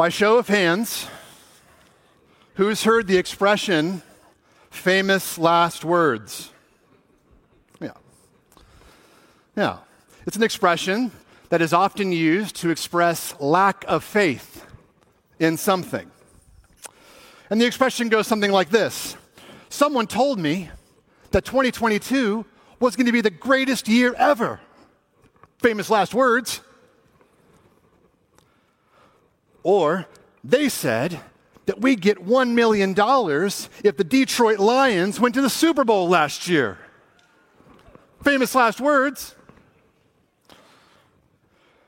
By 0.00 0.08
show 0.08 0.38
of 0.38 0.48
hands, 0.48 1.06
who's 2.54 2.84
heard 2.84 3.06
the 3.06 3.18
expression 3.18 4.00
famous 4.70 5.36
last 5.36 5.84
words? 5.84 6.50
Yeah. 7.82 7.92
Yeah. 9.54 9.76
It's 10.26 10.38
an 10.38 10.42
expression 10.42 11.12
that 11.50 11.60
is 11.60 11.74
often 11.74 12.12
used 12.12 12.56
to 12.62 12.70
express 12.70 13.38
lack 13.40 13.84
of 13.86 14.02
faith 14.02 14.64
in 15.38 15.58
something. 15.58 16.10
And 17.50 17.60
the 17.60 17.66
expression 17.66 18.08
goes 18.08 18.26
something 18.26 18.52
like 18.52 18.70
this 18.70 19.18
Someone 19.68 20.06
told 20.06 20.38
me 20.38 20.70
that 21.32 21.44
2022 21.44 22.46
was 22.80 22.96
going 22.96 23.04
to 23.04 23.12
be 23.12 23.20
the 23.20 23.28
greatest 23.28 23.86
year 23.86 24.14
ever. 24.16 24.60
Famous 25.58 25.90
last 25.90 26.14
words. 26.14 26.62
Or 29.62 30.06
they 30.42 30.68
said 30.68 31.20
that 31.66 31.80
we 31.80 31.96
get 31.96 32.24
$1 32.24 32.50
million 32.52 32.90
if 33.84 33.96
the 33.96 34.04
Detroit 34.04 34.58
Lions 34.58 35.20
went 35.20 35.34
to 35.34 35.42
the 35.42 35.50
Super 35.50 35.84
Bowl 35.84 36.08
last 36.08 36.48
year. 36.48 36.78
Famous 38.22 38.54
last 38.54 38.80
words. 38.80 39.34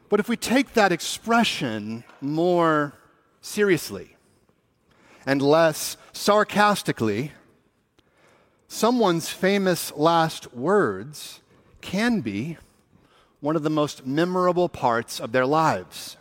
But 0.08 0.20
if 0.20 0.28
we 0.28 0.36
take 0.36 0.74
that 0.74 0.92
expression 0.92 2.04
more 2.20 2.92
seriously 3.40 4.16
and 5.24 5.40
less 5.40 5.96
sarcastically, 6.12 7.32
someone's 8.68 9.30
famous 9.30 9.90
last 9.96 10.54
words 10.54 11.40
can 11.80 12.20
be 12.20 12.58
one 13.40 13.56
of 13.56 13.62
the 13.62 13.70
most 13.70 14.06
memorable 14.06 14.68
parts 14.68 15.18
of 15.18 15.32
their 15.32 15.46
lives. 15.46 16.16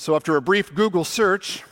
So, 0.00 0.16
after 0.16 0.34
a 0.34 0.40
brief 0.40 0.74
Google 0.74 1.04
search, 1.04 1.62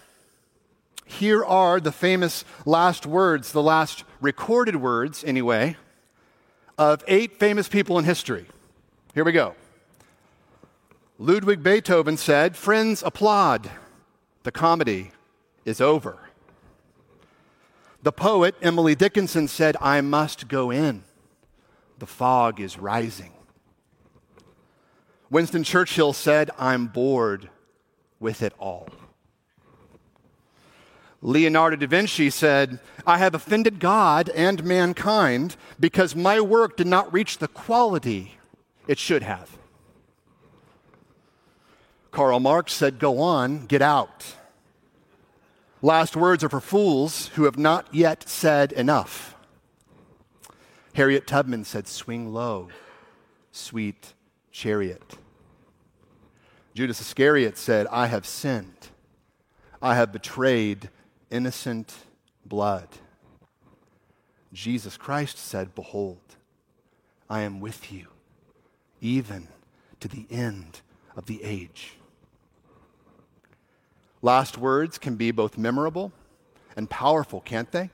here 1.07 1.43
are 1.43 1.81
the 1.81 1.91
famous 1.91 2.45
last 2.67 3.07
words, 3.07 3.53
the 3.53 3.63
last 3.63 4.05
recorded 4.21 4.77
words, 4.77 5.25
anyway, 5.25 5.79
of 6.77 7.03
eight 7.09 7.41
famous 7.41 7.69
people 7.69 7.99
in 7.99 8.05
history. 8.05 8.45
Here 9.15 9.25
we 9.25 9.33
go. 9.33 9.55
Ludwig 11.19 11.63
Beethoven 11.63 12.19
said, 12.19 12.55
Friends, 12.55 13.03
applaud. 13.03 13.71
The 14.43 14.53
comedy 14.53 15.13
is 15.65 15.81
over. 15.81 16.29
The 18.03 18.13
poet 18.13 18.57
Emily 18.61 18.95
Dickinson 18.95 19.49
said, 19.49 19.75
I 19.81 20.03
must 20.03 20.49
go 20.49 20.71
in. 20.71 21.03
The 21.99 22.07
fog 22.07 22.61
is 22.61 22.79
rising. 22.79 23.33
Winston 25.31 25.65
Churchill 25.65 26.13
said, 26.13 26.51
I'm 26.59 26.89
bored 26.89 27.49
with 28.21 28.43
it 28.43 28.53
all. 28.59 28.89
Leonardo 31.21 31.77
da 31.77 31.87
Vinci 31.87 32.31
said, 32.31 32.79
I 33.07 33.19
have 33.19 33.35
offended 33.35 33.81
God 33.81 34.29
and 34.31 34.63
mankind 34.63 35.57
because 35.81 36.15
my 36.15 36.41
work 36.41 36.77
did 36.77 36.87
not 36.87 37.13
reach 37.13 37.39
the 37.39 37.49
quality 37.49 38.35
it 38.87 38.99
should 38.99 39.23
have. 39.23 39.59
Karl 42.13 42.41
Marx 42.41 42.73
said, 42.73 42.99
Go 42.99 43.19
on, 43.21 43.67
get 43.67 43.83
out. 43.83 44.35
Last 45.83 46.17
words 46.17 46.43
are 46.43 46.49
for 46.49 46.61
fools 46.61 47.29
who 47.29 47.45
have 47.45 47.59
not 47.59 47.93
yet 47.93 48.29
said 48.29 48.73
enough. 48.73 49.37
Harriet 50.95 51.27
Tubman 51.27 51.65
said, 51.65 51.87
Swing 51.87 52.33
low, 52.33 52.69
sweet 53.53 54.15
chariot. 54.51 55.17
Judas 56.79 57.01
Iscariot 57.01 57.59
said, 57.59 57.89
I 57.91 58.07
have 58.07 58.25
sinned. 58.25 58.91
I 59.83 59.97
have 59.97 60.13
betrayed 60.13 60.91
innocent 61.29 61.93
blood. 62.47 62.87
Jesus 64.53 64.97
Christ 64.97 65.39
said, 65.39 65.75
Behold, 65.75 66.21
I 67.29 67.41
am 67.41 67.59
with 67.59 67.91
you, 67.91 68.07
even 69.01 69.49
to 69.99 70.07
the 70.07 70.25
end 70.31 70.83
of 71.17 71.27
the 71.27 71.43
age. 71.43 71.95
Last 74.23 74.57
words 74.57 74.99
can 74.99 75.17
be 75.17 75.33
both 75.33 75.59
memorable 75.59 76.13
and 76.77 76.89
powerful, 76.89 77.41
can't 77.41 77.73
they? 77.73 77.91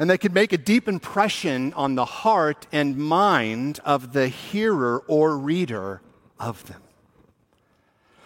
And 0.00 0.10
they 0.10 0.18
can 0.18 0.32
make 0.32 0.52
a 0.52 0.58
deep 0.58 0.88
impression 0.88 1.74
on 1.74 1.94
the 1.94 2.06
heart 2.06 2.66
and 2.72 2.98
mind 2.98 3.78
of 3.84 4.14
the 4.14 4.26
hearer 4.26 5.04
or 5.06 5.38
reader 5.38 6.02
of 6.40 6.66
them. 6.66 6.80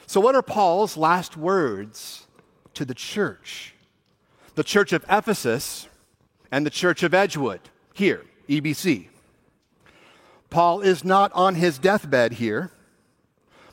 So, 0.09 0.23
what 0.23 0.35
are 0.35 0.41
Paul's 0.41 0.97
last 0.97 1.37
words 1.37 2.27
to 2.73 2.87
the 2.87 2.95
church? 2.95 3.75
The 4.55 4.65
church 4.65 4.95
of 4.95 5.05
Ephesus 5.07 5.87
and 6.51 6.65
the 6.65 6.71
church 6.71 7.03
of 7.03 7.13
Edgewood, 7.13 7.61
here, 7.93 8.25
EBC. 8.49 9.09
Paul 10.49 10.81
is 10.81 11.05
not 11.05 11.31
on 11.35 11.57
his 11.57 11.79
deathbed 11.79 12.33
here, 12.33 12.71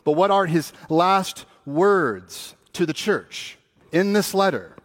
but 0.04 0.12
what 0.12 0.30
are 0.30 0.46
his 0.46 0.74
last 0.90 1.46
words 1.66 2.54
to 2.74 2.86
the 2.86 2.92
church 2.92 3.58
in 3.94 4.12
this 4.12 4.34
letter? 4.34 4.76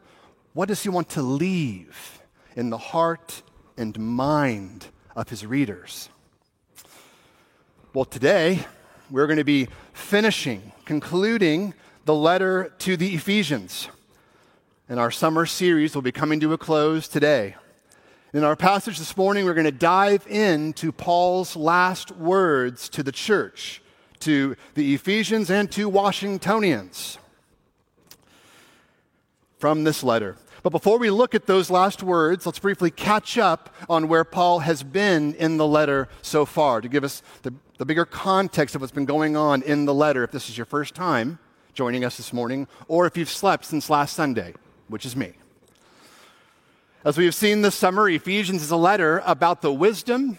What 0.52 0.68
does 0.68 0.84
he 0.84 0.88
want 0.88 1.08
to 1.10 1.22
leave 1.22 2.22
in 2.54 2.70
the 2.70 2.78
heart 2.78 3.42
and 3.76 3.98
mind 3.98 4.86
of 5.16 5.28
his 5.28 5.44
readers? 5.44 6.10
Well, 7.92 8.04
today, 8.04 8.64
we're 9.10 9.26
going 9.26 9.38
to 9.38 9.44
be 9.44 9.66
finishing, 9.92 10.72
concluding 10.90 11.72
the 12.04 12.12
letter 12.12 12.74
to 12.76 12.96
the 12.96 13.14
Ephesians. 13.14 13.86
And 14.88 14.98
our 14.98 15.12
summer 15.12 15.46
series 15.46 15.94
will 15.94 16.02
be 16.02 16.10
coming 16.10 16.40
to 16.40 16.52
a 16.52 16.58
close 16.58 17.06
today. 17.06 17.54
In 18.34 18.42
our 18.42 18.56
passage 18.56 18.98
this 18.98 19.16
morning, 19.16 19.44
we're 19.44 19.54
going 19.54 19.66
to 19.66 19.70
dive 19.70 20.26
into 20.26 20.90
Paul's 20.90 21.54
last 21.54 22.10
words 22.10 22.88
to 22.88 23.04
the 23.04 23.12
church, 23.12 23.80
to 24.18 24.56
the 24.74 24.92
Ephesians 24.92 25.48
and 25.48 25.70
to 25.70 25.88
Washingtonians 25.88 27.18
from 29.58 29.84
this 29.84 30.02
letter. 30.02 30.38
But 30.64 30.70
before 30.70 30.98
we 30.98 31.10
look 31.10 31.36
at 31.36 31.46
those 31.46 31.70
last 31.70 32.02
words, 32.02 32.46
let's 32.46 32.58
briefly 32.58 32.90
catch 32.90 33.38
up 33.38 33.72
on 33.88 34.08
where 34.08 34.24
Paul 34.24 34.58
has 34.58 34.82
been 34.82 35.34
in 35.34 35.56
the 35.56 35.68
letter 35.68 36.08
so 36.20 36.44
far 36.44 36.80
to 36.80 36.88
give 36.88 37.04
us 37.04 37.22
the, 37.42 37.54
the 37.80 37.86
bigger 37.86 38.04
context 38.04 38.74
of 38.74 38.82
what's 38.82 38.92
been 38.92 39.06
going 39.06 39.38
on 39.38 39.62
in 39.62 39.86
the 39.86 39.94
letter 39.94 40.22
if 40.22 40.30
this 40.30 40.50
is 40.50 40.58
your 40.58 40.66
first 40.66 40.94
time 40.94 41.38
joining 41.72 42.04
us 42.04 42.18
this 42.18 42.30
morning, 42.30 42.68
or 42.88 43.06
if 43.06 43.16
you've 43.16 43.30
slept 43.30 43.64
since 43.64 43.88
last 43.88 44.14
Sunday, 44.14 44.52
which 44.88 45.06
is 45.06 45.16
me. 45.16 45.32
As 47.06 47.16
we 47.16 47.24
have 47.24 47.34
seen 47.34 47.62
this 47.62 47.74
summer, 47.74 48.06
Ephesians 48.06 48.60
is 48.60 48.70
a 48.70 48.76
letter 48.76 49.22
about 49.24 49.62
the 49.62 49.72
wisdom 49.72 50.36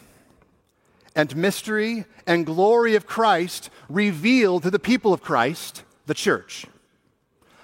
and 1.15 1.35
mystery 1.35 2.05
and 2.27 2.45
glory 2.45 2.93
of 2.93 3.07
Christ 3.07 3.71
revealed 3.89 4.61
to 4.61 4.69
the 4.69 4.77
people 4.77 5.11
of 5.11 5.23
Christ, 5.23 5.83
the 6.05 6.13
church. 6.13 6.67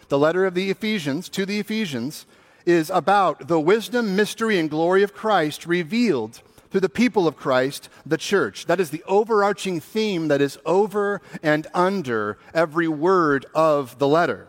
The 0.08 0.18
letter 0.18 0.48
of 0.48 0.56
the 0.56 0.72
Ephesians 0.72 1.30
to 1.30 1.46
the 1.46 1.60
Ephesians 1.60 2.26
is 2.66 2.90
about 2.90 3.48
the 3.48 3.60
wisdom, 3.60 4.16
mystery, 4.16 4.58
and 4.58 4.72
glory 4.72 5.04
of 5.04 5.14
Christ 5.14 5.68
revealed 5.68 6.42
to 6.72 6.80
the 6.80 6.90
people 6.90 7.28
of 7.28 7.36
Christ, 7.36 7.90
the 8.06 8.18
church. 8.18 8.66
That 8.66 8.80
is 8.80 8.90
the 8.90 9.04
overarching 9.08 9.80
theme 9.80 10.28
that 10.28 10.42
is 10.42 10.58
over 10.66 11.22
and 11.42 11.68
under 11.74 12.38
every 12.54 12.88
word 12.88 13.46
of 13.54 14.00
the 14.00 14.08
letter. 14.08 14.48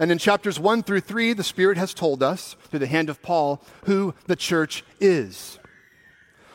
And 0.00 0.12
in 0.12 0.18
chapters 0.18 0.60
1 0.60 0.84
through 0.84 1.00
3, 1.00 1.32
the 1.32 1.42
Spirit 1.42 1.76
has 1.76 1.92
told 1.92 2.22
us, 2.22 2.56
through 2.70 2.78
the 2.78 2.86
hand 2.86 3.10
of 3.10 3.22
Paul, 3.22 3.62
who 3.84 4.14
the 4.26 4.36
church 4.36 4.84
is. 5.00 5.58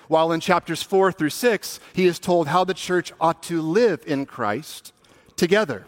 While 0.07 0.31
in 0.31 0.39
chapters 0.39 0.83
4 0.83 1.11
through 1.11 1.31
6, 1.31 1.79
he 1.93 2.05
is 2.05 2.19
told 2.19 2.47
how 2.47 2.63
the 2.63 2.73
church 2.73 3.11
ought 3.19 3.43
to 3.43 3.61
live 3.61 4.03
in 4.05 4.25
Christ 4.25 4.93
together. 5.35 5.85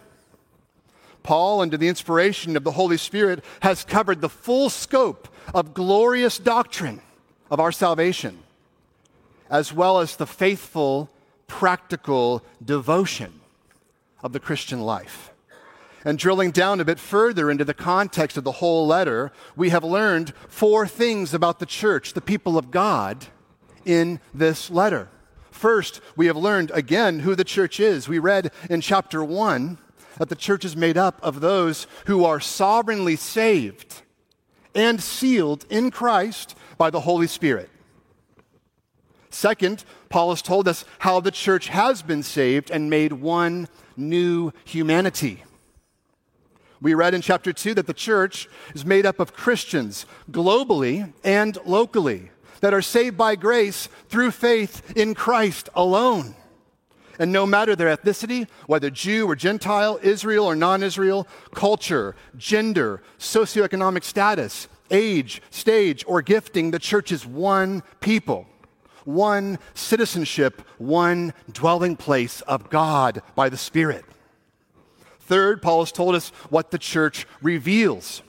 Paul, 1.23 1.61
under 1.61 1.77
the 1.77 1.87
inspiration 1.87 2.55
of 2.55 2.63
the 2.63 2.71
Holy 2.71 2.97
Spirit, 2.97 3.43
has 3.61 3.83
covered 3.83 4.21
the 4.21 4.29
full 4.29 4.69
scope 4.69 5.27
of 5.53 5.73
glorious 5.73 6.37
doctrine 6.37 7.01
of 7.49 7.59
our 7.59 7.71
salvation, 7.71 8.39
as 9.49 9.73
well 9.73 9.99
as 9.99 10.15
the 10.15 10.27
faithful, 10.27 11.09
practical 11.47 12.43
devotion 12.63 13.41
of 14.23 14.33
the 14.33 14.39
Christian 14.39 14.81
life. 14.81 15.31
And 16.03 16.19
drilling 16.19 16.51
down 16.51 16.79
a 16.79 16.85
bit 16.85 16.99
further 16.99 17.49
into 17.49 17.65
the 17.65 17.73
context 17.73 18.37
of 18.37 18.43
the 18.43 18.53
whole 18.53 18.85
letter, 18.85 19.31
we 19.55 19.69
have 19.69 19.83
learned 19.83 20.33
four 20.47 20.87
things 20.87 21.33
about 21.33 21.59
the 21.59 21.65
church, 21.65 22.13
the 22.13 22.21
people 22.21 22.57
of 22.57 22.69
God, 22.69 23.25
in 23.85 24.19
this 24.33 24.69
letter. 24.69 25.09
First, 25.49 26.01
we 26.15 26.27
have 26.27 26.37
learned 26.37 26.69
again 26.71 27.21
who 27.21 27.33
the 27.33 27.43
church 27.43 27.79
is. 27.79 28.07
We 28.07 28.19
read 28.19 28.51
in 28.69 28.81
chapter 28.81 29.23
1 29.23 29.77
that 30.17 30.29
the 30.29 30.35
church 30.35 30.65
is 30.65 30.75
made 30.75 30.97
up 30.97 31.19
of 31.23 31.39
those 31.39 31.87
who 32.05 32.23
are 32.23 32.39
sovereignly 32.39 33.15
saved 33.15 34.01
and 34.75 35.01
sealed 35.01 35.65
in 35.69 35.91
Christ 35.91 36.55
by 36.77 36.89
the 36.89 37.01
Holy 37.01 37.27
Spirit. 37.27 37.69
Second, 39.35 39.83
Paul 40.07 40.29
has 40.29 40.41
told 40.41 40.65
us 40.65 40.85
how 40.99 41.19
the 41.19 41.29
church 41.29 41.67
has 41.67 42.01
been 42.01 42.23
saved 42.23 42.71
and 42.71 42.89
made 42.89 43.11
one 43.11 43.67
new 43.97 44.53
humanity. 44.63 45.43
We 46.81 46.93
read 46.93 47.13
in 47.13 47.19
chapter 47.19 47.51
2 47.51 47.73
that 47.73 47.85
the 47.85 47.93
church 47.93 48.47
is 48.73 48.85
made 48.85 49.05
up 49.05 49.19
of 49.19 49.33
Christians 49.33 50.05
globally 50.31 51.11
and 51.21 51.57
locally 51.65 52.31
that 52.61 52.73
are 52.73 52.81
saved 52.81 53.17
by 53.17 53.35
grace 53.35 53.89
through 54.07 54.31
faith 54.31 54.95
in 54.95 55.13
Christ 55.13 55.67
alone. 55.75 56.35
And 57.19 57.33
no 57.33 57.45
matter 57.45 57.75
their 57.75 57.93
ethnicity, 57.93 58.47
whether 58.67 58.89
Jew 58.89 59.29
or 59.29 59.35
Gentile, 59.35 59.99
Israel 60.01 60.45
or 60.45 60.55
non 60.55 60.81
Israel, 60.81 61.27
culture, 61.53 62.15
gender, 62.37 63.03
socioeconomic 63.19 64.05
status, 64.05 64.69
age, 64.89 65.41
stage, 65.49 66.05
or 66.07 66.21
gifting, 66.21 66.71
the 66.71 66.79
church 66.79 67.11
is 67.11 67.25
one 67.25 67.83
people, 67.99 68.47
one 69.05 69.59
citizenship, 69.73 70.61
one 70.77 71.33
dwelling 71.51 71.95
place 71.95 72.41
of 72.41 72.69
God 72.69 73.21
by 73.35 73.49
the 73.49 73.57
Spirit. 73.57 74.05
Third, 75.19 75.61
Paul 75.61 75.81
has 75.81 75.91
told 75.91 76.15
us 76.15 76.29
what 76.49 76.71
the 76.71 76.77
church 76.77 77.25
reveals. 77.41 78.21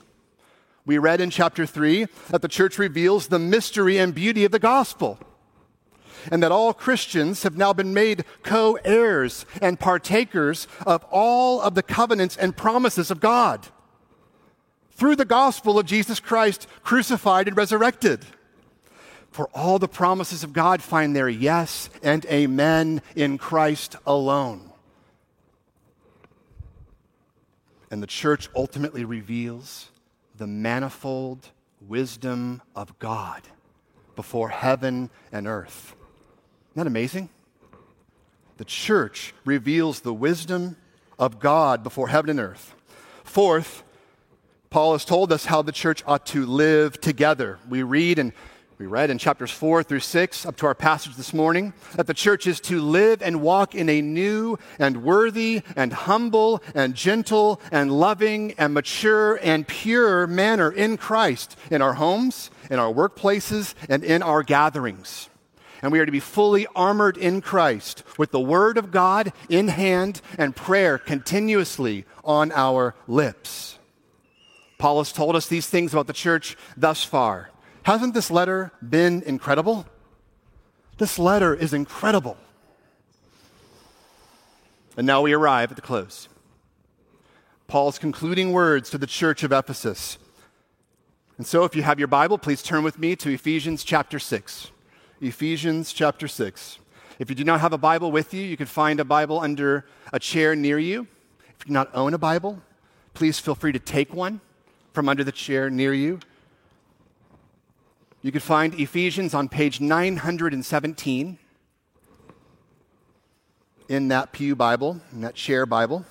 We 0.85 0.97
read 0.97 1.21
in 1.21 1.29
chapter 1.29 1.65
3 1.65 2.07
that 2.29 2.41
the 2.41 2.47
church 2.47 2.79
reveals 2.79 3.27
the 3.27 3.39
mystery 3.39 3.97
and 3.97 4.15
beauty 4.15 4.45
of 4.45 4.51
the 4.51 4.59
gospel, 4.59 5.19
and 6.31 6.41
that 6.41 6.51
all 6.51 6.73
Christians 6.73 7.43
have 7.43 7.57
now 7.57 7.73
been 7.73 7.93
made 7.93 8.23
co 8.41 8.79
heirs 8.85 9.45
and 9.61 9.79
partakers 9.79 10.67
of 10.85 11.03
all 11.11 11.61
of 11.61 11.75
the 11.75 11.83
covenants 11.83 12.37
and 12.37 12.57
promises 12.57 13.11
of 13.11 13.19
God 13.19 13.67
through 14.97 15.15
the 15.15 15.25
gospel 15.25 15.77
of 15.77 15.85
Jesus 15.85 16.19
Christ, 16.19 16.67
crucified 16.83 17.47
and 17.47 17.55
resurrected. 17.55 18.25
For 19.37 19.49
all 19.53 19.77
the 19.77 19.87
promises 19.87 20.43
of 20.43 20.51
God 20.51 20.81
find 20.81 21.15
their 21.15 21.29
yes 21.29 21.91
and 22.01 22.25
amen 22.25 23.03
in 23.15 23.37
Christ 23.37 23.95
alone. 24.03 24.71
And 27.91 28.01
the 28.01 28.07
church 28.07 28.49
ultimately 28.55 29.05
reveals 29.05 29.91
the 30.35 30.47
manifold 30.47 31.51
wisdom 31.87 32.63
of 32.75 32.97
God 32.97 33.43
before 34.15 34.49
heaven 34.49 35.11
and 35.31 35.45
earth. 35.45 35.95
Isn't 36.71 36.77
that 36.77 36.87
amazing? 36.87 37.29
The 38.57 38.65
church 38.65 39.35
reveals 39.45 39.99
the 39.99 40.15
wisdom 40.15 40.77
of 41.19 41.39
God 41.39 41.83
before 41.83 42.07
heaven 42.07 42.31
and 42.31 42.39
earth. 42.39 42.73
Fourth, 43.23 43.83
Paul 44.71 44.93
has 44.93 45.05
told 45.05 45.31
us 45.31 45.45
how 45.45 45.61
the 45.61 45.71
church 45.71 46.03
ought 46.07 46.25
to 46.27 46.47
live 46.47 46.99
together. 46.99 47.59
We 47.69 47.83
read 47.83 48.17
in 48.17 48.33
we 48.79 48.85
read 48.85 49.09
in 49.09 49.17
chapters 49.17 49.49
4 49.49 49.81
through 49.81 50.01
6, 50.01 50.45
up 50.45 50.55
to 50.57 50.67
our 50.67 50.75
passage 50.75 51.15
this 51.15 51.33
morning, 51.33 51.73
that 51.95 52.05
the 52.05 52.13
church 52.13 52.45
is 52.45 52.59
to 52.59 52.79
live 52.79 53.23
and 53.23 53.41
walk 53.41 53.73
in 53.73 53.89
a 53.89 54.03
new 54.03 54.59
and 54.77 55.01
worthy 55.03 55.63
and 55.75 55.91
humble 55.91 56.61
and 56.75 56.93
gentle 56.93 57.59
and 57.71 57.91
loving 57.91 58.53
and 58.59 58.75
mature 58.75 59.39
and 59.41 59.67
pure 59.67 60.27
manner 60.27 60.71
in 60.71 60.95
Christ 60.95 61.57
in 61.71 61.81
our 61.81 61.95
homes, 61.95 62.51
in 62.69 62.77
our 62.77 62.93
workplaces, 62.93 63.73
and 63.89 64.03
in 64.03 64.21
our 64.21 64.43
gatherings. 64.43 65.29
And 65.81 65.91
we 65.91 65.99
are 65.99 66.05
to 66.05 66.11
be 66.11 66.19
fully 66.19 66.67
armored 66.75 67.17
in 67.17 67.41
Christ 67.41 68.03
with 68.19 68.29
the 68.29 68.39
Word 68.39 68.77
of 68.77 68.91
God 68.91 69.33
in 69.49 69.69
hand 69.69 70.21
and 70.37 70.55
prayer 70.55 70.99
continuously 70.99 72.05
on 72.23 72.51
our 72.51 72.93
lips. 73.07 73.79
Paul 74.77 74.99
has 74.99 75.11
told 75.11 75.35
us 75.35 75.47
these 75.47 75.67
things 75.67 75.93
about 75.93 76.05
the 76.05 76.13
church 76.13 76.55
thus 76.75 77.03
far. 77.03 77.49
Hasn't 77.87 78.13
this 78.13 78.29
letter 78.29 78.73
been 78.81 79.23
incredible? 79.25 79.85
This 80.97 81.17
letter 81.17 81.55
is 81.55 81.71
incredible. 81.71 82.35
And 84.97 85.07
now 85.07 85.21
we 85.21 85.31
arrive 85.31 85.71
at 85.71 85.77
the 85.77 85.81
close. 85.81 86.27
Paul's 87.67 87.97
concluding 87.97 88.51
words 88.51 88.89
to 88.89 88.97
the 88.97 89.07
church 89.07 89.41
of 89.41 89.53
Ephesus. 89.53 90.17
And 91.37 91.47
so, 91.47 91.63
if 91.63 91.77
you 91.77 91.83
have 91.83 91.97
your 91.97 92.09
Bible, 92.09 92.37
please 92.37 92.61
turn 92.61 92.83
with 92.83 92.99
me 92.99 93.15
to 93.15 93.29
Ephesians 93.29 93.85
chapter 93.85 94.19
6. 94.19 94.69
Ephesians 95.21 95.93
chapter 95.93 96.27
6. 96.27 96.79
If 97.19 97.29
you 97.29 97.37
do 97.37 97.45
not 97.45 97.61
have 97.61 97.71
a 97.71 97.77
Bible 97.77 98.11
with 98.11 98.33
you, 98.33 98.43
you 98.43 98.57
can 98.57 98.65
find 98.65 98.99
a 98.99 99.05
Bible 99.05 99.39
under 99.39 99.85
a 100.11 100.19
chair 100.19 100.57
near 100.57 100.77
you. 100.77 101.07
If 101.39 101.61
you 101.61 101.67
do 101.67 101.73
not 101.73 101.95
own 101.95 102.13
a 102.13 102.17
Bible, 102.17 102.61
please 103.13 103.39
feel 103.39 103.55
free 103.55 103.71
to 103.71 103.79
take 103.79 104.13
one 104.13 104.41
from 104.91 105.07
under 105.07 105.23
the 105.23 105.31
chair 105.31 105.69
near 105.69 105.93
you. 105.93 106.19
You 108.23 108.31
can 108.31 108.41
find 108.41 108.73
Ephesians 108.73 109.35
on 109.35 109.47
page 109.47 109.79
917 109.79 111.37
in 113.87 114.07
that 114.07 114.31
Pew 114.31 114.55
Bible, 114.55 114.99
in 115.13 115.21
that 115.21 115.35
chair 115.35 115.67
Bible. 115.67 116.03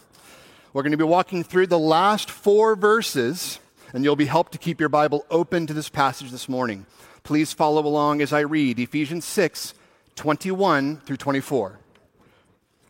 We're 0.73 0.83
going 0.83 0.93
to 0.93 0.99
be 0.99 1.05
walking 1.05 1.43
through 1.43 1.67
the 1.67 1.81
last 1.81 2.31
four 2.31 2.77
verses, 2.77 3.59
and 3.93 4.05
you'll 4.05 4.15
be 4.15 4.27
helped 4.27 4.53
to 4.53 4.59
keep 4.59 4.79
your 4.79 4.89
Bible 4.89 5.27
open 5.31 5.67
to 5.67 5.75
this 5.75 5.89
passage 5.89 6.31
this 6.31 6.49
morning. 6.49 6.87
Please 7.25 7.53
follow 7.53 7.85
along 7.85 8.23
as 8.23 8.33
I 8.33 8.41
read 8.41 8.79
Ephesians 8.79 9.25
6 9.25 9.75
21 10.15 10.99
through 10.99 11.17
24. 11.17 11.79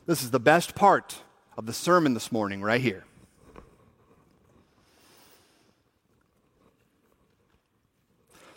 This 0.05 0.23
is 0.23 0.31
the 0.31 0.39
best 0.39 0.75
part 0.75 1.23
of 1.57 1.65
the 1.65 1.73
sermon 1.73 2.12
this 2.12 2.31
morning, 2.31 2.61
right 2.61 2.81
here. 2.83 3.05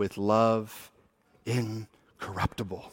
with 0.00 0.16
love 0.16 0.90
incorruptible. 1.44 2.90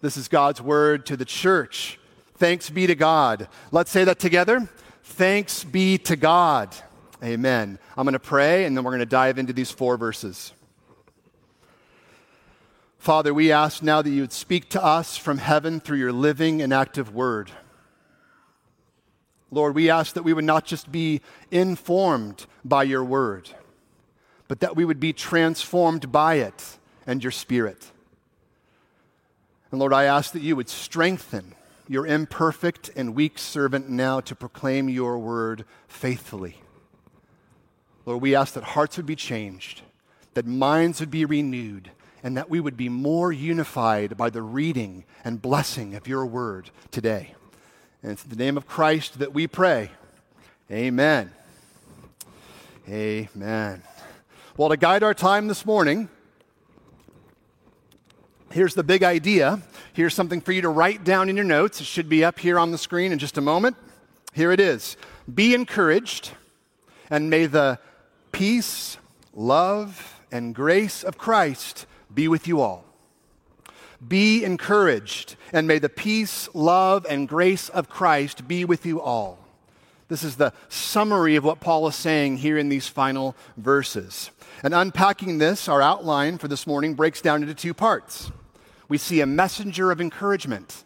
This 0.00 0.16
is 0.16 0.28
God's 0.28 0.62
word 0.62 1.06
to 1.06 1.16
the 1.16 1.24
church. 1.24 1.98
Thanks 2.36 2.70
be 2.70 2.86
to 2.86 2.94
God. 2.94 3.48
Let's 3.72 3.90
say 3.90 4.04
that 4.04 4.20
together. 4.20 4.70
Thanks 5.02 5.64
be 5.64 5.98
to 5.98 6.14
God. 6.14 6.76
Amen. 7.20 7.80
I'm 7.96 8.04
going 8.04 8.12
to 8.12 8.20
pray 8.20 8.64
and 8.64 8.76
then 8.76 8.84
we're 8.84 8.92
going 8.92 9.00
to 9.00 9.06
dive 9.06 9.38
into 9.38 9.52
these 9.52 9.72
four 9.72 9.96
verses. 9.96 10.52
Father, 12.98 13.34
we 13.34 13.50
ask 13.50 13.82
now 13.82 14.02
that 14.02 14.10
you 14.10 14.20
would 14.20 14.32
speak 14.32 14.68
to 14.68 14.84
us 14.84 15.16
from 15.16 15.38
heaven 15.38 15.80
through 15.80 15.98
your 15.98 16.12
living 16.12 16.62
and 16.62 16.72
active 16.72 17.12
word. 17.12 17.50
Lord, 19.50 19.74
we 19.74 19.90
ask 19.90 20.14
that 20.14 20.22
we 20.22 20.32
would 20.32 20.44
not 20.44 20.64
just 20.64 20.92
be 20.92 21.22
informed 21.50 22.46
by 22.64 22.84
your 22.84 23.02
word, 23.02 23.50
but 24.50 24.58
that 24.58 24.74
we 24.74 24.84
would 24.84 24.98
be 24.98 25.12
transformed 25.12 26.10
by 26.10 26.34
it 26.34 26.76
and 27.06 27.22
your 27.22 27.30
spirit. 27.30 27.92
And 29.70 29.78
Lord, 29.78 29.92
I 29.92 30.06
ask 30.06 30.32
that 30.32 30.42
you 30.42 30.56
would 30.56 30.68
strengthen 30.68 31.54
your 31.86 32.04
imperfect 32.04 32.90
and 32.96 33.14
weak 33.14 33.38
servant 33.38 33.88
now 33.88 34.18
to 34.18 34.34
proclaim 34.34 34.88
your 34.88 35.20
word 35.20 35.64
faithfully. 35.86 36.56
Lord, 38.04 38.22
we 38.22 38.34
ask 38.34 38.54
that 38.54 38.64
hearts 38.64 38.96
would 38.96 39.06
be 39.06 39.14
changed, 39.14 39.82
that 40.34 40.46
minds 40.46 40.98
would 40.98 41.12
be 41.12 41.24
renewed, 41.24 41.92
and 42.24 42.36
that 42.36 42.50
we 42.50 42.58
would 42.58 42.76
be 42.76 42.88
more 42.88 43.30
unified 43.30 44.16
by 44.16 44.30
the 44.30 44.42
reading 44.42 45.04
and 45.22 45.40
blessing 45.40 45.94
of 45.94 46.08
your 46.08 46.26
word 46.26 46.70
today. 46.90 47.36
And 48.02 48.10
it's 48.10 48.24
in 48.24 48.30
the 48.30 48.34
name 48.34 48.56
of 48.56 48.66
Christ 48.66 49.20
that 49.20 49.32
we 49.32 49.46
pray. 49.46 49.92
Amen. 50.72 51.30
Amen. 52.88 53.84
Well, 54.60 54.68
to 54.68 54.76
guide 54.76 55.02
our 55.02 55.14
time 55.14 55.48
this 55.48 55.64
morning, 55.64 56.10
here's 58.52 58.74
the 58.74 58.82
big 58.82 59.02
idea. 59.02 59.62
Here's 59.94 60.12
something 60.12 60.42
for 60.42 60.52
you 60.52 60.60
to 60.60 60.68
write 60.68 61.02
down 61.02 61.30
in 61.30 61.36
your 61.36 61.46
notes. 61.46 61.80
It 61.80 61.86
should 61.86 62.10
be 62.10 62.22
up 62.22 62.38
here 62.38 62.58
on 62.58 62.70
the 62.70 62.76
screen 62.76 63.10
in 63.10 63.18
just 63.18 63.38
a 63.38 63.40
moment. 63.40 63.78
Here 64.34 64.52
it 64.52 64.60
is 64.60 64.98
Be 65.34 65.54
encouraged, 65.54 66.32
and 67.08 67.30
may 67.30 67.46
the 67.46 67.78
peace, 68.32 68.98
love, 69.32 70.20
and 70.30 70.54
grace 70.54 71.04
of 71.04 71.16
Christ 71.16 71.86
be 72.12 72.28
with 72.28 72.46
you 72.46 72.60
all. 72.60 72.84
Be 74.06 74.44
encouraged, 74.44 75.36
and 75.54 75.66
may 75.66 75.78
the 75.78 75.88
peace, 75.88 76.50
love, 76.52 77.06
and 77.08 77.26
grace 77.26 77.70
of 77.70 77.88
Christ 77.88 78.46
be 78.46 78.66
with 78.66 78.84
you 78.84 79.00
all. 79.00 79.38
This 80.08 80.22
is 80.22 80.36
the 80.36 80.52
summary 80.68 81.36
of 81.36 81.44
what 81.44 81.60
Paul 81.60 81.86
is 81.86 81.94
saying 81.94 82.38
here 82.38 82.58
in 82.58 82.68
these 82.68 82.88
final 82.88 83.36
verses. 83.56 84.30
And 84.62 84.74
unpacking 84.74 85.38
this, 85.38 85.68
our 85.68 85.80
outline 85.80 86.36
for 86.36 86.46
this 86.46 86.66
morning 86.66 86.94
breaks 86.94 87.22
down 87.22 87.42
into 87.42 87.54
two 87.54 87.72
parts. 87.72 88.30
we 88.88 88.98
see 88.98 89.20
a 89.20 89.26
messenger 89.26 89.90
of 89.90 90.00
encouragement 90.00 90.84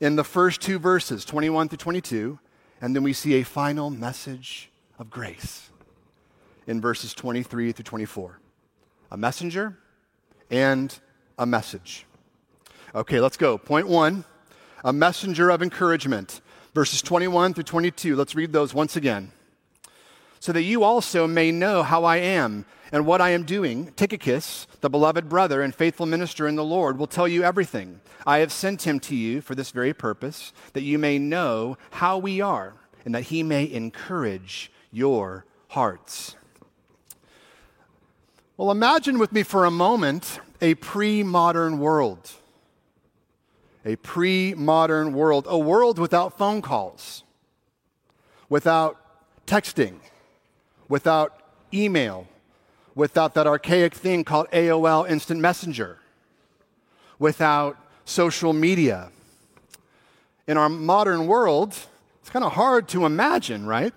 in 0.00 0.16
the 0.16 0.24
first 0.24 0.60
two 0.60 0.78
verses, 0.78 1.24
21 1.24 1.68
through 1.68 1.78
22, 1.78 2.38
and 2.80 2.96
then 2.96 3.04
we 3.04 3.12
see 3.12 3.34
a 3.34 3.44
final 3.44 3.90
message 3.90 4.70
of 4.98 5.10
grace 5.10 5.70
in 6.66 6.80
verses 6.80 7.14
23 7.14 7.70
through 7.72 7.84
24. 7.84 8.40
A 9.12 9.16
messenger 9.16 9.78
and 10.50 10.98
a 11.38 11.46
message. 11.46 12.06
Okay, 12.94 13.20
let's 13.20 13.36
go. 13.36 13.58
Point 13.58 13.86
one 13.86 14.24
a 14.84 14.92
messenger 14.92 15.50
of 15.50 15.62
encouragement. 15.62 16.40
Verses 16.74 17.02
21 17.02 17.54
through 17.54 17.64
22. 17.64 18.16
Let's 18.16 18.34
read 18.34 18.52
those 18.52 18.74
once 18.74 18.96
again. 18.96 19.30
So 20.42 20.50
that 20.50 20.62
you 20.62 20.82
also 20.82 21.28
may 21.28 21.52
know 21.52 21.84
how 21.84 22.02
I 22.02 22.16
am 22.16 22.64
and 22.90 23.06
what 23.06 23.20
I 23.20 23.30
am 23.30 23.44
doing. 23.44 23.92
Tychicus, 23.92 24.66
the 24.80 24.90
beloved 24.90 25.28
brother 25.28 25.62
and 25.62 25.72
faithful 25.72 26.04
minister 26.04 26.48
in 26.48 26.56
the 26.56 26.64
Lord, 26.64 26.98
will 26.98 27.06
tell 27.06 27.28
you 27.28 27.44
everything. 27.44 28.00
I 28.26 28.38
have 28.38 28.50
sent 28.50 28.82
him 28.82 28.98
to 29.06 29.14
you 29.14 29.40
for 29.40 29.54
this 29.54 29.70
very 29.70 29.94
purpose, 29.94 30.52
that 30.72 30.82
you 30.82 30.98
may 30.98 31.16
know 31.16 31.78
how 31.92 32.18
we 32.18 32.40
are 32.40 32.74
and 33.04 33.14
that 33.14 33.26
he 33.30 33.44
may 33.44 33.70
encourage 33.72 34.72
your 34.90 35.44
hearts. 35.68 36.34
Well, 38.56 38.72
imagine 38.72 39.20
with 39.20 39.30
me 39.30 39.44
for 39.44 39.64
a 39.64 39.70
moment 39.70 40.40
a 40.60 40.74
pre 40.74 41.22
modern 41.22 41.78
world. 41.78 42.32
A 43.84 43.94
pre 43.94 44.54
modern 44.54 45.12
world, 45.12 45.46
a 45.48 45.56
world 45.56 46.00
without 46.00 46.36
phone 46.36 46.62
calls, 46.62 47.22
without 48.48 48.98
texting, 49.46 50.00
without 50.88 51.40
email, 51.72 52.28
without 52.94 53.34
that 53.34 53.46
archaic 53.46 53.94
thing 53.94 54.24
called 54.24 54.50
AOL 54.50 55.08
Instant 55.08 55.40
Messenger, 55.40 55.98
without 57.18 57.76
social 58.04 58.52
media. 58.52 59.10
In 60.46 60.56
our 60.56 60.68
modern 60.68 61.26
world, 61.26 61.76
it's 62.20 62.30
kind 62.30 62.44
of 62.44 62.52
hard 62.52 62.88
to 62.88 63.06
imagine, 63.06 63.66
right? 63.66 63.92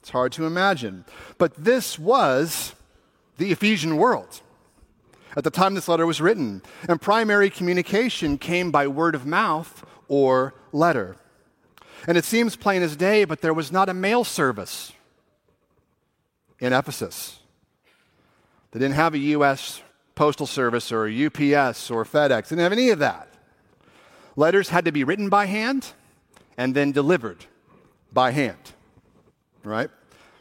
It's 0.00 0.10
hard 0.10 0.32
to 0.32 0.46
imagine. 0.46 1.04
But 1.38 1.54
this 1.54 1.98
was 1.98 2.74
the 3.38 3.50
Ephesian 3.52 3.96
world 3.96 4.42
at 5.36 5.44
the 5.44 5.50
time 5.50 5.74
this 5.74 5.88
letter 5.88 6.06
was 6.06 6.20
written. 6.20 6.62
And 6.88 7.00
primary 7.00 7.50
communication 7.50 8.38
came 8.38 8.70
by 8.70 8.86
word 8.88 9.14
of 9.14 9.26
mouth 9.26 9.84
or 10.08 10.54
letter. 10.72 11.16
And 12.06 12.18
it 12.18 12.24
seems 12.24 12.56
plain 12.56 12.82
as 12.82 12.96
day, 12.96 13.24
but 13.24 13.40
there 13.40 13.54
was 13.54 13.70
not 13.70 13.88
a 13.88 13.94
mail 13.94 14.24
service 14.24 14.92
in 16.60 16.72
Ephesus. 16.72 17.38
They 18.72 18.80
didn't 18.80 18.94
have 18.94 19.14
a 19.14 19.18
U.S. 19.18 19.82
Postal 20.14 20.46
Service 20.46 20.92
or 20.92 21.06
a 21.06 21.26
UPS 21.26 21.90
or 21.90 22.04
FedEx. 22.04 22.48
They 22.48 22.56
didn't 22.56 22.58
have 22.60 22.72
any 22.72 22.90
of 22.90 22.98
that. 22.98 23.28
Letters 24.36 24.68
had 24.68 24.84
to 24.84 24.92
be 24.92 25.04
written 25.04 25.28
by 25.28 25.46
hand 25.46 25.92
and 26.56 26.74
then 26.74 26.92
delivered 26.92 27.46
by 28.12 28.30
hand, 28.30 28.72
right? 29.64 29.90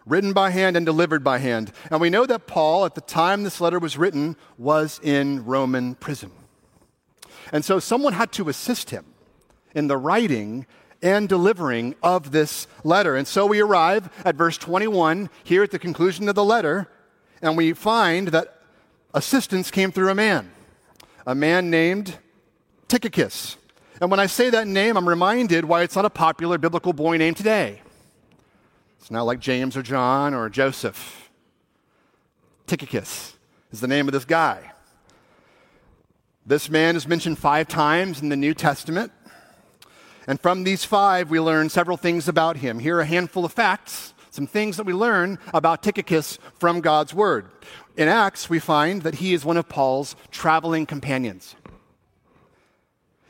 written 0.08 0.34
by 0.34 0.50
hand 0.50 0.78
and 0.78 0.86
delivered 0.86 1.24
by 1.24 1.38
hand. 1.38 1.72
And 1.92 2.02
we 2.02 2.10
know 2.10 2.26
that 2.26 2.48
Paul, 2.48 2.86
at 2.86 2.96
the 2.96 3.02
time 3.02 3.44
this 3.44 3.62
letter 3.62 3.78
was 3.78 3.98
written, 3.98 4.36
was 4.58 5.00
in 5.04 5.46
Roman 5.46 5.96
prison. 5.96 6.32
And 7.52 7.64
so 7.64 7.80
someone 7.80 8.14
had 8.14 8.32
to 8.34 8.50
assist 8.50 8.90
him 8.90 9.06
in 9.76 9.88
the 9.88 9.98
writing 9.98 10.66
and 11.02 11.30
delivering 11.30 11.96
of 12.02 12.32
this 12.32 12.68
letter. 12.84 13.16
And 13.16 13.28
so 13.28 13.46
we 13.46 13.60
arrive 13.60 14.10
at 14.26 14.36
verse 14.36 14.58
21 14.58 15.30
here 15.44 15.64
at 15.64 15.72
the 15.72 15.80
conclusion 15.80 16.28
of 16.30 16.36
the 16.36 16.44
letter, 16.44 16.90
and 17.42 17.56
we 17.56 17.74
find 17.74 18.30
that 18.30 18.62
assistance 19.14 19.72
came 19.72 19.92
through 19.92 20.10
a 20.10 20.16
man, 20.16 20.52
a 21.26 21.36
man 21.36 21.70
named 21.70 22.18
Tychicus. 22.88 23.58
And 24.00 24.12
when 24.12 24.20
I 24.20 24.28
say 24.28 24.50
that 24.50 24.68
name, 24.68 24.96
I'm 24.98 25.10
reminded 25.10 25.66
why 25.66 25.84
it's 25.84 25.96
not 25.96 26.06
a 26.06 26.10
popular 26.10 26.58
biblical 26.58 26.94
boy 26.94 27.18
name 27.18 27.34
today. 27.34 27.82
It's 29.00 29.12
not 29.12 29.24
like 29.24 29.40
James 29.40 29.76
or 29.78 29.82
John 29.82 30.34
or 30.34 30.50
Joseph. 30.50 31.30
Tychicus 32.68 33.38
is 33.72 33.80
the 33.80 33.88
name 33.88 34.08
of 34.08 34.14
this 34.14 34.26
guy. 34.26 34.72
This 36.46 36.70
man 36.70 36.96
is 36.96 37.08
mentioned 37.08 37.38
five 37.38 37.68
times 37.68 38.22
in 38.22 38.30
the 38.30 38.36
New 38.36 38.54
Testament. 38.54 39.12
And 40.28 40.40
from 40.40 40.66
these 40.66 40.84
five, 40.84 41.30
we 41.30 41.40
learn 41.40 41.70
several 41.70 41.96
things 41.96 42.28
about 42.28 42.58
him. 42.58 42.80
Here 42.80 42.98
are 42.98 43.02
a 43.02 43.06
handful 43.06 43.46
of 43.46 43.54
facts, 43.54 44.14
some 44.30 44.46
things 44.46 44.76
that 44.76 44.86
we 44.86 44.94
learn 44.94 45.40
about 45.54 45.82
Tychicus 45.82 46.38
from 46.60 46.82
God's 46.82 47.14
Word. 47.14 47.50
In 47.96 48.10
Acts, 48.10 48.50
we 48.50 48.60
find 48.60 49.04
that 49.04 49.16
he 49.16 49.34
is 49.34 49.46
one 49.46 49.56
of 49.56 49.70
Paul's 49.70 50.18
traveling 50.30 50.86
companions. 50.86 51.56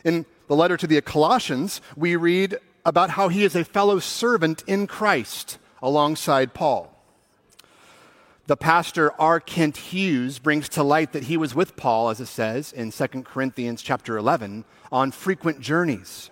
In 0.03 0.25
the 0.47 0.55
letter 0.55 0.75
to 0.75 0.87
the 0.87 0.99
Colossians, 1.01 1.81
we 1.95 2.15
read 2.15 2.57
about 2.83 3.11
how 3.11 3.27
he 3.27 3.43
is 3.43 3.55
a 3.55 3.63
fellow 3.63 3.99
servant 3.99 4.63
in 4.65 4.87
Christ 4.87 5.59
alongside 5.83 6.53
Paul. 6.53 6.93
The 8.47 8.57
pastor 8.57 9.11
R. 9.19 9.39
Kent 9.39 9.77
Hughes 9.77 10.39
brings 10.39 10.69
to 10.69 10.83
light 10.83 11.11
that 11.11 11.25
he 11.25 11.35
was 11.37 11.53
with 11.53 11.75
Paul, 11.75 12.09
as 12.09 12.21
it 12.21 12.27
says 12.27 12.71
in 12.71 12.91
2 12.91 13.07
Corinthians 13.23 13.81
chapter 13.81 14.17
11, 14.17 14.63
on 14.89 15.11
frequent 15.11 15.59
journeys. 15.59 16.31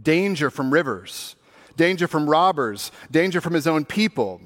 Danger 0.00 0.50
from 0.50 0.72
rivers, 0.72 1.36
danger 1.76 2.06
from 2.08 2.28
robbers, 2.28 2.90
danger 3.10 3.40
from 3.40 3.54
his 3.54 3.66
own 3.66 3.84
people, 3.84 4.40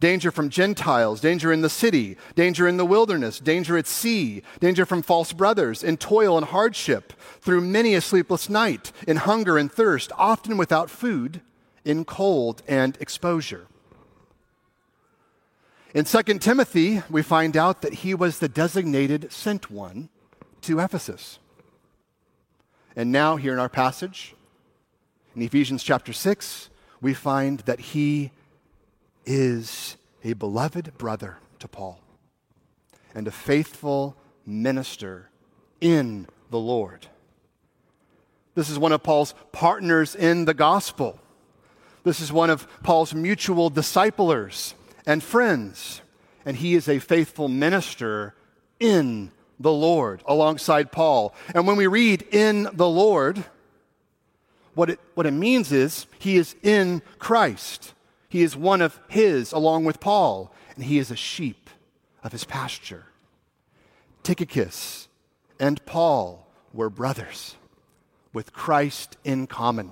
danger 0.00 0.30
from 0.30 0.48
Gentiles, 0.48 1.20
danger 1.20 1.52
in 1.52 1.60
the 1.60 1.68
city, 1.68 2.16
danger 2.34 2.68
in 2.68 2.76
the 2.76 2.86
wilderness, 2.86 3.38
danger 3.38 3.76
at 3.76 3.86
sea, 3.86 4.42
danger 4.60 4.86
from 4.86 5.02
false 5.02 5.32
brothers, 5.32 5.82
in 5.82 5.96
toil 5.96 6.36
and 6.36 6.46
hardship, 6.46 7.12
through 7.40 7.60
many 7.60 7.94
a 7.94 8.00
sleepless 8.00 8.48
night, 8.48 8.92
in 9.06 9.18
hunger 9.18 9.58
and 9.58 9.72
thirst, 9.72 10.12
often 10.16 10.56
without 10.56 10.90
food 10.90 11.40
in 11.84 12.04
cold 12.04 12.62
and 12.68 12.96
exposure. 13.00 13.66
In 15.94 16.04
2 16.04 16.22
Timothy, 16.38 17.02
we 17.08 17.22
find 17.22 17.56
out 17.56 17.82
that 17.82 17.94
he 17.94 18.14
was 18.14 18.38
the 18.38 18.48
designated 18.48 19.32
sent 19.32 19.70
one 19.70 20.10
to 20.62 20.80
Ephesus. 20.80 21.38
And 22.94 23.10
now, 23.10 23.36
here 23.36 23.52
in 23.52 23.58
our 23.58 23.68
passage, 23.68 24.34
in 25.38 25.44
Ephesians 25.44 25.84
chapter 25.84 26.12
6, 26.12 26.68
we 27.00 27.14
find 27.14 27.60
that 27.60 27.78
he 27.78 28.32
is 29.24 29.96
a 30.24 30.32
beloved 30.32 30.98
brother 30.98 31.38
to 31.60 31.68
Paul 31.68 32.00
and 33.14 33.28
a 33.28 33.30
faithful 33.30 34.16
minister 34.44 35.30
in 35.80 36.26
the 36.50 36.58
Lord. 36.58 37.06
This 38.56 38.68
is 38.68 38.80
one 38.80 38.90
of 38.90 39.04
Paul's 39.04 39.32
partners 39.52 40.16
in 40.16 40.44
the 40.44 40.54
gospel. 40.54 41.20
This 42.02 42.18
is 42.18 42.32
one 42.32 42.50
of 42.50 42.66
Paul's 42.82 43.14
mutual 43.14 43.70
disciplers 43.70 44.74
and 45.06 45.22
friends, 45.22 46.02
and 46.44 46.56
he 46.56 46.74
is 46.74 46.88
a 46.88 46.98
faithful 46.98 47.46
minister 47.46 48.34
in 48.80 49.30
the 49.60 49.72
Lord 49.72 50.20
alongside 50.26 50.90
Paul. 50.90 51.32
And 51.54 51.64
when 51.64 51.76
we 51.76 51.86
read 51.86 52.22
in 52.32 52.68
the 52.72 52.88
Lord, 52.88 53.44
what 54.78 54.90
it, 54.90 55.00
what 55.14 55.26
it 55.26 55.32
means 55.32 55.72
is 55.72 56.06
he 56.20 56.36
is 56.36 56.54
in 56.62 57.02
Christ. 57.18 57.94
He 58.28 58.42
is 58.42 58.56
one 58.56 58.80
of 58.80 59.00
his 59.08 59.50
along 59.50 59.86
with 59.86 59.98
Paul, 59.98 60.54
and 60.76 60.84
he 60.84 61.00
is 61.00 61.10
a 61.10 61.16
sheep 61.16 61.68
of 62.22 62.30
his 62.30 62.44
pasture. 62.44 63.06
Tychicus 64.22 65.08
and 65.58 65.84
Paul 65.84 66.46
were 66.72 66.90
brothers 66.90 67.56
with 68.32 68.52
Christ 68.52 69.16
in 69.24 69.48
common. 69.48 69.90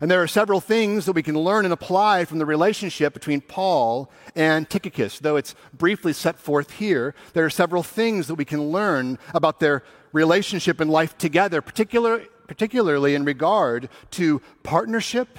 And 0.00 0.08
there 0.08 0.22
are 0.22 0.28
several 0.28 0.60
things 0.60 1.06
that 1.06 1.14
we 1.14 1.24
can 1.24 1.38
learn 1.38 1.64
and 1.64 1.74
apply 1.74 2.24
from 2.24 2.38
the 2.38 2.46
relationship 2.46 3.14
between 3.14 3.40
Paul 3.40 4.12
and 4.36 4.70
Tychicus. 4.70 5.18
Though 5.18 5.36
it's 5.36 5.56
briefly 5.72 6.12
set 6.12 6.38
forth 6.38 6.72
here, 6.72 7.16
there 7.32 7.44
are 7.44 7.50
several 7.50 7.82
things 7.82 8.28
that 8.28 8.34
we 8.36 8.44
can 8.44 8.70
learn 8.70 9.18
about 9.34 9.58
their 9.58 9.82
relationship 10.14 10.80
and 10.80 10.90
life 10.90 11.18
together, 11.18 11.60
particular, 11.60 12.20
particularly 12.46 13.14
in 13.14 13.24
regard 13.24 13.90
to 14.12 14.40
partnership, 14.62 15.38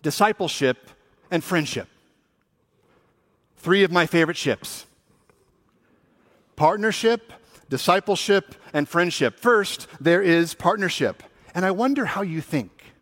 discipleship, 0.00 0.90
and 1.30 1.44
friendship. 1.44 1.88
Three 3.58 3.84
of 3.84 3.92
my 3.92 4.06
favorite 4.06 4.38
ships 4.38 4.86
partnership, 6.56 7.32
discipleship, 7.68 8.54
and 8.72 8.88
friendship. 8.88 9.40
First, 9.40 9.86
there 10.00 10.22
is 10.22 10.54
partnership. 10.54 11.22
And 11.54 11.64
I 11.64 11.70
wonder 11.72 12.04
how 12.04 12.22
you 12.22 12.40
think 12.40 12.94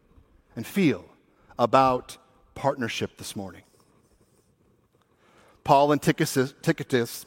and 0.57 0.67
feel 0.67 1.05
about 1.59 2.17
partnership 2.55 3.19
this 3.19 3.37
morning. 3.37 3.63
Paul 5.65 5.93
and 5.93 6.01
Tychicus 6.01 7.27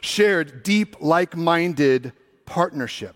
shared 0.00 0.62
deep, 0.64 0.96
like 1.00 1.36
minded 1.36 2.12
partnership. 2.48 3.14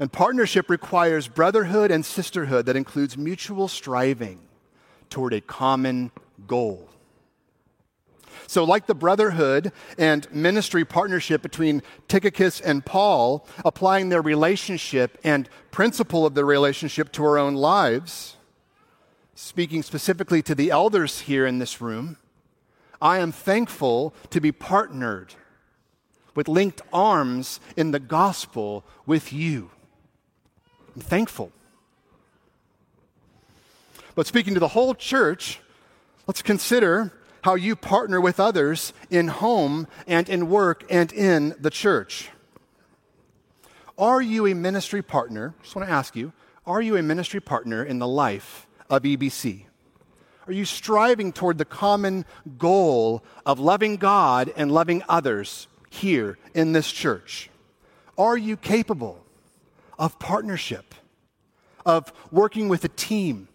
And 0.00 0.10
partnership 0.10 0.68
requires 0.68 1.28
brotherhood 1.28 1.92
and 1.92 2.04
sisterhood 2.04 2.66
that 2.66 2.74
includes 2.74 3.16
mutual 3.16 3.68
striving 3.68 4.40
toward 5.10 5.32
a 5.32 5.40
common 5.40 6.10
goal. 6.48 6.88
So, 8.48 8.64
like 8.64 8.86
the 8.86 8.96
brotherhood 8.96 9.70
and 9.96 10.30
ministry 10.32 10.84
partnership 10.84 11.40
between 11.40 11.82
Tychicus 12.08 12.60
and 12.60 12.84
Paul, 12.84 13.46
applying 13.64 14.08
their 14.08 14.20
relationship 14.20 15.16
and 15.22 15.48
principle 15.70 16.26
of 16.26 16.34
their 16.34 16.44
relationship 16.44 17.12
to 17.12 17.24
our 17.24 17.38
own 17.38 17.54
lives, 17.54 18.36
speaking 19.36 19.84
specifically 19.84 20.42
to 20.42 20.54
the 20.56 20.72
elders 20.72 21.20
here 21.20 21.46
in 21.46 21.60
this 21.60 21.80
room, 21.80 22.16
I 23.00 23.18
am 23.18 23.30
thankful 23.30 24.12
to 24.30 24.40
be 24.40 24.50
partnered 24.50 25.34
with 26.34 26.48
linked 26.48 26.82
arms 26.92 27.60
in 27.76 27.90
the 27.90 28.00
gospel 28.00 28.84
with 29.06 29.32
you. 29.32 29.70
I'm 30.94 31.02
thankful. 31.02 31.52
But 34.14 34.26
speaking 34.26 34.54
to 34.54 34.60
the 34.60 34.68
whole 34.68 34.94
church, 34.94 35.60
let's 36.26 36.42
consider 36.42 37.12
how 37.42 37.56
you 37.56 37.76
partner 37.76 38.20
with 38.20 38.40
others 38.40 38.92
in 39.10 39.28
home 39.28 39.86
and 40.06 40.28
in 40.28 40.48
work 40.48 40.84
and 40.88 41.12
in 41.12 41.54
the 41.60 41.70
church. 41.70 42.30
Are 43.98 44.22
you 44.22 44.46
a 44.46 44.54
ministry 44.54 45.02
partner? 45.02 45.54
Just 45.62 45.76
want 45.76 45.86
to 45.86 45.92
ask 45.92 46.16
you, 46.16 46.32
are 46.66 46.80
you 46.80 46.96
a 46.96 47.02
ministry 47.02 47.40
partner 47.40 47.84
in 47.84 47.98
the 47.98 48.08
life 48.08 48.66
of 48.88 49.02
EBC? 49.02 49.64
Are 50.46 50.52
you 50.52 50.64
striving 50.64 51.32
toward 51.32 51.58
the 51.58 51.64
common 51.64 52.24
goal 52.58 53.22
of 53.46 53.58
loving 53.58 53.96
God 53.96 54.52
and 54.56 54.72
loving 54.72 55.02
others 55.08 55.68
here 55.94 56.38
in 56.54 56.72
this 56.72 56.90
church? 56.90 57.50
Are 58.16 58.36
you 58.36 58.56
capable 58.56 59.24
of 59.98 60.18
partnership, 60.18 60.94
of 61.86 62.12
working 62.30 62.68
with 62.68 62.84
a 62.84 62.88
team 62.88 63.48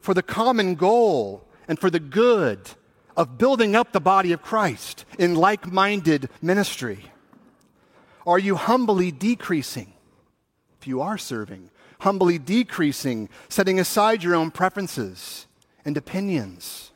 for 0.00 0.14
the 0.14 0.22
common 0.22 0.74
goal 0.74 1.44
and 1.66 1.78
for 1.78 1.90
the 1.90 2.00
good 2.00 2.60
of 3.16 3.36
building 3.36 3.74
up 3.74 3.92
the 3.92 4.00
body 4.00 4.32
of 4.32 4.42
Christ 4.42 5.04
in 5.18 5.34
like 5.34 5.70
minded 5.70 6.28
ministry? 6.40 7.12
Are 8.26 8.38
you 8.38 8.56
humbly 8.56 9.10
decreasing? 9.10 9.92
If 10.80 10.86
you 10.86 11.00
are 11.00 11.18
serving, 11.18 11.70
humbly 12.00 12.38
decreasing, 12.38 13.28
setting 13.48 13.80
aside 13.80 14.22
your 14.22 14.34
own 14.34 14.50
preferences 14.50 15.46
and 15.84 15.96
opinions 15.96 16.92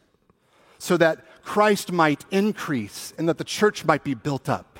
so 0.79 0.97
that 0.97 1.25
Christ 1.45 1.93
might 1.93 2.25
increase 2.31 3.13
and 3.19 3.29
that 3.29 3.39
the 3.39 3.45
church 3.45 3.85
might 3.85 4.05
be 4.05 4.15
built 4.15 4.49
up? 4.49 4.79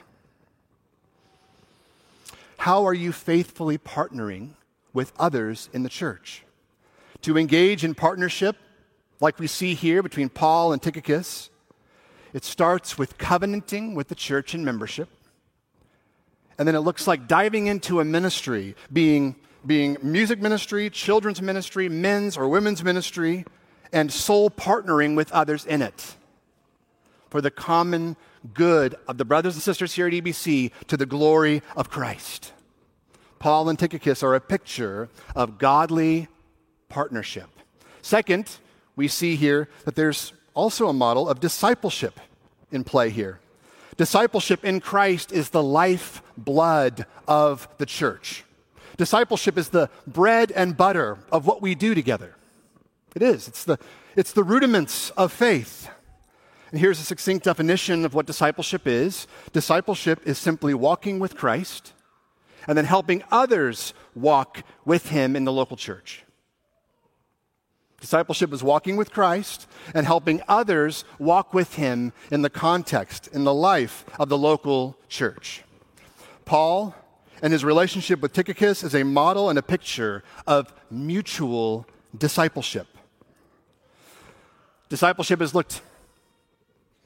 How 2.59 2.87
are 2.87 2.95
you 2.95 3.13
faithfully 3.13 3.77
partnering 3.77 4.51
with 4.93 5.13
others 5.19 5.69
in 5.73 5.83
the 5.83 5.89
church? 5.89 6.45
To 7.23 7.37
engage 7.37 7.85
in 7.85 7.95
partnership, 7.95 8.57
like 9.21 9.39
we 9.39 9.47
see 9.47 9.75
here 9.75 10.03
between 10.03 10.29
Paul 10.29 10.73
and 10.73 10.81
Tychicus, 10.81 11.51
it 12.33 12.45
starts 12.45 12.97
with 12.97 13.19
covenanting 13.19 13.95
with 13.95 14.09
the 14.09 14.15
church 14.15 14.55
and 14.55 14.65
membership. 14.65 15.09
And 16.59 16.69
then 16.69 16.75
it 16.75 16.81
looks 16.81 17.07
like 17.07 17.27
diving 17.27 17.67
into 17.67 18.01
a 18.01 18.05
ministry, 18.05 18.77
being, 18.93 19.37
being 19.67 19.97
music 20.03 20.41
ministry, 20.41 20.89
children's 20.89 21.43
ministry, 21.43 21.89
men's 21.89 22.37
or 22.37 22.49
women's 22.49 22.85
ministry, 22.85 23.45
and 23.93 24.13
soul 24.13 24.51
partnering 24.51 25.17
with 25.17 25.33
others 25.33 25.67
in 25.67 25.83
it 25.83 26.17
for 27.33 27.41
the 27.41 27.51
common 27.51 28.15
good 28.53 28.95
of 29.09 29.17
the 29.17 29.25
brothers 29.25 29.55
and 29.55 29.63
sisters 29.63 29.95
here 29.95 30.07
at 30.07 30.13
EBC 30.13 30.71
to 30.87 30.99
the 30.99 31.07
glory 31.07 31.63
of 31.75 31.89
Christ. 31.89 32.53
Paul 33.39 33.71
and 33.71 33.79
Tychicus 33.79 34.23
are 34.23 34.35
a 34.35 34.41
picture 34.41 35.09
of 35.35 35.57
godly 35.57 36.29
partnership. 36.91 37.49
Second, 38.03 38.59
we 38.97 39.09
see 39.09 39.37
here 39.37 39.71
that 39.87 39.95
there's 39.95 40.35
also 40.53 40.89
a 40.89 40.93
model 40.93 41.27
of 41.27 41.41
discipleship 41.41 42.21
in 42.71 42.85
play 42.85 43.09
here. 43.09 43.41
Discipleship 43.97 44.63
in 44.63 44.81
Christ 44.81 45.33
is 45.33 45.49
the 45.49 45.63
life 45.63 46.23
blood 46.37 47.07
of 47.27 47.67
the 47.79 47.87
church. 47.87 48.45
Discipleship 48.99 49.57
is 49.57 49.71
the 49.71 49.89
bread 50.07 50.53
and 50.53 50.77
butter 50.77 51.17
of 51.33 51.47
what 51.47 51.63
we 51.63 51.75
do 51.75 51.95
together. 51.95 52.37
It 53.17 53.23
is. 53.23 53.49
It's 53.49 53.65
the, 53.65 53.79
it's 54.17 54.33
the 54.33 54.45
rudiments 54.45 55.09
of 55.17 55.33
faith. 55.33 55.89
And 56.73 56.81
here's 56.81 56.99
a 56.99 57.05
succinct 57.05 57.45
definition 57.45 58.07
of 58.07 58.15
what 58.15 58.27
discipleship 58.27 58.87
is 58.87 59.27
discipleship 59.53 60.27
is 60.27 60.39
simply 60.39 60.73
walking 60.73 61.19
with 61.19 61.37
Christ 61.37 61.93
and 62.67 62.79
then 62.79 62.87
helping 62.87 63.23
others 63.31 63.93
walk 64.15 64.63
with 64.87 65.11
him 65.11 65.37
in 65.37 65.45
the 65.45 65.53
local 65.53 65.77
church. 65.77 66.25
Discipleship 68.01 68.53
is 68.55 68.63
walking 68.63 68.97
with 68.97 69.13
Christ 69.13 69.69
and 69.95 70.07
helping 70.07 70.43
others 70.49 71.05
walk 71.19 71.53
with 71.53 71.75
him 71.75 72.13
in 72.31 72.41
the 72.41 72.51
context, 72.51 73.29
in 73.29 73.45
the 73.45 73.55
life 73.55 74.05
of 74.19 74.31
the 74.31 74.39
local 74.39 74.97
church. 75.09 75.63
Paul 76.47 76.95
and 77.43 77.53
his 77.53 77.65
relationship 77.65 78.21
with 78.21 78.33
Tychicus 78.33 78.83
is 78.83 78.95
a 78.95 79.05
model 79.05 79.51
and 79.51 79.59
a 79.59 79.63
picture 79.63 80.25
of 80.47 80.73
mutual 80.91 81.87
discipleship. 82.17 82.87
Discipleship 84.89 85.41
has 85.41 85.55
looked 85.55 85.83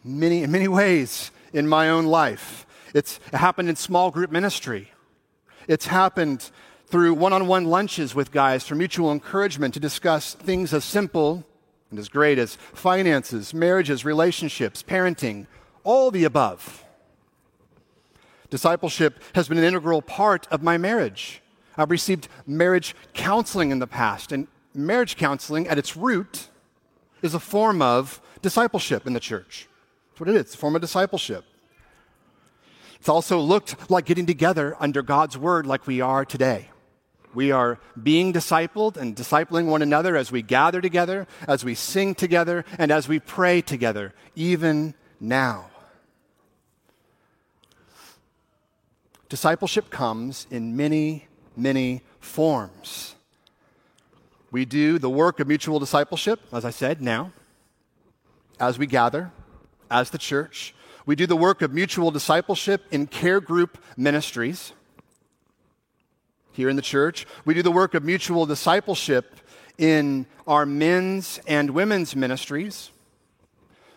many, 0.07 0.43
in 0.43 0.51
many 0.51 0.69
ways 0.69 1.31
in 1.53 1.69
my 1.69 1.89
own 1.89 2.07
life. 2.07 2.67
It's 2.95 3.19
happened 3.33 3.69
in 3.69 3.77
small 3.77 4.11
group 4.11 4.31
ministry. 4.31 4.93
It's 5.69 5.87
happened 5.87 6.51
through 6.87 7.15
one 7.15 7.33
on 7.33 7.47
one 7.47 7.65
lunches 7.65 8.15
with 8.15 8.31
guys 8.31 8.67
for 8.67 8.75
mutual 8.75 9.11
encouragement 9.11 9.75
to 9.75 9.81
discuss 9.81 10.35
things 10.35 10.73
as 10.73 10.85
simple 10.85 11.45
and 11.91 11.99
as 11.99 12.09
great 12.09 12.39
as 12.39 12.57
finances, 12.57 13.53
marriages, 13.53 14.05
relationships, 14.05 14.83
parenting, 14.83 15.47
all 15.85 16.11
the 16.11 16.25
above. 16.25 16.85
Discipleship 18.51 19.23
has 19.35 19.49
been 19.49 19.59
an 19.59 19.65
integral 19.65 20.03
part 20.03 20.47
of 20.51 20.63
my 20.63 20.79
marriage. 20.79 21.43
I've 21.77 21.91
received 21.91 22.29
marriage 22.47 22.95
counseling 23.13 23.71
in 23.71 23.81
the 23.81 23.87
past, 23.87 24.33
and 24.33 24.47
marriage 24.75 25.17
counseling 25.17 25.67
at 25.69 25.79
its 25.79 25.97
root 25.97 26.49
is 27.23 27.35
a 27.35 27.41
form 27.41 27.83
of 27.83 28.21
discipleship 28.43 29.07
in 29.07 29.13
the 29.13 29.21
church. 29.21 29.69
That's 30.17 30.21
what 30.21 30.29
it 30.31 30.37
is, 30.37 30.41
it's 30.47 30.55
a 30.55 30.57
form 30.57 30.75
of 30.75 30.81
discipleship. 30.81 31.45
It's 32.99 33.09
also 33.11 33.39
looked 33.39 33.91
like 33.91 34.07
getting 34.07 34.25
together 34.25 34.75
under 34.81 35.03
God's 35.03 35.37
word 35.37 35.67
like 35.67 35.87
we 35.87 36.01
are 36.01 36.25
today. 36.25 36.71
We 37.35 37.53
are 37.53 37.79
being 38.03 38.33
discipled 38.33 38.97
and 38.97 39.15
discipling 39.15 39.67
one 39.67 39.83
another 39.83 40.17
as 40.17 40.33
we 40.33 40.41
gather 40.41 40.81
together, 40.81 41.27
as 41.47 41.67
we 41.67 41.75
sing 41.75 42.15
together, 42.15 42.65
and 42.79 42.91
as 42.91 43.09
we 43.09 43.21
pray 43.21 43.61
together, 43.61 44.15
even 44.35 44.95
now. 45.21 45.67
Discipleship 49.29 49.91
comes 49.91 50.47
in 50.51 50.79
many, 50.79 51.29
many 51.55 52.01
forms. 52.21 53.17
We 54.51 54.65
do 54.65 54.99
the 54.99 55.11
work 55.11 55.41
of 55.41 55.47
mutual 55.47 55.79
discipleship, 55.79 56.41
as 56.55 56.65
I 56.65 56.71
said, 56.71 57.03
now, 57.03 57.33
as 58.59 58.79
we 58.79 58.87
gather, 58.87 59.31
as 59.91 60.11
the 60.11 60.19
church. 60.19 60.75
We 61.05 61.17
do 61.17 61.27
the 61.27 61.37
work 61.37 61.63
of 61.63 61.73
mutual 61.73 62.11
discipleship 62.11 62.85
in 62.91 63.07
care 63.07 63.41
group 63.41 63.79
ministries 63.97 64.73
here 66.53 66.69
in 66.69 66.77
the 66.77 66.83
church. 66.83 67.27
We 67.45 67.55
do 67.55 67.63
the 67.63 67.71
work 67.71 67.95
of 67.95 68.03
mutual 68.03 68.47
discipleship 68.47 69.37
in 69.79 70.27
our 70.47 70.67
men's 70.67 71.39
and 71.47 71.71
women's 71.71 72.17
ministries. 72.17 72.91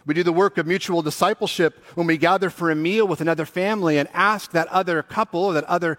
We 0.06 0.14
do 0.14 0.24
the 0.24 0.34
work 0.34 0.58
of 0.58 0.68
mutual 0.68 1.02
discipleship 1.02 1.84
when 1.96 2.08
we 2.08 2.18
gather 2.18 2.50
for 2.50 2.70
a 2.70 2.76
meal 2.76 3.08
with 3.08 3.22
another 3.22 3.46
family 3.46 3.98
and 3.98 4.10
ask 4.14 4.52
that 4.52 4.68
other 4.68 5.02
couple 5.04 5.52
that 5.52 5.64
other 5.66 5.98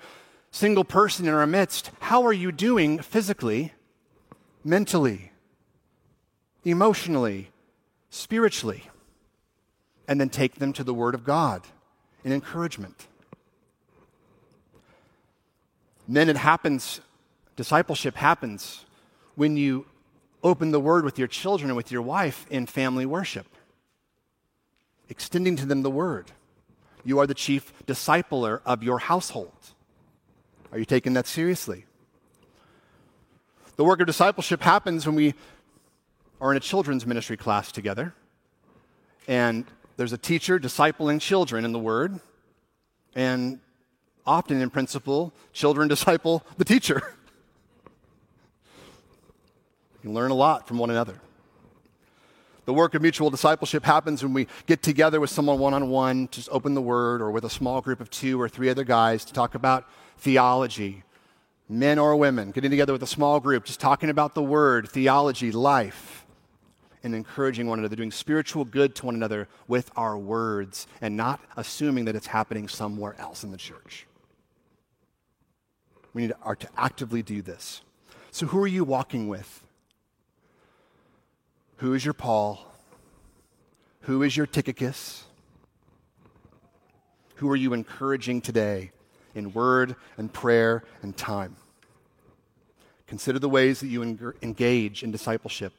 single 0.51 0.85
person 0.85 1.27
in 1.27 1.35
our 1.35 1.47
midst, 1.47 1.91
How 2.01 2.25
are 2.25 2.33
you 2.33 2.53
doing 2.53 2.99
physically, 2.99 3.73
mentally, 4.65 5.33
emotionally, 6.65 7.51
spiritually? 8.11 8.90
And 10.11 10.21
then 10.21 10.29
take 10.29 10.57
them 10.57 10.73
to 10.73 10.83
the 10.83 10.93
Word 10.93 11.15
of 11.15 11.23
God 11.23 11.63
in 12.25 12.33
encouragement. 12.33 13.07
And 16.09 16.17
then 16.17 16.29
it 16.29 16.37
happens, 16.37 17.01
discipleship 17.55 18.17
happens 18.17 18.85
when 19.37 19.57
you 19.57 19.87
open 20.43 20.73
the 20.73 20.81
Word 20.81 21.05
with 21.05 21.17
your 21.17 21.29
children 21.29 21.71
and 21.71 21.77
with 21.77 21.93
your 21.93 22.03
wife 22.03 22.45
in 22.51 22.67
family 22.67 23.07
worship, 23.07 23.47
extending 25.09 25.55
to 25.55 25.65
them 25.65 25.83
the 25.83 25.91
Word. 25.91 26.33
You 27.05 27.21
are 27.21 27.27
the 27.29 27.33
chief 27.33 27.73
discipler 27.87 28.63
of 28.67 28.83
your 28.83 28.99
household. 28.99 29.53
Are 30.73 30.79
you 30.81 30.85
taking 30.85 31.13
that 31.13 31.29
seriously? 31.29 31.85
The 33.77 33.85
work 33.85 34.01
of 34.01 34.09
discipleship 34.09 34.61
happens 34.61 35.07
when 35.07 35.15
we 35.15 35.35
are 36.41 36.51
in 36.51 36.57
a 36.57 36.61
children's 36.61 37.07
ministry 37.07 37.37
class 37.37 37.71
together 37.71 38.13
and 39.29 39.67
there's 40.01 40.15
a 40.15 40.19
teacher 40.19 40.59
discipling 40.59 41.21
children 41.21 41.63
in 41.63 41.73
the 41.73 41.79
Word, 41.79 42.21
and 43.15 43.61
often 44.27 44.59
in 44.59 44.71
principle, 44.71 45.31
children 45.53 45.89
disciple 45.95 46.43
the 46.57 46.65
teacher. 46.65 47.03
you 49.93 50.01
can 50.01 50.15
learn 50.15 50.31
a 50.31 50.35
lot 50.35 50.67
from 50.67 50.79
one 50.79 50.89
another. 50.89 51.21
The 52.65 52.73
work 52.73 52.95
of 52.95 53.03
mutual 53.03 53.29
discipleship 53.29 53.85
happens 53.85 54.23
when 54.23 54.33
we 54.33 54.47
get 54.65 54.83
together 54.83 55.21
with 55.21 55.29
someone 55.29 55.59
one 55.59 55.75
on 55.75 55.91
one, 55.91 56.29
just 56.31 56.49
open 56.51 56.73
the 56.73 56.81
word, 56.81 57.21
or 57.21 57.31
with 57.31 57.45
a 57.45 57.51
small 57.51 57.83
group 57.83 58.01
of 58.01 58.09
two 58.09 58.41
or 58.41 58.49
three 58.49 58.71
other 58.71 58.85
guys 58.85 59.27
to 59.27 59.35
talk 59.35 59.55
about 59.55 59.87
theology, 60.17 61.03
men 61.69 61.99
or 61.99 62.17
women, 62.17 62.53
getting 62.53 62.71
together 62.71 62.95
with 62.95 63.03
a 63.03 63.07
small 63.07 63.39
group, 63.39 63.67
just 63.67 63.81
talking 63.81 64.09
about 64.09 64.35
the 64.35 64.43
word, 64.43 64.89
theology, 64.89 65.53
life, 65.53 66.20
and 67.03 67.15
encouraging 67.15 67.67
one 67.67 67.79
another, 67.79 67.97
doing 67.97 68.11
spiritual 68.11 68.65
good 68.65 68.95
to 68.97 69.07
one 69.07 69.15
another 69.15 69.49
with 69.67 69.91
our 69.97 70.19
words, 70.19 70.87
and 71.01 71.17
not 71.17 71.41
assuming 71.57 72.05
that 72.05 72.17
it's 72.17 72.27
happening 72.27 72.69
somewhere 72.69 73.15
else 73.19 73.43
in 73.43 73.51
the 73.51 73.57
church. 73.57 74.07
We 76.13 76.23
need 76.23 76.35
to 76.59 76.69
actively 76.77 77.23
do 77.23 77.41
this. 77.43 77.83
So, 78.33 78.47
who 78.47 78.61
are 78.63 78.67
you 78.67 78.85
walking 78.85 79.29
with? 79.29 79.63
Who 81.77 81.95
is 81.95 82.05
your 82.05 82.15
Paul? 82.15 82.67
Who 84.03 84.23
is 84.23 84.37
your 84.37 84.47
Tychicus? 84.47 85.25
Who 87.37 87.49
are 87.49 87.57
you 87.57 87.73
encouraging 87.73 88.43
today 88.43 88.91
in 89.35 89.53
word 89.53 89.97
and 90.19 90.33
prayer 90.33 90.85
and 91.03 91.17
time? 91.17 91.57
Consider 93.07 93.39
the 93.39 93.49
ways 93.49 93.81
that 93.81 93.89
you 93.89 94.03
engage 94.43 95.03
in 95.03 95.11
discipleship 95.11 95.73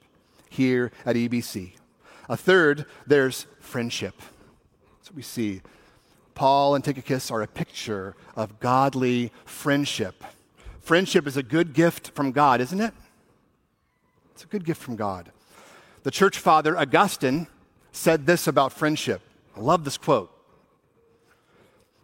here 0.52 0.92
at 1.06 1.16
EBC. 1.16 1.72
A 2.28 2.38
third, 2.38 2.86
there's 3.08 3.48
friendship. 3.60 4.22
So 5.02 5.14
we 5.16 5.22
see 5.22 5.62
Paul 6.36 6.76
and 6.76 6.84
Tychicus 6.84 7.32
are 7.32 7.42
a 7.42 7.48
picture 7.48 8.16
of 8.36 8.60
godly 8.60 9.32
friendship. 9.46 10.24
Friendship 10.82 11.26
is 11.26 11.38
a 11.38 11.44
good 11.44 11.74
gift 11.74 12.12
from 12.16 12.32
God, 12.32 12.60
isn't 12.60 12.82
it? 12.82 12.94
It's 14.34 14.44
a 14.44 14.48
good 14.48 14.66
gift 14.66 14.82
from 14.82 14.96
God. 14.98 15.32
The 16.04 16.12
church 16.12 16.38
father 16.38 16.78
Augustine 16.78 17.48
said 17.92 18.26
this 18.26 18.48
about 18.48 18.74
friendship. 18.74 19.22
I 19.56 19.62
love 19.62 19.84
this 19.84 19.98
quote. 19.98 20.32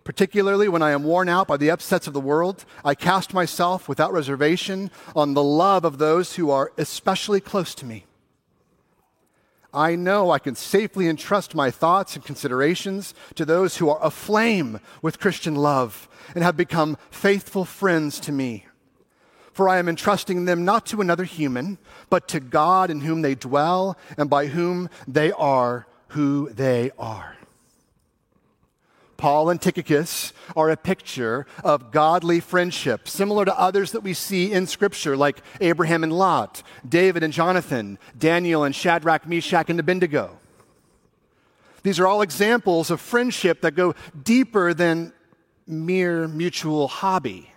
Particularly 0.04 0.70
when 0.70 0.82
I 0.82 0.92
am 0.92 1.04
worn 1.04 1.28
out 1.28 1.50
by 1.50 1.58
the 1.58 1.70
upsets 1.70 2.08
of 2.08 2.14
the 2.14 2.22
world, 2.22 2.64
I 2.86 2.96
cast 2.96 3.34
myself 3.34 3.90
without 3.90 4.14
reservation 4.14 4.90
on 5.16 5.34
the 5.34 5.44
love 5.44 5.84
of 5.84 5.98
those 5.98 6.36
who 6.36 6.50
are 6.50 6.72
especially 6.78 7.42
close 7.42 7.76
to 7.76 7.86
me. 7.86 8.06
I 9.74 9.96
know 9.96 10.32
I 10.32 10.40
can 10.40 10.56
safely 10.56 11.08
entrust 11.08 11.54
my 11.54 11.72
thoughts 11.72 12.16
and 12.16 12.24
considerations 12.24 13.14
to 13.36 13.46
those 13.46 13.78
who 13.78 13.90
are 13.90 14.04
aflame 14.04 14.80
with 15.02 15.20
Christian 15.20 15.56
love 15.56 16.10
and 16.36 16.44
have 16.44 16.58
become 16.58 16.98
faithful 17.12 17.66
friends 17.66 18.20
to 18.22 18.32
me 18.32 18.66
for 19.58 19.68
I 19.68 19.80
am 19.80 19.90
entrusting 19.90 20.46
them 20.46 20.66
not 20.66 20.86
to 20.86 21.02
another 21.02 21.24
human, 21.24 21.80
but 22.12 22.28
to 22.28 22.40
God 22.40 22.92
in 22.92 23.02
whom 23.02 23.24
they 23.24 23.34
dwell 23.34 23.98
and 24.16 24.30
by 24.30 24.46
whom 24.46 24.88
they 25.08 25.32
are 25.32 25.88
who 26.10 26.52
they 26.52 26.92
are. 27.00 27.37
Paul 29.18 29.50
and 29.50 29.62
Tychicus 29.62 30.32
are 30.56 30.70
a 30.70 30.78
picture 30.78 31.46
of 31.64 31.92
godly 31.92 32.40
friendship, 32.40 33.08
similar 33.08 33.46
to 33.46 33.60
others 33.60 33.92
that 33.92 34.02
we 34.02 34.14
see 34.14 34.52
in 34.52 34.68
Scripture, 34.68 35.18
like 35.18 35.42
Abraham 35.60 36.04
and 36.04 36.14
Lot, 36.14 36.64
David 36.88 37.24
and 37.24 37.34
Jonathan, 37.34 37.98
Daniel 38.18 38.64
and 38.64 38.76
Shadrach, 38.76 39.28
Meshach, 39.28 39.70
and 39.70 39.80
Abednego. 39.80 40.38
These 41.84 42.00
are 42.00 42.08
all 42.08 42.22
examples 42.22 42.92
of 42.92 43.02
friendship 43.02 43.62
that 43.62 43.76
go 43.76 43.96
deeper 44.24 44.74
than 44.74 45.14
mere 45.66 46.28
mutual 46.28 46.88
hobby, 46.88 47.52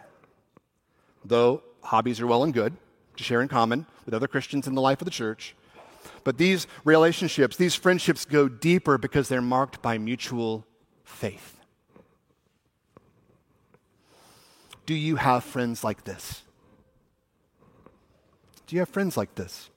though 1.24 1.62
hobbies 1.82 2.20
are 2.20 2.26
well 2.26 2.42
and 2.42 2.54
good 2.54 2.76
to 3.16 3.24
share 3.24 3.42
in 3.42 3.48
common 3.48 3.86
with 4.04 4.14
other 4.14 4.28
Christians 4.28 4.66
in 4.66 4.74
the 4.74 4.80
life 4.80 5.00
of 5.00 5.04
the 5.04 5.10
church. 5.10 5.54
But 6.24 6.38
these 6.38 6.66
relationships, 6.84 7.56
these 7.56 7.74
friendships 7.74 8.24
go 8.24 8.48
deeper 8.48 8.98
because 8.98 9.28
they're 9.28 9.42
marked 9.42 9.82
by 9.82 9.98
mutual 9.98 10.66
faith. 11.10 11.58
Do 14.86 14.94
you 14.94 15.16
have 15.16 15.44
friends 15.44 15.84
like 15.84 16.04
this? 16.04 16.42
Do 18.66 18.76
you 18.76 18.80
have 18.80 18.88
friends 18.88 19.16
like 19.16 19.34
this? 19.34 19.70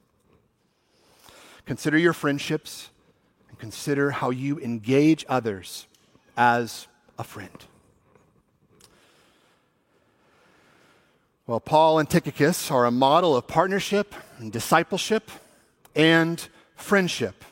Consider 1.66 1.98
your 1.98 2.14
friendships 2.14 2.90
and 3.50 3.58
consider 3.58 4.12
how 4.12 4.30
you 4.30 4.60
engage 4.60 5.26
others 5.30 5.88
as 6.36 6.88
a 7.18 7.24
friend. 7.24 7.66
Well, 11.46 11.60
Paul 11.60 12.00
and 12.00 12.10
Tychicus 12.10 12.72
are 12.72 12.86
a 12.86 12.92
model 12.92 13.36
of 13.36 13.48
partnership 13.48 14.16
and 14.40 14.52
discipleship 14.52 15.30
and 15.96 16.48
friendship. 16.76 17.44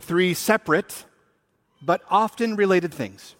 Three 0.00 0.34
separate 0.34 1.04
but 1.82 2.02
often 2.10 2.56
related 2.56 2.92
things. 2.92 3.34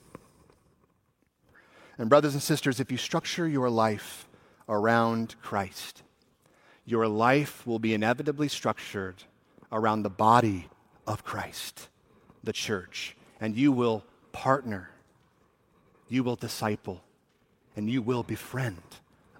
And, 1.98 2.08
brothers 2.08 2.34
and 2.34 2.42
sisters, 2.42 2.78
if 2.80 2.92
you 2.92 2.98
structure 2.98 3.48
your 3.48 3.70
life 3.70 4.28
around 4.68 5.34
Christ, 5.40 6.02
your 6.84 7.08
life 7.08 7.66
will 7.66 7.78
be 7.78 7.94
inevitably 7.94 8.48
structured 8.48 9.24
around 9.72 10.02
the 10.02 10.10
body 10.10 10.68
of 11.06 11.24
Christ, 11.24 11.88
the 12.44 12.52
church, 12.52 13.16
and 13.40 13.56
you 13.56 13.72
will 13.72 14.04
partner, 14.32 14.90
you 16.08 16.22
will 16.22 16.36
disciple, 16.36 17.02
and 17.74 17.88
you 17.90 18.02
will 18.02 18.22
befriend 18.22 18.82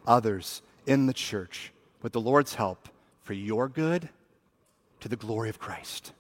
others 0.07 0.63
in 0.87 1.07
the 1.07 1.13
church 1.13 1.73
with 2.03 2.13
the 2.13 2.21
Lord's 2.21 2.55
help 2.55 2.89
for 3.23 3.35
your 3.35 3.69
good 3.69 4.09
to 5.01 5.09
the 5.09 5.17
glory 5.17 5.49
of 5.49 5.59
Christ. 5.59 6.13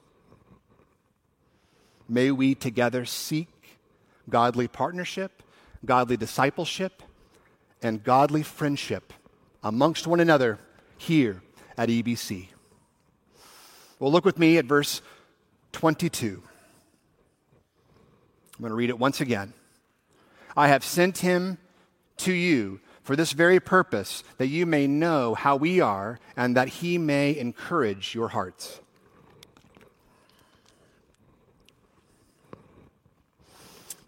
May 2.09 2.31
we 2.31 2.55
together 2.55 3.05
seek 3.05 3.49
godly 4.29 4.69
partnership, 4.69 5.43
godly 5.85 6.17
discipleship, 6.17 7.03
and 7.83 8.03
godly 8.03 8.43
friendship 8.43 9.13
amongst 9.63 10.07
one 10.07 10.21
another 10.21 10.59
here 10.99 11.43
at 11.77 11.89
EBC. 11.89 12.49
Well, 13.99 14.13
look 14.13 14.25
with 14.25 14.39
me 14.39 14.59
at 14.59 14.65
verse 14.65 15.03
22. 15.73 16.43
I'm 18.55 18.63
going 18.63 18.71
to 18.71 18.75
read 18.77 18.91
it 18.91 18.99
once 18.99 19.21
again. 19.21 19.53
I 20.57 20.69
have 20.69 20.85
sent 20.85 21.19
him 21.19 21.59
to 22.19 22.33
you 22.33 22.81
for 23.03 23.15
this 23.15 23.33
very 23.33 23.61
purpose, 23.61 24.25
that 24.39 24.49
you 24.49 24.67
may 24.67 24.89
know 24.89 25.35
how 25.35 25.55
we 25.55 25.81
are 25.81 26.19
and 26.37 26.57
that 26.57 26.69
he 26.69 26.99
may 26.99 27.37
encourage 27.39 28.17
your 28.17 28.29
hearts. 28.29 28.81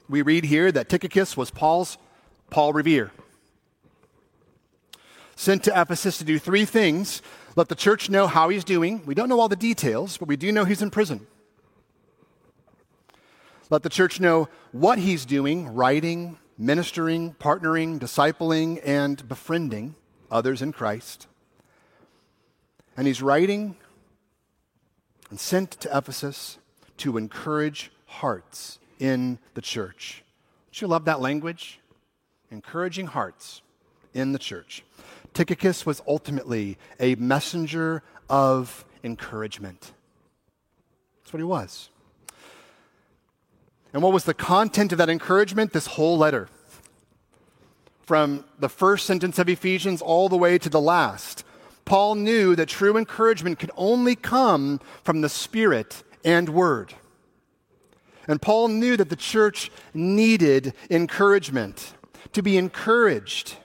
We 0.09 0.23
read 0.23 0.45
here 0.45 0.73
that 0.73 0.89
Tychicus 0.89 1.37
was 1.37 1.51
Paul's 1.51 1.99
Paul 2.51 2.73
Revere. 2.73 3.11
Sent 5.37 5.65
to 5.65 5.81
Ephesus 5.81 6.19
to 6.19 6.25
do 6.25 6.39
three 6.39 6.65
things 6.65 7.23
let 7.59 7.69
the 7.69 7.75
church 7.75 8.09
know 8.09 8.29
how 8.29 8.51
he's 8.51 8.63
doing. 8.63 9.03
We 9.05 9.17
don't 9.17 9.29
know 9.29 9.41
all 9.41 9.49
the 9.49 9.57
details, 9.57 10.17
but 10.17 10.29
we 10.29 10.37
do 10.37 10.53
know 10.53 10.65
he's 10.65 10.81
in 10.81 10.91
prison. 10.91 11.27
Let 13.69 13.83
the 13.83 13.89
church 13.89 14.21
know 14.21 14.49
what 14.71 15.01
he's 15.01 15.25
doing, 15.25 15.67
writing, 15.75 16.39
ministering, 16.57 17.35
partnering, 17.35 17.99
discipling, 17.99 18.81
and 18.85 19.29
befriending 19.29 19.97
others 20.31 20.63
in 20.63 20.73
Christ. 20.73 21.27
And 22.97 23.09
he's 23.09 23.21
writing 23.23 23.75
and 25.29 25.41
sent 25.41 25.73
to 25.81 25.99
Ephesus 25.99 26.59
to 26.99 27.17
encourage 27.17 27.91
hearts 28.07 28.79
in 28.99 29.39
the 29.55 29.63
church. 29.63 30.23
Don't 30.69 30.83
you 30.83 30.89
love 30.89 31.05
that 31.07 31.21
language? 31.21 31.81
Encouraging 32.51 33.07
hearts 33.07 33.63
in 34.15 34.33
the 34.33 34.39
church. 34.39 34.83
Tychicus 35.35 35.85
was 35.85 36.03
ultimately 36.07 36.79
a 36.99 37.15
messenger 37.17 38.03
of 38.29 38.85
encouragement. 39.05 39.93
That's 41.21 41.33
what 41.33 41.41
he 41.41 41.45
was. 41.45 41.91
And 43.93 44.03
what 44.03 44.13
was 44.13 44.25
the 44.25 44.35
content 44.35 44.93
of 44.93 44.99
that 44.99 45.09
encouragement? 45.09 45.73
This 45.73 45.87
whole 45.87 46.19
letter. 46.19 46.49
From 48.03 48.45
the 48.59 48.69
first 48.69 49.07
sentence 49.07 49.39
of 49.39 49.49
Ephesians 49.49 50.03
all 50.03 50.29
the 50.29 50.37
way 50.37 50.59
to 50.59 50.69
the 50.69 50.81
last. 50.81 51.45
Paul 51.85 52.17
knew 52.17 52.55
that 52.57 52.69
true 52.69 52.97
encouragement 52.97 53.59
could 53.59 53.71
only 53.77 54.15
come 54.15 54.81
from 55.05 55.21
the 55.21 55.29
Spirit 55.29 56.03
and 56.25 56.51
Word. 56.51 56.95
And 58.29 58.41
Paul 58.41 58.69
knew 58.69 58.97
that 58.97 59.09
the 59.09 59.17
church 59.17 59.71
needed 59.93 60.75
encouragement, 60.91 61.95
to 62.33 62.43
be 62.43 62.57
encouraged, 62.57 63.57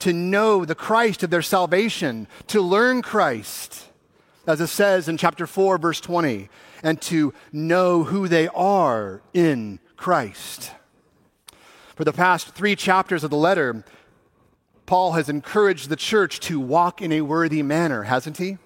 to 0.00 0.12
know 0.12 0.64
the 0.64 0.74
Christ 0.74 1.22
of 1.22 1.30
their 1.30 1.42
salvation, 1.42 2.26
to 2.48 2.60
learn 2.60 3.02
Christ, 3.02 3.84
as 4.46 4.60
it 4.60 4.68
says 4.68 5.08
in 5.08 5.18
chapter 5.18 5.46
4, 5.46 5.78
verse 5.78 6.00
20 6.00 6.48
and 6.82 7.00
to 7.02 7.34
know 7.52 8.04
who 8.04 8.28
they 8.28 8.48
are 8.48 9.22
in 9.34 9.78
Christ. 9.96 10.72
For 11.96 12.04
the 12.04 12.12
past 12.12 12.54
three 12.54 12.76
chapters 12.76 13.24
of 13.24 13.30
the 13.30 13.36
letter, 13.36 13.84
Paul 14.86 15.12
has 15.12 15.28
encouraged 15.28 15.88
the 15.88 15.96
church 15.96 16.40
to 16.40 16.60
walk 16.60 17.02
in 17.02 17.12
a 17.12 17.22
worthy 17.22 17.62
manner, 17.62 18.04
hasn't 18.04 18.38
he? 18.38 18.58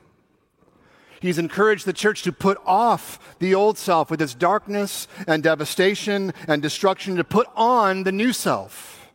He's 1.22 1.38
encouraged 1.38 1.86
the 1.86 1.92
church 1.92 2.24
to 2.24 2.32
put 2.32 2.58
off 2.66 3.36
the 3.38 3.54
old 3.54 3.78
self 3.78 4.10
with 4.10 4.20
its 4.20 4.34
darkness 4.34 5.06
and 5.24 5.40
devastation 5.40 6.34
and 6.48 6.60
destruction, 6.60 7.14
to 7.14 7.22
put 7.22 7.46
on 7.54 8.02
the 8.02 8.10
new 8.10 8.32
self 8.32 9.08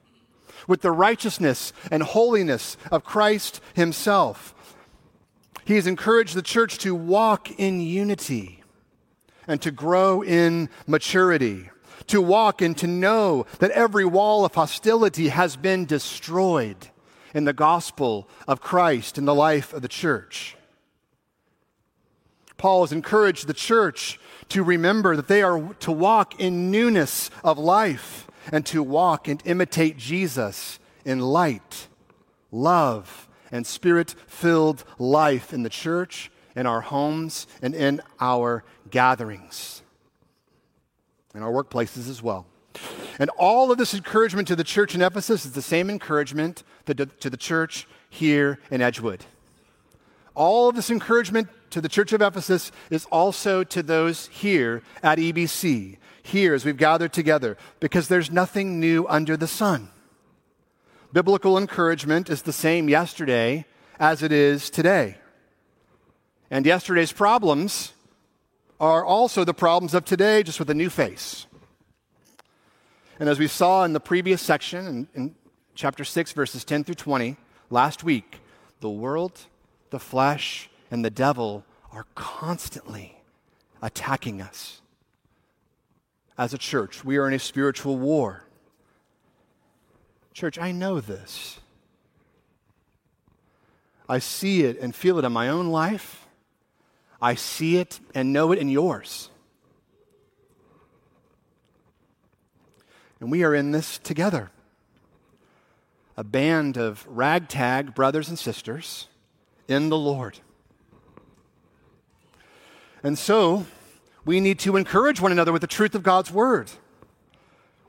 with 0.69 0.81
the 0.81 0.91
righteousness 0.91 1.73
and 1.91 2.01
holiness 2.01 2.77
of 2.91 3.03
Christ 3.03 3.59
Himself. 3.73 4.55
He 5.65 5.75
has 5.75 5.85
encouraged 5.85 6.33
the 6.33 6.41
church 6.41 6.77
to 6.77 6.95
walk 6.95 7.51
in 7.59 7.81
unity 7.81 8.63
and 9.45 9.61
to 9.61 9.69
grow 9.69 10.23
in 10.23 10.69
maturity, 10.87 11.71
to 12.07 12.21
walk 12.21 12.61
and 12.61 12.77
to 12.77 12.87
know 12.87 13.45
that 13.59 13.71
every 13.71 14.05
wall 14.05 14.45
of 14.45 14.55
hostility 14.55 15.27
has 15.27 15.57
been 15.57 15.85
destroyed 15.85 16.87
in 17.33 17.43
the 17.43 17.51
gospel 17.51 18.29
of 18.47 18.61
Christ 18.61 19.17
in 19.17 19.25
the 19.25 19.35
life 19.35 19.73
of 19.73 19.81
the 19.81 19.89
church. 19.89 20.56
Paul 22.57 22.81
has 22.81 22.91
encouraged 22.91 23.47
the 23.47 23.53
church 23.53 24.19
to 24.49 24.63
remember 24.63 25.15
that 25.15 25.27
they 25.27 25.41
are 25.41 25.73
to 25.79 25.91
walk 25.91 26.39
in 26.39 26.71
newness 26.71 27.29
of 27.43 27.57
life 27.57 28.27
and 28.51 28.65
to 28.67 28.81
walk 28.81 29.27
and 29.27 29.41
imitate 29.45 29.97
Jesus 29.97 30.79
in 31.05 31.19
light, 31.19 31.87
love, 32.51 33.27
and 33.51 33.65
spirit 33.65 34.15
filled 34.27 34.83
life 34.97 35.53
in 35.53 35.63
the 35.63 35.69
church, 35.69 36.31
in 36.55 36.65
our 36.65 36.81
homes, 36.81 37.47
and 37.61 37.75
in 37.75 38.01
our 38.19 38.63
gatherings, 38.89 39.83
in 41.35 41.43
our 41.43 41.51
workplaces 41.51 42.09
as 42.09 42.23
well. 42.23 42.47
And 43.19 43.29
all 43.37 43.71
of 43.71 43.77
this 43.77 43.93
encouragement 43.93 44.47
to 44.47 44.55
the 44.55 44.63
church 44.63 44.95
in 44.95 45.01
Ephesus 45.01 45.45
is 45.45 45.53
the 45.53 45.61
same 45.61 45.89
encouragement 45.89 46.63
to 46.85 46.93
the 46.95 47.37
church 47.37 47.87
here 48.09 48.59
in 48.71 48.81
Edgewood. 48.81 49.25
All 50.35 50.69
of 50.69 50.75
this 50.75 50.89
encouragement 50.91 51.47
to 51.71 51.81
the 51.81 51.89
church 51.89 52.13
of 52.13 52.21
Ephesus 52.21 52.71
is 52.89 53.05
also 53.11 53.63
to 53.63 53.83
those 53.83 54.27
here 54.27 54.81
at 55.03 55.17
EBC, 55.17 55.97
here 56.23 56.53
as 56.53 56.65
we've 56.65 56.77
gathered 56.77 57.13
together, 57.13 57.57
because 57.79 58.07
there's 58.07 58.31
nothing 58.31 58.79
new 58.79 59.05
under 59.07 59.37
the 59.37 59.47
sun. 59.47 59.89
Biblical 61.13 61.57
encouragement 61.57 62.29
is 62.29 62.41
the 62.41 62.53
same 62.53 62.89
yesterday 62.89 63.65
as 63.99 64.23
it 64.23 64.31
is 64.31 64.69
today. 64.69 65.17
And 66.49 66.65
yesterday's 66.65 67.11
problems 67.11 67.93
are 68.79 69.03
also 69.03 69.43
the 69.43 69.53
problems 69.53 69.93
of 69.93 70.05
today, 70.05 70.43
just 70.43 70.59
with 70.59 70.69
a 70.69 70.73
new 70.73 70.89
face. 70.89 71.47
And 73.19 73.27
as 73.27 73.39
we 73.39 73.47
saw 73.47 73.83
in 73.83 73.93
the 73.93 73.99
previous 73.99 74.41
section, 74.41 74.85
in, 74.85 75.07
in 75.15 75.35
chapter 75.75 76.03
6, 76.03 76.31
verses 76.33 76.63
10 76.63 76.83
through 76.83 76.95
20, 76.95 77.35
last 77.69 78.03
week, 78.03 78.39
the 78.79 78.89
world, 78.89 79.39
the 79.89 79.99
flesh, 79.99 80.69
and 80.89 81.03
the 81.03 81.09
devil 81.09 81.65
are 81.91 82.05
constantly 82.15 83.21
attacking 83.81 84.41
us. 84.41 84.81
As 86.37 86.53
a 86.53 86.57
church, 86.57 87.03
we 87.03 87.17
are 87.17 87.27
in 87.27 87.33
a 87.33 87.39
spiritual 87.39 87.97
war. 87.97 88.43
Church, 90.33 90.59
I 90.59 90.71
know 90.71 90.99
this. 90.99 91.59
I 94.07 94.19
see 94.19 94.63
it 94.63 94.79
and 94.79 94.95
feel 94.95 95.17
it 95.17 95.25
in 95.25 95.31
my 95.31 95.49
own 95.49 95.67
life. 95.67 96.27
I 97.21 97.35
see 97.35 97.77
it 97.77 97.99
and 98.13 98.31
know 98.31 98.51
it 98.51 98.59
in 98.59 98.69
yours. 98.69 99.29
And 103.19 103.31
we 103.31 103.43
are 103.43 103.55
in 103.55 103.71
this 103.71 103.97
together. 103.97 104.51
A 106.15 106.23
band 106.23 106.77
of 106.77 107.05
ragtag 107.09 107.95
brothers 107.95 108.29
and 108.29 108.37
sisters 108.37 109.07
in 109.67 109.89
the 109.89 109.97
Lord. 109.97 110.39
And 113.03 113.17
so, 113.17 113.65
we 114.25 114.39
need 114.39 114.59
to 114.59 114.75
encourage 114.75 115.21
one 115.21 115.31
another 115.31 115.51
with 115.51 115.61
the 115.61 115.67
truth 115.67 115.95
of 115.95 116.03
God's 116.03 116.31
word. 116.31 116.71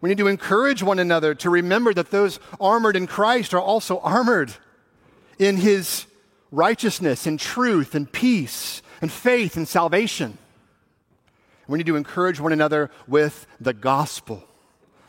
We 0.01 0.09
need 0.09 0.18
to 0.18 0.29
encourage 0.29 0.83
one 0.83 0.99
another 0.99 1.35
to 1.37 1.51
remember 1.51 1.92
that 1.92 2.11
those 2.11 2.38
armored 2.61 2.94
in 2.94 3.07
Christ 3.07 3.53
are 3.53 3.61
also 3.61 3.99
armored 4.01 4.53
in 5.38 5.57
his 5.57 6.07
righteousness 6.53 7.27
and 7.27 7.38
truth 7.38 7.94
and 7.94 8.11
peace 8.11 8.83
and 9.01 9.11
faith 9.11 9.57
and 9.57 9.66
salvation. 9.66 10.38
We 11.66 11.79
need 11.79 11.87
to 11.87 11.97
encourage 11.97 12.40
one 12.40 12.53
another 12.53 12.90
with 13.07 13.47
the 13.61 13.75
gospel 13.75 14.44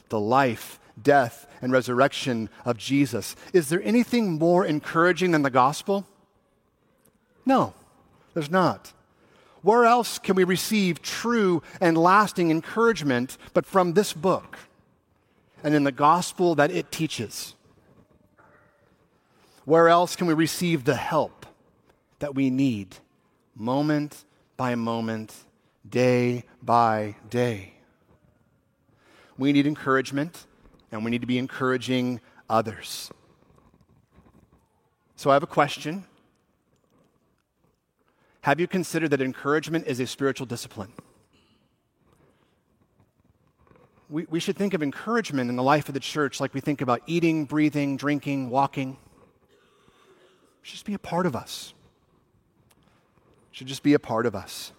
the 0.09 0.19
life, 0.19 0.79
death, 1.01 1.45
and 1.61 1.71
resurrection 1.71 2.49
of 2.65 2.77
Jesus. 2.77 3.35
Is 3.53 3.69
there 3.69 3.81
anything 3.83 4.39
more 4.39 4.65
encouraging 4.65 5.31
than 5.31 5.43
the 5.43 5.51
gospel? 5.51 6.07
No, 7.45 7.75
there's 8.33 8.49
not. 8.49 8.91
Where 9.61 9.85
else 9.85 10.19
can 10.19 10.35
we 10.35 10.43
receive 10.43 11.01
true 11.01 11.61
and 11.81 11.97
lasting 11.97 12.49
encouragement 12.49 13.37
but 13.53 13.65
from 13.65 13.93
this 13.93 14.13
book 14.13 14.57
and 15.63 15.75
in 15.75 15.83
the 15.83 15.91
gospel 15.91 16.55
that 16.55 16.71
it 16.71 16.91
teaches? 16.91 17.55
Where 19.65 19.89
else 19.89 20.15
can 20.15 20.27
we 20.27 20.33
receive 20.33 20.85
the 20.85 20.95
help 20.95 21.45
that 22.19 22.33
we 22.33 22.49
need 22.49 22.95
moment 23.55 24.23
by 24.57 24.75
moment, 24.75 25.33
day 25.87 26.43
by 26.63 27.15
day? 27.29 27.73
We 29.37 29.53
need 29.53 29.67
encouragement, 29.67 30.47
and 30.91 31.05
we 31.05 31.11
need 31.11 31.21
to 31.21 31.27
be 31.27 31.37
encouraging 31.37 32.19
others. 32.49 33.11
So 35.15 35.29
I 35.29 35.33
have 35.33 35.43
a 35.43 35.47
question. 35.47 36.05
Have 38.41 38.59
you 38.59 38.67
considered 38.67 39.09
that 39.11 39.21
encouragement 39.21 39.87
is 39.87 39.99
a 39.99 40.07
spiritual 40.07 40.45
discipline? 40.45 40.93
We, 44.09 44.25
we 44.29 44.39
should 44.39 44.57
think 44.57 44.73
of 44.73 44.81
encouragement 44.81 45.49
in 45.49 45.55
the 45.55 45.63
life 45.63 45.87
of 45.87 45.93
the 45.93 45.99
church 45.99 46.39
like 46.39 46.53
we 46.53 46.61
think 46.61 46.81
about 46.81 47.01
eating, 47.05 47.45
breathing, 47.45 47.95
drinking, 47.95 48.49
walking. 48.49 48.91
It 48.91 48.97
should 50.63 50.73
just 50.73 50.85
be 50.85 50.95
a 50.95 50.99
part 50.99 51.25
of 51.25 51.35
us. 51.35 51.73
It 53.51 53.57
should 53.57 53.67
just 53.67 53.83
be 53.83 53.93
a 53.93 53.99
part 53.99 54.25
of 54.25 54.35
us. 54.35 54.71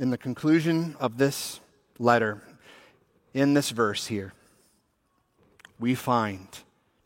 in 0.00 0.08
the 0.08 0.18
conclusion 0.18 0.96
of 0.98 1.18
this 1.18 1.60
letter, 1.98 2.42
in 3.34 3.52
this 3.52 3.68
verse 3.68 4.06
here, 4.06 4.32
we 5.78 5.94
find 5.94 6.48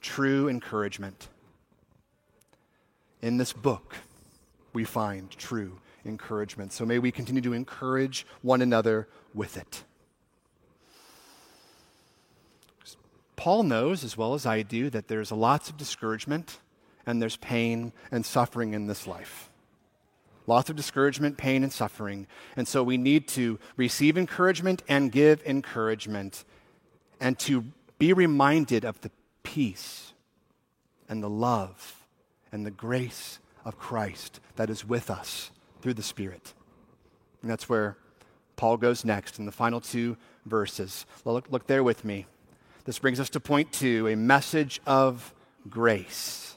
true 0.00 0.48
encouragement. 0.48 1.28
In 3.24 3.38
this 3.38 3.54
book, 3.54 3.96
we 4.74 4.84
find 4.84 5.30
true 5.30 5.78
encouragement. 6.04 6.74
So 6.74 6.84
may 6.84 6.98
we 6.98 7.10
continue 7.10 7.40
to 7.40 7.54
encourage 7.54 8.26
one 8.42 8.60
another 8.60 9.08
with 9.32 9.56
it. 9.56 9.82
Paul 13.34 13.62
knows, 13.62 14.04
as 14.04 14.14
well 14.14 14.34
as 14.34 14.44
I 14.44 14.60
do, 14.60 14.90
that 14.90 15.08
there's 15.08 15.32
lots 15.32 15.70
of 15.70 15.78
discouragement 15.78 16.58
and 17.06 17.22
there's 17.22 17.38
pain 17.38 17.94
and 18.10 18.26
suffering 18.26 18.74
in 18.74 18.88
this 18.88 19.06
life. 19.06 19.48
Lots 20.46 20.68
of 20.68 20.76
discouragement, 20.76 21.38
pain, 21.38 21.62
and 21.62 21.72
suffering. 21.72 22.26
And 22.56 22.68
so 22.68 22.82
we 22.82 22.98
need 22.98 23.26
to 23.28 23.58
receive 23.78 24.18
encouragement 24.18 24.82
and 24.86 25.10
give 25.10 25.42
encouragement 25.46 26.44
and 27.20 27.38
to 27.38 27.64
be 27.98 28.12
reminded 28.12 28.84
of 28.84 29.00
the 29.00 29.10
peace 29.42 30.12
and 31.08 31.22
the 31.22 31.30
love 31.30 32.03
and 32.54 32.64
the 32.64 32.70
grace 32.70 33.40
of 33.64 33.76
Christ 33.76 34.38
that 34.54 34.70
is 34.70 34.86
with 34.86 35.10
us 35.10 35.50
through 35.82 35.94
the 35.94 36.04
Spirit. 36.04 36.54
And 37.42 37.50
that's 37.50 37.68
where 37.68 37.96
Paul 38.54 38.76
goes 38.76 39.04
next 39.04 39.40
in 39.40 39.44
the 39.44 39.50
final 39.50 39.80
two 39.80 40.16
verses. 40.46 41.04
Look, 41.24 41.50
look 41.50 41.66
there 41.66 41.82
with 41.82 42.04
me. 42.04 42.26
This 42.84 43.00
brings 43.00 43.18
us 43.18 43.28
to 43.30 43.40
point 43.40 43.72
two 43.72 44.06
a 44.06 44.14
message 44.14 44.80
of 44.86 45.34
grace. 45.68 46.54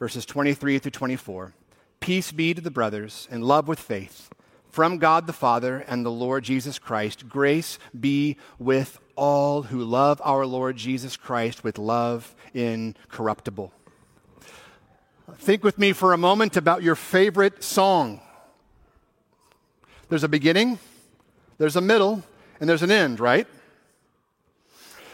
Verses 0.00 0.26
23 0.26 0.80
through 0.80 0.90
24. 0.90 1.54
Peace 2.00 2.32
be 2.32 2.52
to 2.52 2.60
the 2.60 2.72
brothers 2.72 3.28
and 3.30 3.44
love 3.44 3.68
with 3.68 3.78
faith. 3.78 4.30
From 4.68 4.98
God 4.98 5.28
the 5.28 5.32
Father 5.32 5.84
and 5.86 6.04
the 6.04 6.10
Lord 6.10 6.42
Jesus 6.42 6.80
Christ, 6.80 7.28
grace 7.28 7.78
be 7.98 8.36
with 8.58 8.98
all 9.14 9.62
who 9.62 9.84
love 9.84 10.20
our 10.24 10.44
Lord 10.44 10.76
Jesus 10.76 11.16
Christ 11.16 11.62
with 11.62 11.78
love 11.78 12.34
incorruptible. 12.52 13.72
Think 15.40 15.64
with 15.64 15.78
me 15.78 15.94
for 15.94 16.12
a 16.12 16.18
moment 16.18 16.58
about 16.58 16.82
your 16.82 16.94
favorite 16.94 17.64
song. 17.64 18.20
There's 20.10 20.22
a 20.22 20.28
beginning, 20.28 20.78
there's 21.56 21.76
a 21.76 21.80
middle, 21.80 22.22
and 22.60 22.68
there's 22.68 22.82
an 22.82 22.90
end, 22.90 23.20
right? 23.20 23.46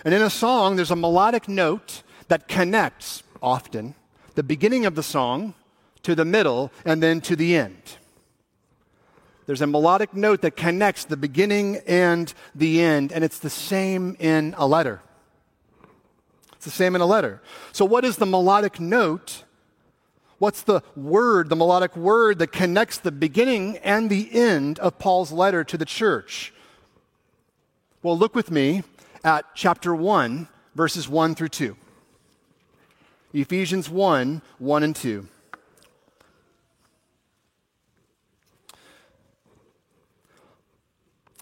And 0.04 0.12
in 0.12 0.20
a 0.20 0.30
song, 0.30 0.74
there's 0.74 0.90
a 0.90 0.96
melodic 0.96 1.46
note 1.48 2.02
that 2.26 2.48
connects 2.48 3.22
often 3.40 3.94
the 4.34 4.42
beginning 4.42 4.84
of 4.84 4.96
the 4.96 5.02
song 5.02 5.54
to 6.02 6.16
the 6.16 6.24
middle, 6.24 6.72
and 6.84 7.02
then 7.02 7.20
to 7.20 7.34
the 7.34 7.56
end. 7.56 7.96
There's 9.46 9.62
a 9.62 9.66
melodic 9.66 10.14
note 10.14 10.42
that 10.42 10.56
connects 10.56 11.04
the 11.04 11.16
beginning 11.16 11.76
and 11.86 12.32
the 12.54 12.80
end, 12.80 13.12
and 13.12 13.22
it's 13.22 13.38
the 13.38 13.50
same 13.50 14.16
in 14.18 14.54
a 14.58 14.66
letter. 14.66 15.02
It's 16.52 16.64
the 16.64 16.70
same 16.70 16.94
in 16.94 17.00
a 17.00 17.06
letter. 17.06 17.42
So, 17.72 17.84
what 17.84 18.04
is 18.04 18.16
the 18.16 18.26
melodic 18.26 18.78
note? 18.78 19.44
What's 20.38 20.62
the 20.62 20.83
word, 20.94 21.49
the 21.49 21.57
melodic 21.57 21.96
word 21.96 22.38
that 22.40 22.53
connects 22.53 22.99
the 22.99 23.12
beginning 23.12 23.79
and 23.79 24.11
the 24.11 24.29
end 24.33 24.79
of 24.81 24.99
Paul's 24.99 25.33
letter 25.33 25.64
to 25.64 25.79
the 25.79 25.87
church? 25.87 26.53
Well, 28.03 28.18
look 28.18 28.35
with 28.35 28.51
me 28.51 28.83
at 29.25 29.46
chapter 29.55 29.94
1, 29.94 30.49
verses 30.75 31.09
1 31.09 31.35
through 31.35 31.49
2. 31.49 31.77
Ephesians 33.33 33.90
1 33.90 34.42
1 34.59 34.83
and 34.83 34.96
2. 34.96 35.27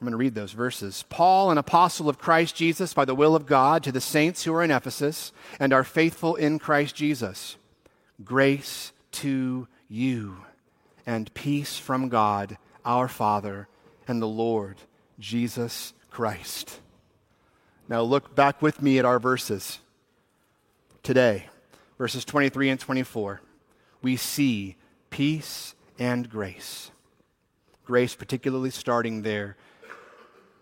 I'm 0.00 0.07
going 0.07 0.12
to 0.12 0.16
read 0.16 0.35
those 0.35 0.52
verses. 0.52 1.04
Paul, 1.09 1.50
an 1.50 1.57
apostle 1.57 2.09
of 2.09 2.18
Christ 2.18 2.57
Jesus, 2.57 2.92
by 2.92 3.04
the 3.04 3.14
will 3.14 3.35
of 3.35 3.46
God, 3.46 3.83
to 3.85 3.92
the 3.92 4.00
saints 4.00 4.44
who 4.44 4.52
are 4.52 4.62
in 4.62 4.70
Ephesus 4.70 5.33
and 5.59 5.72
are 5.72 5.85
faithful 5.85 6.35
in 6.35 6.59
Christ 6.59 6.94
Jesus, 6.94 7.57
grace 8.22 8.92
to 9.12 9.66
you 9.88 10.44
and 11.07 11.33
peace 11.35 11.79
from 11.79 12.09
God, 12.09 12.59
our 12.85 13.09
Father, 13.09 13.68
and 14.07 14.20
the 14.20 14.29
Lord 14.29 14.77
Jesus 15.18 15.92
Christ. 16.11 16.81
Now 17.88 18.03
look 18.03 18.35
back 18.35 18.62
with 18.62 18.83
me 18.83 18.98
at 18.98 19.05
our 19.05 19.18
verses 19.18 19.81
today, 21.03 21.48
verses 21.98 22.24
23 22.24 22.70
and 22.70 22.81
24. 22.81 23.40
We 24.03 24.16
see 24.16 24.77
peace 25.11 25.74
and 25.98 26.29
grace. 26.29 26.90
Grace, 27.85 28.14
particularly 28.14 28.70
starting 28.70 29.22
there 29.22 29.57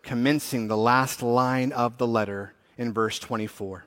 commencing 0.03 0.69
the 0.69 0.77
last 0.77 1.23
line 1.23 1.73
of 1.73 1.99
the 1.99 2.07
letter 2.07 2.53
in 2.77 2.93
verse 2.93 3.19
24. 3.19 3.85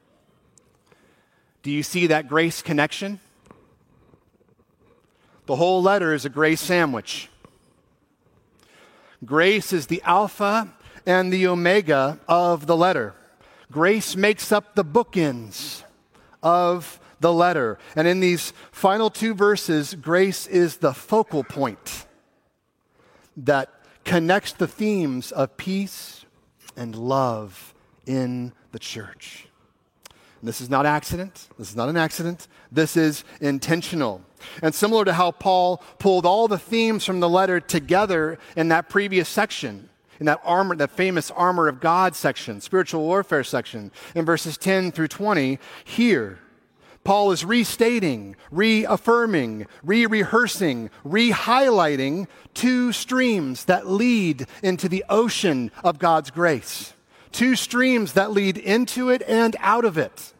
Do 1.61 1.71
you 1.71 1.83
see 1.83 2.07
that 2.07 2.27
grace 2.27 2.61
connection? 2.61 3.19
The 5.45 5.55
whole 5.55 5.81
letter 5.81 6.13
is 6.13 6.25
a 6.25 6.29
grace 6.29 6.61
sandwich. 6.61 7.29
Grace 9.23 9.73
is 9.73 9.87
the 9.87 10.01
alpha 10.03 10.73
and 11.05 11.31
the 11.31 11.47
omega 11.47 12.19
of 12.27 12.67
the 12.67 12.75
letter. 12.75 13.13
Grace 13.71 14.15
makes 14.15 14.51
up 14.51 14.75
the 14.75 14.85
bookends 14.85 15.83
of 16.41 16.99
the 17.19 17.33
letter. 17.33 17.77
And 17.95 18.07
in 18.07 18.19
these 18.19 18.53
final 18.71 19.09
two 19.09 19.33
verses, 19.33 19.93
grace 19.95 20.47
is 20.47 20.77
the 20.77 20.93
focal 20.93 21.43
point 21.43 22.05
that 23.37 23.69
connects 24.03 24.53
the 24.53 24.67
themes 24.67 25.31
of 25.31 25.57
peace 25.57 26.25
and 26.75 26.95
love 26.95 27.73
in 28.05 28.53
the 28.71 28.79
church. 28.79 29.47
This 30.45 30.61
is 30.61 30.69
not 30.69 30.85
accident. 30.85 31.47
This 31.57 31.69
is 31.69 31.75
not 31.75 31.89
an 31.89 31.97
accident. 31.97 32.47
This 32.71 32.95
is 32.95 33.23
intentional. 33.41 34.21
And 34.61 34.75
similar 34.75 35.03
to 35.05 35.13
how 35.13 35.31
Paul 35.31 35.83
pulled 35.97 36.25
all 36.25 36.47
the 36.47 36.59
themes 36.59 37.03
from 37.03 37.19
the 37.19 37.29
letter 37.29 37.59
together 37.59 38.37
in 38.55 38.67
that 38.69 38.87
previous 38.89 39.27
section, 39.27 39.89
in 40.19 40.27
that 40.27 40.39
armor, 40.43 40.75
that 40.75 40.91
famous 40.91 41.31
armor 41.31 41.67
of 41.67 41.79
God 41.79 42.15
section, 42.15 42.61
spiritual 42.61 43.01
warfare 43.01 43.43
section, 43.43 43.91
in 44.13 44.23
verses 44.23 44.57
10 44.57 44.91
through 44.91 45.07
20, 45.07 45.57
here 45.83 46.39
Paul 47.05 47.31
is 47.31 47.45
restating, 47.45 48.35
reaffirming, 48.51 49.67
re 49.83 50.05
rehearsing, 50.07 50.89
re 51.03 51.31
highlighting 51.31 52.27
two 52.53 52.91
streams 52.91 53.65
that 53.65 53.87
lead 53.87 54.47
into 54.63 54.89
the 54.89 55.05
ocean 55.07 55.71
of 55.83 55.99
God's 55.99 56.31
grace. 56.31 56.93
Two 57.31 57.55
streams 57.55 58.13
that 58.13 58.31
lead 58.31 58.57
into 58.57 59.09
it 59.09 59.21
and 59.27 59.55
out 59.59 59.85
of 59.85 59.97
it. 59.97 60.33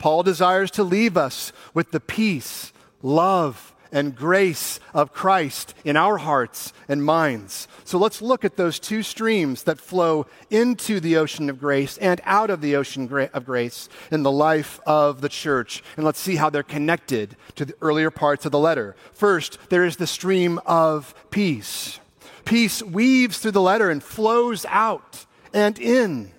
Paul 0.00 0.24
desires 0.24 0.72
to 0.72 0.82
leave 0.82 1.16
us 1.16 1.52
with 1.74 1.92
the 1.92 2.00
peace, 2.00 2.72
love, 3.02 3.74
and 3.92 4.16
grace 4.16 4.80
of 4.94 5.12
Christ 5.12 5.74
in 5.84 5.96
our 5.96 6.18
hearts 6.18 6.72
and 6.88 7.04
minds. 7.04 7.68
So 7.84 7.98
let's 7.98 8.22
look 8.22 8.44
at 8.44 8.56
those 8.56 8.78
two 8.78 9.02
streams 9.02 9.64
that 9.64 9.80
flow 9.80 10.26
into 10.48 11.00
the 11.00 11.16
ocean 11.16 11.50
of 11.50 11.60
grace 11.60 11.98
and 11.98 12.20
out 12.24 12.50
of 12.50 12.60
the 12.60 12.76
ocean 12.76 13.12
of 13.32 13.44
grace 13.44 13.88
in 14.10 14.22
the 14.22 14.30
life 14.30 14.80
of 14.86 15.20
the 15.20 15.28
church. 15.28 15.82
And 15.96 16.06
let's 16.06 16.20
see 16.20 16.36
how 16.36 16.50
they're 16.50 16.62
connected 16.62 17.36
to 17.56 17.64
the 17.64 17.74
earlier 17.82 18.10
parts 18.10 18.46
of 18.46 18.52
the 18.52 18.58
letter. 18.58 18.96
First, 19.12 19.58
there 19.68 19.84
is 19.84 19.96
the 19.96 20.06
stream 20.06 20.60
of 20.64 21.14
peace. 21.30 22.00
Peace 22.44 22.82
weaves 22.82 23.38
through 23.38 23.50
the 23.50 23.60
letter 23.60 23.90
and 23.90 24.02
flows 24.02 24.64
out 24.68 25.26
and 25.52 25.78
in 25.78 26.32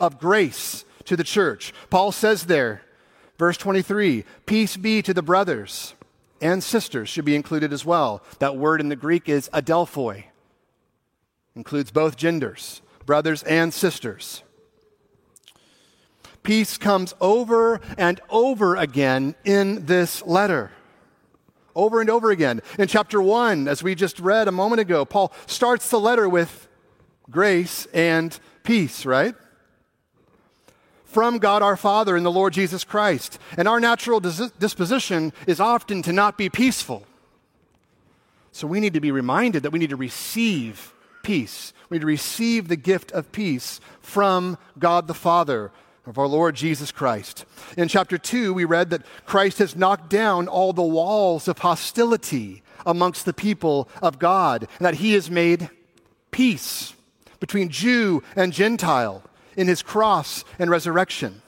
of 0.00 0.18
grace 0.18 0.84
to 1.08 1.16
the 1.16 1.24
church. 1.24 1.72
Paul 1.90 2.12
says 2.12 2.46
there, 2.46 2.82
verse 3.38 3.56
23 3.56 4.24
Peace 4.46 4.76
be 4.76 5.02
to 5.02 5.12
the 5.12 5.22
brothers 5.22 5.94
and 6.40 6.62
sisters 6.62 7.08
should 7.08 7.24
be 7.24 7.34
included 7.34 7.72
as 7.72 7.84
well. 7.84 8.22
That 8.38 8.56
word 8.56 8.80
in 8.80 8.88
the 8.88 8.96
Greek 8.96 9.28
is 9.28 9.48
adelphoi, 9.52 10.24
includes 11.56 11.90
both 11.90 12.16
genders, 12.16 12.80
brothers 13.06 13.42
and 13.42 13.74
sisters. 13.74 14.42
Peace 16.42 16.78
comes 16.78 17.14
over 17.20 17.80
and 17.98 18.20
over 18.30 18.76
again 18.76 19.34
in 19.44 19.86
this 19.86 20.24
letter. 20.24 20.70
Over 21.74 22.00
and 22.00 22.10
over 22.10 22.30
again. 22.30 22.62
In 22.78 22.88
chapter 22.88 23.20
1, 23.20 23.68
as 23.68 23.82
we 23.82 23.94
just 23.94 24.18
read 24.18 24.48
a 24.48 24.52
moment 24.52 24.80
ago, 24.80 25.04
Paul 25.04 25.32
starts 25.46 25.90
the 25.90 26.00
letter 26.00 26.28
with 26.28 26.68
grace 27.30 27.86
and 27.92 28.38
peace, 28.62 29.04
right? 29.04 29.34
From 31.08 31.38
God 31.38 31.62
our 31.62 31.76
Father 31.76 32.16
and 32.16 32.24
the 32.24 32.30
Lord 32.30 32.52
Jesus 32.52 32.84
Christ. 32.84 33.38
And 33.56 33.66
our 33.66 33.80
natural 33.80 34.20
dis- 34.20 34.52
disposition 34.58 35.32
is 35.46 35.58
often 35.58 36.02
to 36.02 36.12
not 36.12 36.38
be 36.38 36.48
peaceful. 36.48 37.04
So 38.52 38.66
we 38.66 38.78
need 38.78 38.94
to 38.94 39.00
be 39.00 39.10
reminded 39.10 39.62
that 39.62 39.70
we 39.70 39.78
need 39.78 39.90
to 39.90 39.96
receive 39.96 40.92
peace. 41.22 41.72
We 41.88 41.96
need 41.96 42.02
to 42.02 42.06
receive 42.06 42.68
the 42.68 42.76
gift 42.76 43.10
of 43.12 43.32
peace 43.32 43.80
from 44.00 44.58
God 44.78 45.06
the 45.06 45.14
Father 45.14 45.72
of 46.06 46.18
our 46.18 46.26
Lord 46.26 46.54
Jesus 46.54 46.92
Christ. 46.92 47.44
In 47.76 47.88
chapter 47.88 48.18
2, 48.18 48.52
we 48.52 48.64
read 48.64 48.90
that 48.90 49.04
Christ 49.26 49.58
has 49.58 49.76
knocked 49.76 50.10
down 50.10 50.46
all 50.46 50.72
the 50.72 50.82
walls 50.82 51.48
of 51.48 51.58
hostility 51.58 52.62
amongst 52.86 53.24
the 53.24 53.34
people 53.34 53.88
of 54.02 54.18
God, 54.18 54.68
and 54.78 54.86
that 54.86 54.94
he 54.94 55.14
has 55.14 55.30
made 55.30 55.70
peace 56.30 56.94
between 57.40 57.68
Jew 57.68 58.22
and 58.36 58.52
Gentile 58.52 59.22
in 59.58 59.66
his 59.66 59.82
cross 59.82 60.44
and 60.58 60.70
resurrection. 60.70 61.42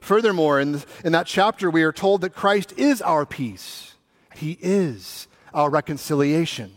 Furthermore, 0.00 0.60
in, 0.60 0.82
in 1.04 1.12
that 1.12 1.26
chapter, 1.26 1.70
we 1.70 1.84
are 1.84 1.92
told 1.92 2.20
that 2.20 2.34
Christ 2.34 2.74
is 2.76 3.00
our 3.00 3.24
peace, 3.24 3.94
he 4.34 4.58
is 4.60 5.28
our 5.54 5.70
reconciliation. 5.70 6.74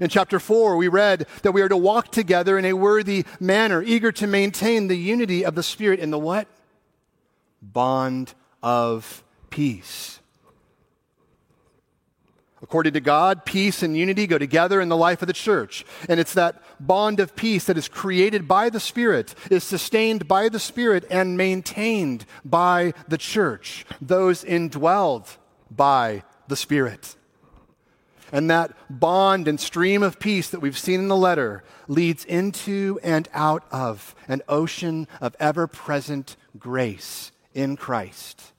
In 0.00 0.08
chapter 0.08 0.38
4, 0.38 0.76
we 0.76 0.86
read 0.86 1.26
that 1.42 1.52
we 1.52 1.62
are 1.62 1.68
to 1.68 1.76
walk 1.76 2.12
together 2.12 2.56
in 2.56 2.64
a 2.64 2.74
worthy 2.74 3.24
manner, 3.40 3.82
eager 3.82 4.12
to 4.12 4.26
maintain 4.26 4.86
the 4.86 4.96
unity 4.96 5.44
of 5.44 5.54
the 5.54 5.62
Spirit 5.62 5.98
in 5.98 6.10
the 6.10 6.18
what? 6.18 6.46
Bond 7.60 8.32
of 8.62 9.24
peace. 9.50 10.19
According 12.62 12.92
to 12.92 13.00
God, 13.00 13.46
peace 13.46 13.82
and 13.82 13.96
unity 13.96 14.26
go 14.26 14.36
together 14.36 14.80
in 14.80 14.90
the 14.90 14.96
life 14.96 15.22
of 15.22 15.28
the 15.28 15.32
church. 15.32 15.84
And 16.08 16.20
it's 16.20 16.34
that 16.34 16.62
bond 16.78 17.18
of 17.18 17.34
peace 17.34 17.64
that 17.64 17.78
is 17.78 17.88
created 17.88 18.46
by 18.46 18.68
the 18.68 18.80
Spirit, 18.80 19.34
is 19.50 19.64
sustained 19.64 20.28
by 20.28 20.50
the 20.50 20.60
Spirit, 20.60 21.04
and 21.10 21.38
maintained 21.38 22.26
by 22.44 22.92
the 23.08 23.16
church, 23.16 23.86
those 24.00 24.44
indwelled 24.44 25.36
by 25.70 26.22
the 26.48 26.56
Spirit. 26.56 27.16
And 28.32 28.50
that 28.50 28.76
bond 28.90 29.48
and 29.48 29.58
stream 29.58 30.02
of 30.02 30.20
peace 30.20 30.50
that 30.50 30.60
we've 30.60 30.78
seen 30.78 31.00
in 31.00 31.08
the 31.08 31.16
letter 31.16 31.64
leads 31.88 32.24
into 32.24 33.00
and 33.02 33.28
out 33.32 33.64
of 33.72 34.14
an 34.28 34.42
ocean 34.48 35.08
of 35.20 35.34
ever 35.40 35.66
present 35.66 36.36
grace 36.58 37.32
in 37.54 37.76
Christ 37.76 38.52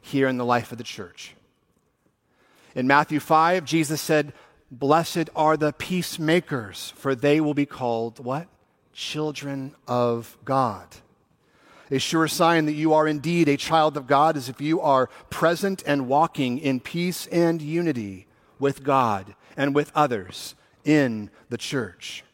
here 0.00 0.26
in 0.26 0.38
the 0.38 0.44
life 0.44 0.72
of 0.72 0.78
the 0.78 0.84
church. 0.84 1.34
In 2.74 2.86
Matthew 2.86 3.20
5, 3.20 3.64
Jesus 3.64 4.00
said, 4.00 4.32
Blessed 4.70 5.28
are 5.36 5.56
the 5.56 5.72
peacemakers, 5.72 6.92
for 6.96 7.14
they 7.14 7.40
will 7.40 7.54
be 7.54 7.66
called 7.66 8.24
what? 8.24 8.48
Children 8.92 9.74
of 9.86 10.38
God. 10.44 10.86
A 11.90 11.98
sure 11.98 12.26
sign 12.26 12.64
that 12.64 12.72
you 12.72 12.94
are 12.94 13.06
indeed 13.06 13.48
a 13.48 13.58
child 13.58 13.98
of 13.98 14.06
God 14.06 14.36
is 14.36 14.48
if 14.48 14.60
you 14.62 14.80
are 14.80 15.08
present 15.28 15.82
and 15.86 16.08
walking 16.08 16.58
in 16.58 16.80
peace 16.80 17.26
and 17.26 17.60
unity 17.60 18.26
with 18.58 18.82
God 18.82 19.34
and 19.58 19.74
with 19.74 19.92
others 19.94 20.54
in 20.84 21.30
the 21.50 21.58
church. 21.58 22.24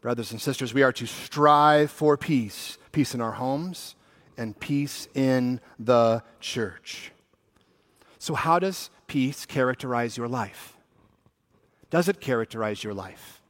Brothers 0.00 0.30
and 0.30 0.40
sisters, 0.40 0.72
we 0.72 0.82
are 0.82 0.92
to 0.92 1.06
strive 1.06 1.90
for 1.90 2.16
peace 2.16 2.78
peace 2.96 3.14
in 3.14 3.20
our 3.20 3.32
homes 3.32 3.94
and 4.38 4.58
peace 4.58 5.06
in 5.14 5.60
the 5.78 6.22
church. 6.40 7.12
So, 8.18 8.32
how 8.32 8.58
does 8.58 8.88
peace 9.06 9.46
characterize 9.46 10.16
your 10.16 10.28
life? 10.28 10.76
Does 11.90 12.08
it 12.08 12.20
characterize 12.20 12.82
your 12.82 12.94
life? 12.94 13.40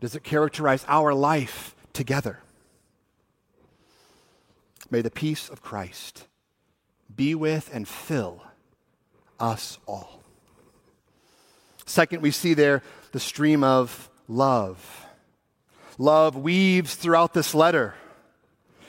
Does 0.00 0.14
it 0.14 0.24
characterize 0.24 0.84
our 0.88 1.14
life 1.14 1.74
together? 1.92 2.40
May 4.90 5.02
the 5.02 5.10
peace 5.10 5.48
of 5.48 5.62
Christ 5.62 6.26
be 7.14 7.34
with 7.34 7.70
and 7.72 7.86
fill 7.86 8.42
us 9.40 9.78
all. 9.86 10.22
Second, 11.86 12.22
we 12.22 12.30
see 12.30 12.54
there 12.54 12.82
the 13.12 13.20
stream 13.20 13.62
of 13.62 14.10
love. 14.28 15.06
Love 15.98 16.36
weaves 16.36 16.94
throughout 16.94 17.34
this 17.34 17.54
letter. 17.54 17.94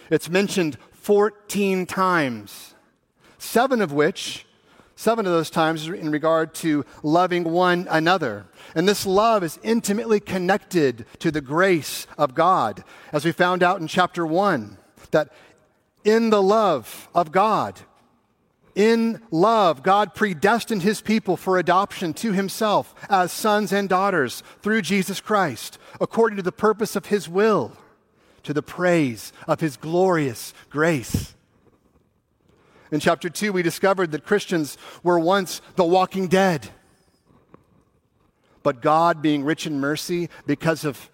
It's 0.09 0.29
mentioned 0.29 0.77
14 0.93 1.85
times, 1.85 2.73
seven 3.37 3.81
of 3.81 3.91
which, 3.91 4.44
seven 4.95 5.25
of 5.25 5.31
those 5.31 5.49
times 5.49 5.87
in 5.87 6.09
regard 6.11 6.53
to 6.55 6.85
loving 7.03 7.43
one 7.43 7.87
another. 7.89 8.45
And 8.73 8.87
this 8.87 9.05
love 9.05 9.43
is 9.43 9.59
intimately 9.63 10.19
connected 10.19 11.05
to 11.19 11.31
the 11.31 11.41
grace 11.41 12.07
of 12.17 12.33
God, 12.33 12.83
as 13.11 13.25
we 13.25 13.31
found 13.31 13.61
out 13.61 13.81
in 13.81 13.87
chapter 13.87 14.25
1, 14.25 14.77
that 15.11 15.31
in 16.03 16.29
the 16.29 16.41
love 16.41 17.09
of 17.13 17.31
God, 17.31 17.79
in 18.75 19.21
love, 19.31 19.83
God 19.83 20.13
predestined 20.13 20.81
his 20.81 20.99
people 20.99 21.37
for 21.37 21.57
adoption 21.57 22.13
to 22.15 22.33
himself 22.33 22.93
as 23.09 23.31
sons 23.31 23.71
and 23.71 23.87
daughters 23.87 24.43
through 24.61 24.81
Jesus 24.81 25.21
Christ, 25.21 25.77
according 26.01 26.35
to 26.35 26.43
the 26.43 26.51
purpose 26.51 26.95
of 26.97 27.05
his 27.05 27.29
will, 27.29 27.71
to 28.43 28.53
the 28.53 28.61
praise 28.61 29.31
of 29.47 29.61
his 29.61 29.77
glorious 29.77 30.53
grace. 30.69 31.35
In 32.91 32.99
chapter 32.99 33.29
2, 33.29 33.51
we 33.51 33.63
discovered 33.63 34.11
that 34.11 34.25
Christians 34.25 34.77
were 35.03 35.19
once 35.19 35.61
the 35.75 35.83
walking 35.83 36.27
dead. 36.27 36.69
But 38.63 38.81
God, 38.81 39.21
being 39.21 39.43
rich 39.43 39.67
in 39.67 39.79
mercy, 39.79 40.29
because 40.45 40.85
of 40.85 41.09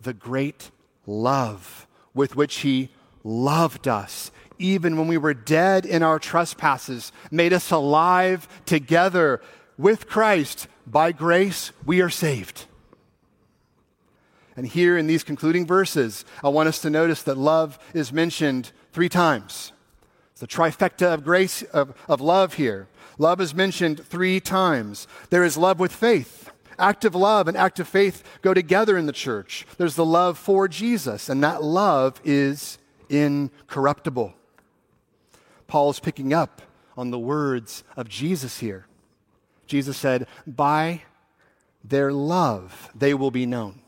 the 0.00 0.14
great 0.14 0.70
love 1.06 1.86
with 2.14 2.36
which 2.36 2.58
he 2.58 2.90
loved 3.22 3.88
us, 3.88 4.30
even 4.58 4.96
when 4.96 5.08
we 5.08 5.18
were 5.18 5.34
dead 5.34 5.84
in 5.86 6.02
our 6.02 6.18
trespasses, 6.18 7.10
made 7.30 7.52
us 7.52 7.70
alive 7.70 8.46
together 8.66 9.40
with 9.76 10.08
Christ. 10.08 10.68
By 10.86 11.12
grace, 11.12 11.72
we 11.84 12.00
are 12.00 12.10
saved. 12.10 12.66
And 14.56 14.66
here 14.66 14.96
in 14.96 15.06
these 15.06 15.24
concluding 15.24 15.66
verses, 15.66 16.24
I 16.42 16.48
want 16.48 16.68
us 16.68 16.80
to 16.82 16.90
notice 16.90 17.22
that 17.22 17.36
love 17.36 17.78
is 17.92 18.12
mentioned 18.12 18.70
three 18.92 19.08
times. 19.08 19.72
It's 20.34 20.40
the 20.40 20.48
trifecta 20.48 21.14
of 21.14 21.22
grace, 21.22 21.62
of, 21.62 21.94
of 22.08 22.20
love 22.20 22.54
here. 22.54 22.88
Love 23.18 23.40
is 23.40 23.54
mentioned 23.54 24.04
three 24.04 24.40
times. 24.40 25.06
There 25.30 25.44
is 25.44 25.56
love 25.56 25.78
with 25.78 25.92
faith. 25.92 26.50
Active 26.76 27.14
love 27.14 27.46
and 27.46 27.56
active 27.56 27.86
faith 27.86 28.24
go 28.42 28.52
together 28.52 28.98
in 28.98 29.06
the 29.06 29.12
church. 29.12 29.64
There's 29.78 29.94
the 29.94 30.04
love 30.04 30.36
for 30.36 30.66
Jesus, 30.66 31.28
and 31.28 31.40
that 31.44 31.62
love 31.62 32.20
is 32.24 32.78
incorruptible. 33.08 34.34
Paul 35.68 35.90
is 35.90 36.00
picking 36.00 36.32
up 36.32 36.62
on 36.96 37.12
the 37.12 37.18
words 37.18 37.84
of 37.96 38.08
Jesus 38.08 38.58
here. 38.58 38.86
Jesus 39.68 39.96
said, 39.96 40.26
By 40.48 41.02
their 41.84 42.12
love 42.12 42.90
they 42.92 43.14
will 43.14 43.30
be 43.30 43.46
known. 43.46 43.83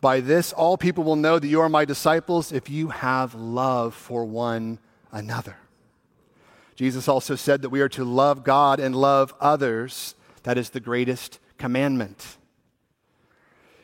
By 0.00 0.20
this, 0.20 0.52
all 0.52 0.76
people 0.76 1.02
will 1.02 1.16
know 1.16 1.38
that 1.38 1.48
you 1.48 1.60
are 1.60 1.68
my 1.68 1.84
disciples 1.84 2.52
if 2.52 2.70
you 2.70 2.88
have 2.88 3.34
love 3.34 3.94
for 3.94 4.24
one 4.24 4.78
another. 5.10 5.56
Jesus 6.76 7.08
also 7.08 7.34
said 7.34 7.62
that 7.62 7.70
we 7.70 7.80
are 7.80 7.88
to 7.88 8.04
love 8.04 8.44
God 8.44 8.78
and 8.78 8.94
love 8.94 9.34
others. 9.40 10.14
That 10.44 10.56
is 10.56 10.70
the 10.70 10.78
greatest 10.78 11.40
commandment. 11.58 12.36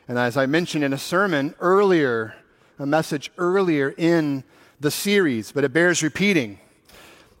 And 0.07 0.17
as 0.17 0.37
I 0.37 0.45
mentioned 0.45 0.85
in 0.85 0.93
a 0.93 0.97
sermon 0.97 1.53
earlier, 1.59 2.35
a 2.79 2.85
message 2.85 3.31
earlier 3.37 3.93
in 3.97 4.45
the 4.79 4.91
series, 4.91 5.51
but 5.51 5.65
it 5.65 5.73
bears 5.73 6.01
repeating. 6.01 6.59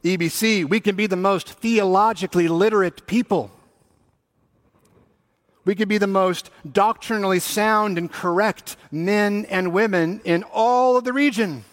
EBC, 0.03 0.67
we 0.67 0.79
can 0.81 0.95
be 0.95 1.07
the 1.07 1.15
most 1.15 1.49
theologically 1.49 2.47
literate 2.47 3.07
people. 3.07 3.51
We 5.65 5.73
could 5.73 5.89
be 5.89 5.97
the 5.97 6.07
most 6.07 6.51
doctrinally 6.71 7.39
sound 7.39 7.97
and 7.97 8.11
correct 8.11 8.77
men 8.91 9.45
and 9.49 9.73
women 9.73 10.21
in 10.23 10.43
all 10.43 10.95
of 10.95 11.03
the 11.03 11.13
region. 11.13 11.65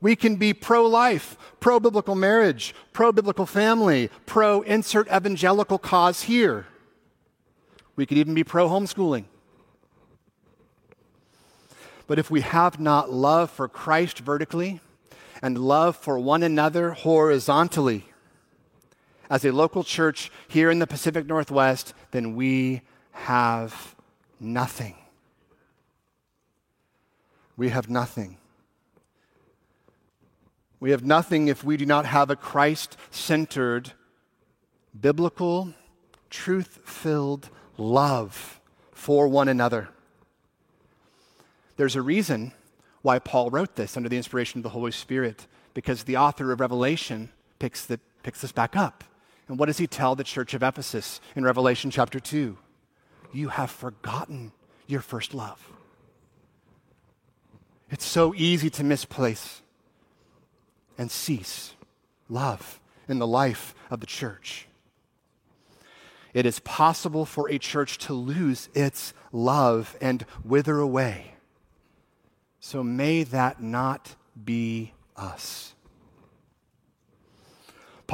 We 0.00 0.14
can 0.14 0.36
be 0.36 0.54
pro 0.54 0.86
life, 0.86 1.36
pro 1.58 1.80
biblical 1.80 2.14
marriage, 2.14 2.74
pro 2.92 3.10
biblical 3.10 3.46
family, 3.46 4.10
pro 4.26 4.62
insert 4.62 5.08
evangelical 5.08 5.78
cause 5.78 6.22
here. 6.22 6.66
We 7.96 8.06
could 8.06 8.18
even 8.18 8.34
be 8.34 8.44
pro 8.44 8.68
homeschooling. 8.68 9.24
But 12.06 12.18
if 12.18 12.30
we 12.30 12.42
have 12.42 12.78
not 12.78 13.10
love 13.10 13.50
for 13.50 13.66
Christ 13.66 14.18
vertically 14.18 14.80
and 15.42 15.58
love 15.58 15.96
for 15.96 16.18
one 16.18 16.42
another 16.42 16.90
horizontally, 16.90 18.04
as 19.30 19.44
a 19.44 19.52
local 19.52 19.84
church 19.84 20.30
here 20.48 20.70
in 20.70 20.78
the 20.78 20.86
Pacific 20.86 21.26
Northwest, 21.26 21.94
then 22.10 22.34
we 22.34 22.82
have 23.12 23.94
nothing. 24.40 24.96
We 27.56 27.68
have 27.70 27.88
nothing. 27.88 28.38
We 30.80 30.90
have 30.90 31.04
nothing 31.04 31.48
if 31.48 31.64
we 31.64 31.76
do 31.76 31.86
not 31.86 32.04
have 32.04 32.28
a 32.30 32.36
Christ 32.36 32.96
centered, 33.10 33.92
biblical, 34.98 35.72
truth 36.30 36.80
filled 36.84 37.48
love 37.78 38.60
for 38.92 39.28
one 39.28 39.48
another. 39.48 39.88
There's 41.76 41.96
a 41.96 42.02
reason 42.02 42.52
why 43.02 43.18
Paul 43.18 43.50
wrote 43.50 43.76
this 43.76 43.96
under 43.96 44.08
the 44.08 44.16
inspiration 44.16 44.58
of 44.58 44.62
the 44.62 44.70
Holy 44.70 44.92
Spirit, 44.92 45.46
because 45.74 46.04
the 46.04 46.16
author 46.16 46.52
of 46.52 46.60
Revelation 46.60 47.30
picks, 47.58 47.84
the, 47.86 48.00
picks 48.22 48.40
this 48.40 48.52
back 48.52 48.76
up. 48.76 49.04
And 49.48 49.58
what 49.58 49.66
does 49.66 49.78
he 49.78 49.86
tell 49.86 50.14
the 50.14 50.24
church 50.24 50.54
of 50.54 50.62
Ephesus 50.62 51.20
in 51.36 51.44
Revelation 51.44 51.90
chapter 51.90 52.18
2? 52.18 52.56
You 53.32 53.48
have 53.48 53.70
forgotten 53.70 54.52
your 54.86 55.00
first 55.00 55.34
love. 55.34 55.72
It's 57.90 58.04
so 58.04 58.34
easy 58.34 58.70
to 58.70 58.84
misplace 58.84 59.62
and 60.96 61.10
cease 61.10 61.74
love 62.28 62.80
in 63.08 63.18
the 63.18 63.26
life 63.26 63.74
of 63.90 64.00
the 64.00 64.06
church. 64.06 64.66
It 66.32 66.46
is 66.46 66.58
possible 66.60 67.24
for 67.24 67.50
a 67.50 67.58
church 67.58 67.98
to 67.98 68.14
lose 68.14 68.68
its 68.74 69.14
love 69.30 69.96
and 70.00 70.24
wither 70.44 70.78
away 70.78 71.34
so 72.64 72.82
may 72.82 73.24
that 73.24 73.62
not 73.62 74.16
be 74.42 74.94
us. 75.18 75.73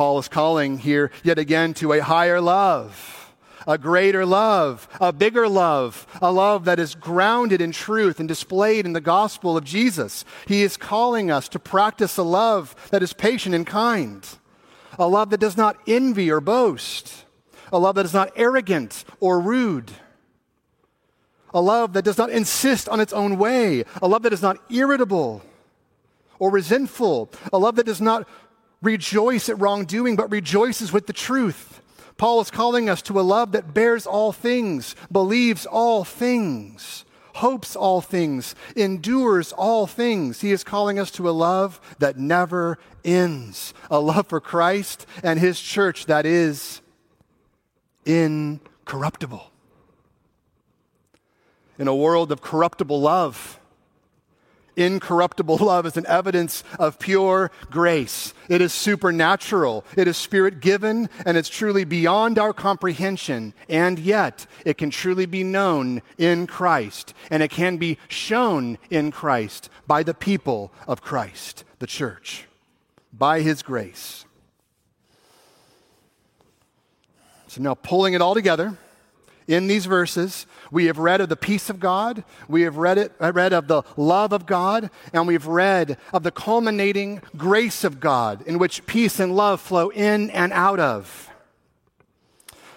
Paul 0.01 0.18
is 0.18 0.28
calling 0.28 0.78
here 0.78 1.11
yet 1.22 1.38
again 1.38 1.74
to 1.74 1.92
a 1.92 2.01
higher 2.01 2.40
love, 2.40 3.34
a 3.66 3.76
greater 3.76 4.24
love, 4.24 4.88
a 4.98 5.12
bigger 5.12 5.46
love, 5.46 6.07
a 6.22 6.32
love 6.32 6.64
that 6.64 6.78
is 6.78 6.94
grounded 6.94 7.61
in 7.61 7.70
truth 7.70 8.18
and 8.18 8.26
displayed 8.26 8.86
in 8.86 8.94
the 8.94 9.03
gospel 9.03 9.59
of 9.59 9.64
Jesus. 9.64 10.24
He 10.48 10.62
is 10.62 10.78
calling 10.78 11.30
us 11.30 11.51
to 11.51 11.59
practice 11.59 12.16
a 12.16 12.22
love 12.22 12.74
that 12.92 13.03
is 13.03 13.12
patient 13.12 13.55
and 13.55 13.66
kind, 13.66 14.26
a 14.98 15.07
love 15.07 15.28
that 15.28 15.40
does 15.40 15.59
not 15.59 15.76
envy 15.86 16.30
or 16.30 16.40
boast, 16.40 17.26
a 17.70 17.78
love 17.78 17.96
that 17.96 18.07
is 18.07 18.14
not 18.14 18.32
arrogant 18.36 19.05
or 19.20 19.38
rude 19.38 19.92
a 21.53 21.61
love 21.61 21.92
that 21.92 22.05
does 22.07 22.16
not 22.16 22.30
insist 22.30 22.88
on 22.88 23.01
its 23.01 23.12
own 23.12 23.36
way, 23.36 23.84
a 24.01 24.09
love 24.09 24.22
that 24.22 24.32
is 24.32 24.40
not 24.40 24.57
irritable 24.70 25.42
or 26.38 26.51
resentful, 26.51 27.28
a 27.53 27.59
love 27.59 27.76
that 27.76 27.84
does 27.84 28.01
not 28.01 28.26
rejoice 28.82 29.48
at 29.48 29.58
wrongdoing 29.58 30.16
but 30.16 30.30
rejoices 30.30 30.92
with 30.92 31.06
the 31.06 31.12
truth. 31.12 31.80
Paul 32.16 32.40
is 32.40 32.50
calling 32.50 32.90
us 32.90 33.02
to 33.02 33.18
a 33.18 33.22
love 33.22 33.52
that 33.52 33.72
bears 33.72 34.06
all 34.06 34.32
things, 34.32 34.94
believes 35.10 35.64
all 35.64 36.04
things, 36.04 37.04
hopes 37.36 37.74
all 37.74 38.00
things, 38.00 38.54
endures 38.76 39.52
all 39.52 39.86
things. 39.86 40.40
He 40.40 40.52
is 40.52 40.64
calling 40.64 40.98
us 40.98 41.10
to 41.12 41.28
a 41.28 41.32
love 41.32 41.80
that 41.98 42.18
never 42.18 42.78
ends, 43.04 43.72
a 43.90 44.00
love 44.00 44.26
for 44.26 44.40
Christ 44.40 45.06
and 45.22 45.38
his 45.38 45.60
church 45.60 46.06
that 46.06 46.26
is 46.26 46.82
incorruptible 48.04 49.50
in 51.78 51.88
a 51.88 51.94
world 51.94 52.32
of 52.32 52.42
corruptible 52.42 53.00
love. 53.00 53.59
Incorruptible 54.76 55.56
love 55.60 55.86
is 55.86 55.96
an 55.96 56.06
evidence 56.06 56.64
of 56.78 56.98
pure 56.98 57.50
grace. 57.70 58.34
It 58.48 58.60
is 58.60 58.72
supernatural, 58.72 59.84
it 59.96 60.08
is 60.08 60.16
spirit 60.16 60.60
given, 60.60 61.08
and 61.24 61.36
it's 61.36 61.48
truly 61.48 61.84
beyond 61.84 62.38
our 62.38 62.52
comprehension. 62.52 63.54
And 63.68 63.98
yet, 63.98 64.46
it 64.64 64.78
can 64.78 64.90
truly 64.90 65.26
be 65.26 65.44
known 65.44 66.02
in 66.18 66.46
Christ, 66.46 67.14
and 67.30 67.42
it 67.42 67.50
can 67.50 67.76
be 67.76 67.98
shown 68.08 68.78
in 68.90 69.10
Christ 69.10 69.70
by 69.86 70.02
the 70.02 70.14
people 70.14 70.72
of 70.86 71.02
Christ, 71.02 71.64
the 71.78 71.86
church, 71.86 72.46
by 73.12 73.40
His 73.40 73.62
grace. 73.62 74.24
So, 77.48 77.60
now 77.60 77.74
pulling 77.74 78.14
it 78.14 78.22
all 78.22 78.34
together 78.34 78.78
in 79.47 79.66
these 79.66 79.86
verses, 79.86 80.47
we 80.70 80.86
have 80.86 80.99
read 80.99 81.20
of 81.20 81.28
the 81.28 81.36
peace 81.36 81.70
of 81.70 81.80
God, 81.80 82.24
we 82.49 82.62
have 82.62 82.76
read, 82.76 82.99
it, 82.99 83.12
uh, 83.20 83.32
read 83.32 83.53
of 83.53 83.68
the 83.68 83.82
love 83.97 84.32
of 84.32 84.47
God, 84.47 84.91
and 85.12 85.26
we've 85.26 85.47
read 85.47 85.99
of 86.12 86.22
the 86.22 86.30
culminating 86.30 87.20
grace 87.36 87.82
of 87.82 88.01
God 88.01 88.43
in 88.47 88.59
which 88.59 88.86
peace 88.86 89.18
and 89.18 89.34
love 89.34 89.61
flow 89.61 89.88
in 89.91 90.30
and 90.30 90.53
out 90.53 90.78
of. 90.78 91.30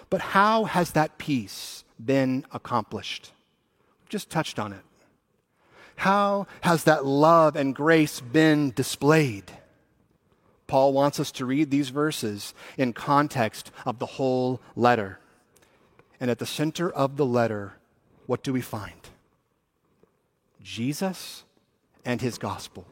But 0.10 0.22
how 0.22 0.66
has 0.66 0.92
that 0.92 1.18
peace 1.18 1.84
been 2.04 2.46
accomplished? 2.52 3.32
We've 4.02 4.10
just 4.10 4.30
touched 4.30 4.60
on 4.60 4.74
it. 4.74 4.82
How 5.96 6.48
has 6.62 6.86
that 6.86 7.06
love 7.06 7.56
and 7.56 7.76
grace 7.76 8.20
been 8.20 8.72
displayed? 8.72 9.52
Paul 10.68 10.94
wants 10.94 11.20
us 11.20 11.32
to 11.34 11.46
read 11.46 11.70
these 11.70 11.90
verses 11.90 12.54
in 12.78 12.94
context 12.94 13.72
of 13.86 14.00
the 14.00 14.06
whole 14.06 14.60
letter. 14.76 15.20
And 16.24 16.32
at 16.32 16.40
the 16.40 16.46
center 16.46 16.90
of 16.90 17.18
the 17.18 17.26
letter, 17.26 17.74
what 18.28 18.44
do 18.44 18.54
we 18.54 18.62
find? 18.62 19.10
Jesus 20.62 21.44
and 22.06 22.22
his 22.22 22.38
gospel. 22.38 22.86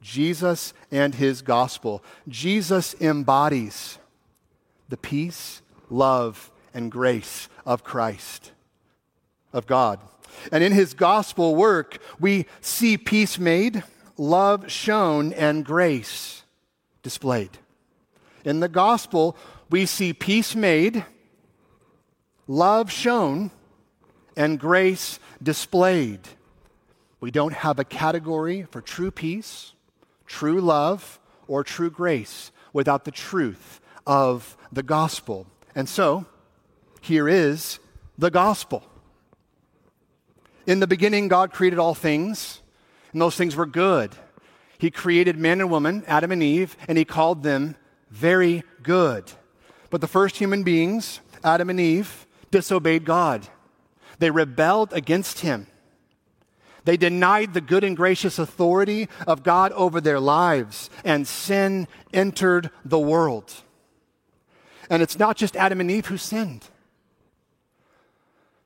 Jesus 0.00 0.74
and 0.90 1.14
his 1.14 1.42
gospel. 1.42 2.02
Jesus 2.26 2.96
embodies 3.00 4.00
the 4.88 4.96
peace, 4.96 5.62
love, 5.90 6.50
and 6.74 6.90
grace 6.90 7.48
of 7.64 7.84
Christ, 7.84 8.50
of 9.52 9.68
God. 9.68 10.00
And 10.50 10.64
in 10.64 10.72
his 10.72 10.94
gospel 10.94 11.54
work, 11.54 11.98
we 12.18 12.46
see 12.60 12.98
peace 12.98 13.38
made, 13.38 13.84
love 14.18 14.72
shown, 14.72 15.32
and 15.34 15.64
grace 15.64 16.42
displayed. 17.04 17.58
In 18.44 18.58
the 18.58 18.68
gospel, 18.68 19.36
we 19.70 19.86
see 19.86 20.12
peace 20.12 20.56
made, 20.56 21.04
love 22.46 22.90
shown, 22.90 23.50
and 24.36 24.58
grace 24.58 25.18
displayed. 25.42 26.20
We 27.20 27.30
don't 27.30 27.52
have 27.52 27.78
a 27.78 27.84
category 27.84 28.64
for 28.70 28.80
true 28.80 29.10
peace, 29.10 29.72
true 30.26 30.60
love, 30.60 31.20
or 31.46 31.62
true 31.62 31.90
grace 31.90 32.50
without 32.72 33.04
the 33.04 33.10
truth 33.10 33.80
of 34.06 34.56
the 34.72 34.82
gospel. 34.82 35.46
And 35.74 35.88
so, 35.88 36.26
here 37.00 37.28
is 37.28 37.78
the 38.18 38.30
gospel. 38.30 38.84
In 40.66 40.80
the 40.80 40.86
beginning, 40.86 41.28
God 41.28 41.52
created 41.52 41.78
all 41.78 41.94
things, 41.94 42.60
and 43.12 43.20
those 43.20 43.36
things 43.36 43.56
were 43.56 43.66
good. 43.66 44.14
He 44.78 44.90
created 44.90 45.36
man 45.36 45.60
and 45.60 45.70
woman, 45.70 46.04
Adam 46.06 46.32
and 46.32 46.42
Eve, 46.42 46.76
and 46.88 46.96
he 46.98 47.04
called 47.04 47.42
them 47.42 47.76
very 48.10 48.62
good. 48.82 49.30
But 49.90 50.00
the 50.00 50.08
first 50.08 50.36
human 50.36 50.62
beings, 50.62 51.20
Adam 51.44 51.70
and 51.70 51.78
Eve, 51.78 52.26
disobeyed 52.52 53.04
God. 53.04 53.48
They 54.20 54.30
rebelled 54.30 54.92
against 54.92 55.40
him. 55.40 55.66
They 56.84 56.96
denied 56.96 57.54
the 57.54 57.60
good 57.60 57.82
and 57.82 57.96
gracious 57.96 58.38
authority 58.38 59.08
of 59.26 59.42
God 59.42 59.72
over 59.72 60.00
their 60.00 60.20
lives, 60.20 60.90
and 61.04 61.26
sin 61.26 61.88
entered 62.12 62.70
the 62.84 62.98
world. 62.98 63.52
And 64.88 65.02
it's 65.02 65.18
not 65.18 65.36
just 65.36 65.56
Adam 65.56 65.80
and 65.80 65.90
Eve 65.90 66.06
who 66.06 66.16
sinned. 66.16 66.68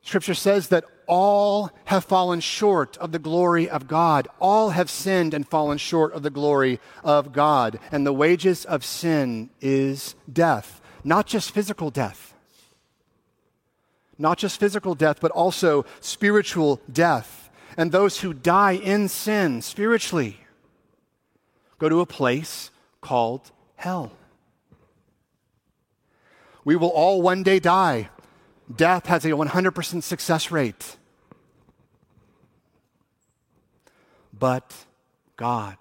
Scripture 0.02 0.34
says 0.34 0.68
that 0.68 0.84
all 1.08 1.70
have 1.86 2.04
fallen 2.04 2.40
short 2.40 2.96
of 2.98 3.12
the 3.12 3.18
glory 3.18 3.68
of 3.68 3.86
God. 3.88 4.28
All 4.40 4.70
have 4.70 4.88
sinned 4.88 5.34
and 5.34 5.46
fallen 5.46 5.78
short 5.78 6.12
of 6.12 6.22
the 6.22 6.30
glory 6.30 6.80
of 7.02 7.32
God. 7.32 7.78
And 7.90 8.06
the 8.06 8.12
wages 8.12 8.64
of 8.64 8.84
sin 8.84 9.50
is 9.60 10.14
death, 10.32 10.80
not 11.04 11.26
just 11.26 11.50
physical 11.50 11.90
death. 11.90 12.35
Not 14.18 14.38
just 14.38 14.58
physical 14.58 14.94
death, 14.94 15.18
but 15.20 15.30
also 15.30 15.84
spiritual 16.00 16.80
death. 16.90 17.50
And 17.76 17.92
those 17.92 18.20
who 18.20 18.32
die 18.32 18.72
in 18.72 19.08
sin 19.08 19.60
spiritually 19.60 20.38
go 21.78 21.88
to 21.88 22.00
a 22.00 22.06
place 22.06 22.70
called 23.00 23.50
hell. 23.76 24.12
We 26.64 26.74
will 26.74 26.88
all 26.88 27.22
one 27.22 27.42
day 27.42 27.58
die. 27.58 28.08
Death 28.74 29.06
has 29.06 29.24
a 29.24 29.30
100% 29.30 30.02
success 30.02 30.50
rate. 30.50 30.96
But 34.36 34.74
God. 35.36 35.76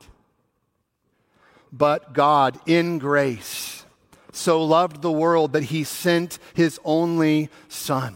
But 1.71 2.13
God, 2.13 2.59
in 2.65 2.99
grace, 2.99 3.85
so 4.31 4.63
loved 4.63 5.01
the 5.01 5.11
world 5.11 5.53
that 5.53 5.63
he 5.63 5.83
sent 5.83 6.39
his 6.53 6.79
only 6.85 7.49
Son, 7.67 8.15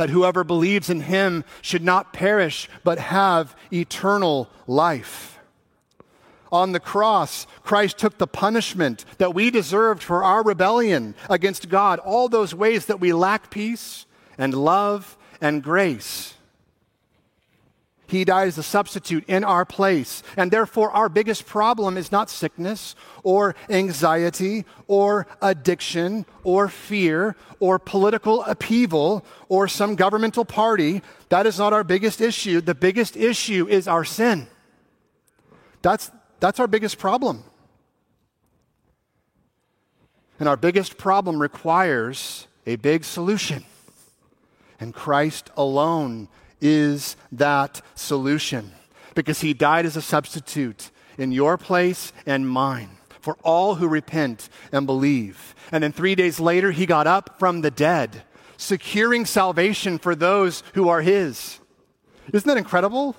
that 0.00 0.08
whoever 0.08 0.42
believes 0.44 0.88
in 0.88 1.02
him 1.02 1.44
should 1.60 1.82
not 1.82 2.14
perish, 2.14 2.70
but 2.82 2.98
have 2.98 3.54
eternal 3.70 4.48
life. 4.66 5.38
On 6.50 6.72
the 6.72 6.80
cross, 6.80 7.46
Christ 7.64 7.98
took 7.98 8.16
the 8.16 8.26
punishment 8.26 9.04
that 9.18 9.34
we 9.34 9.50
deserved 9.50 10.02
for 10.02 10.24
our 10.24 10.42
rebellion 10.42 11.14
against 11.28 11.68
God, 11.68 11.98
all 11.98 12.30
those 12.30 12.54
ways 12.54 12.86
that 12.86 12.98
we 12.98 13.12
lack 13.12 13.50
peace 13.50 14.06
and 14.38 14.54
love 14.54 15.18
and 15.38 15.62
grace. 15.62 16.32
He 18.10 18.24
died 18.24 18.48
as 18.48 18.58
a 18.58 18.62
substitute 18.64 19.24
in 19.28 19.44
our 19.44 19.64
place. 19.64 20.24
And 20.36 20.50
therefore, 20.50 20.90
our 20.90 21.08
biggest 21.08 21.46
problem 21.46 21.96
is 21.96 22.10
not 22.10 22.28
sickness 22.28 22.96
or 23.22 23.54
anxiety 23.68 24.64
or 24.88 25.28
addiction 25.40 26.26
or 26.42 26.68
fear 26.68 27.36
or 27.60 27.78
political 27.78 28.42
upheaval 28.42 29.24
or 29.48 29.68
some 29.68 29.94
governmental 29.94 30.44
party. 30.44 31.02
That 31.28 31.46
is 31.46 31.60
not 31.60 31.72
our 31.72 31.84
biggest 31.84 32.20
issue. 32.20 32.60
The 32.60 32.74
biggest 32.74 33.16
issue 33.16 33.68
is 33.68 33.86
our 33.86 34.04
sin. 34.04 34.48
That's, 35.80 36.10
that's 36.40 36.58
our 36.58 36.66
biggest 36.66 36.98
problem. 36.98 37.44
And 40.40 40.48
our 40.48 40.56
biggest 40.56 40.98
problem 40.98 41.40
requires 41.40 42.48
a 42.66 42.74
big 42.74 43.04
solution. 43.04 43.64
And 44.80 44.92
Christ 44.92 45.50
alone 45.56 46.28
is 46.60 47.16
that 47.32 47.82
solution 47.94 48.72
because 49.14 49.40
he 49.40 49.54
died 49.54 49.86
as 49.86 49.96
a 49.96 50.02
substitute 50.02 50.90
in 51.18 51.32
your 51.32 51.58
place 51.58 52.12
and 52.26 52.48
mine 52.48 52.90
for 53.20 53.36
all 53.42 53.76
who 53.76 53.88
repent 53.88 54.48
and 54.72 54.86
believe. 54.86 55.54
And 55.72 55.84
then 55.84 55.92
three 55.92 56.14
days 56.14 56.40
later, 56.40 56.70
he 56.70 56.86
got 56.86 57.06
up 57.06 57.38
from 57.38 57.60
the 57.60 57.70
dead, 57.70 58.22
securing 58.56 59.26
salvation 59.26 59.98
for 59.98 60.14
those 60.14 60.62
who 60.74 60.88
are 60.88 61.02
his. 61.02 61.58
Isn't 62.32 62.48
that 62.48 62.56
incredible? 62.56 63.16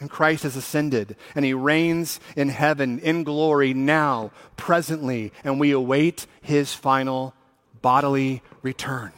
And 0.00 0.10
Christ 0.10 0.42
has 0.42 0.56
ascended, 0.56 1.16
and 1.34 1.44
he 1.44 1.54
reigns 1.54 2.20
in 2.36 2.50
heaven 2.50 2.98
in 2.98 3.24
glory 3.24 3.72
now, 3.72 4.32
presently, 4.56 5.32
and 5.44 5.58
we 5.58 5.70
await 5.70 6.26
his 6.42 6.74
final 6.74 7.32
bodily 7.80 8.42
return. 8.60 9.12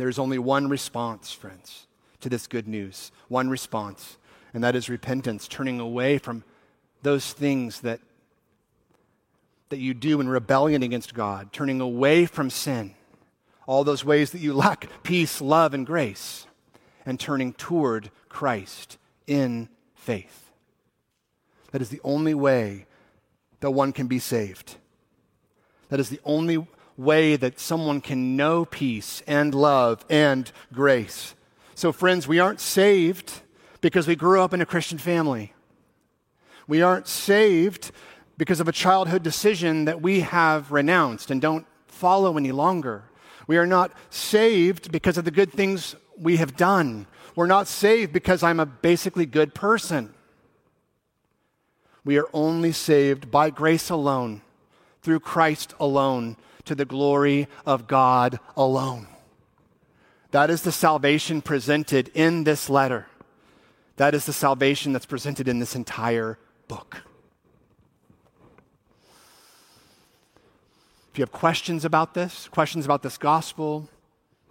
There's 0.00 0.18
only 0.18 0.38
one 0.38 0.68
response, 0.68 1.32
friends, 1.32 1.86
to 2.20 2.28
this 2.28 2.46
good 2.46 2.66
news. 2.66 3.12
One 3.28 3.50
response, 3.50 4.16
and 4.54 4.64
that 4.64 4.74
is 4.74 4.88
repentance, 4.88 5.46
turning 5.46 5.78
away 5.78 6.18
from 6.18 6.44
those 7.02 7.32
things 7.32 7.80
that, 7.82 8.00
that 9.68 9.78
you 9.78 9.94
do 9.94 10.20
in 10.20 10.28
rebellion 10.28 10.82
against 10.82 11.14
God, 11.14 11.52
turning 11.52 11.80
away 11.80 12.26
from 12.26 12.50
sin 12.50 12.94
all 13.70 13.84
those 13.84 14.04
ways 14.04 14.32
that 14.32 14.40
you 14.40 14.52
lack 14.66 14.88
peace, 15.04 15.40
love, 15.40 15.74
and 15.74 15.86
grace, 15.86 16.46
and 17.06 17.20
turning 17.20 17.52
toward 17.52 18.10
Christ 18.28 18.98
in 19.28 19.68
faith. 19.94 20.50
That 21.70 21.80
is 21.80 21.90
the 21.90 22.00
only 22.02 22.34
way 22.34 22.86
that 23.60 23.70
one 23.70 23.92
can 23.92 24.08
be 24.08 24.18
saved. 24.18 24.74
That 25.88 26.00
is 26.00 26.08
the 26.08 26.20
only 26.24 26.66
way 27.00 27.36
that 27.36 27.58
someone 27.58 28.00
can 28.00 28.36
know 28.36 28.64
peace 28.64 29.22
and 29.26 29.54
love 29.54 30.04
and 30.10 30.50
grace. 30.72 31.34
So, 31.74 31.92
friends, 31.92 32.28
we 32.28 32.38
aren't 32.38 32.60
saved 32.60 33.40
because 33.80 34.06
we 34.06 34.14
grew 34.14 34.40
up 34.40 34.52
in 34.52 34.60
a 34.60 34.66
Christian 34.66 34.98
family. 34.98 35.54
We 36.68 36.82
aren't 36.82 37.08
saved 37.08 37.90
because 38.36 38.60
of 38.60 38.68
a 38.68 38.72
childhood 38.72 39.22
decision 39.22 39.86
that 39.86 40.02
we 40.02 40.20
have 40.20 40.70
renounced 40.70 41.30
and 41.30 41.40
don't 41.40 41.66
follow 41.86 42.36
any 42.36 42.52
longer. 42.52 43.04
We 43.46 43.56
are 43.56 43.66
not 43.66 43.92
saved 44.10 44.92
because 44.92 45.18
of 45.18 45.24
the 45.24 45.30
good 45.30 45.52
things 45.52 45.96
we 46.18 46.36
have 46.36 46.56
done. 46.56 47.06
We're 47.34 47.46
not 47.46 47.66
saved 47.66 48.12
because 48.12 48.42
I'm 48.42 48.60
a 48.60 48.66
basically 48.66 49.26
good 49.26 49.54
person. 49.54 50.14
We 52.04 52.18
are 52.18 52.28
only 52.32 52.72
saved 52.72 53.30
by 53.30 53.50
grace 53.50 53.90
alone, 53.90 54.42
through 55.02 55.20
Christ 55.20 55.74
alone, 55.80 56.36
to 56.64 56.74
the 56.74 56.84
glory 56.84 57.48
of 57.66 57.86
God 57.86 58.38
alone. 58.56 59.06
That 60.30 60.50
is 60.50 60.62
the 60.62 60.72
salvation 60.72 61.42
presented 61.42 62.10
in 62.14 62.44
this 62.44 62.70
letter. 62.70 63.06
That 63.96 64.14
is 64.14 64.26
the 64.26 64.32
salvation 64.32 64.92
that's 64.92 65.06
presented 65.06 65.48
in 65.48 65.58
this 65.58 65.74
entire 65.74 66.38
book. 66.68 67.02
If 71.12 71.18
you 71.18 71.22
have 71.22 71.32
questions 71.32 71.84
about 71.84 72.14
this, 72.14 72.48
questions 72.48 72.84
about 72.84 73.02
this 73.02 73.18
gospel, 73.18 73.88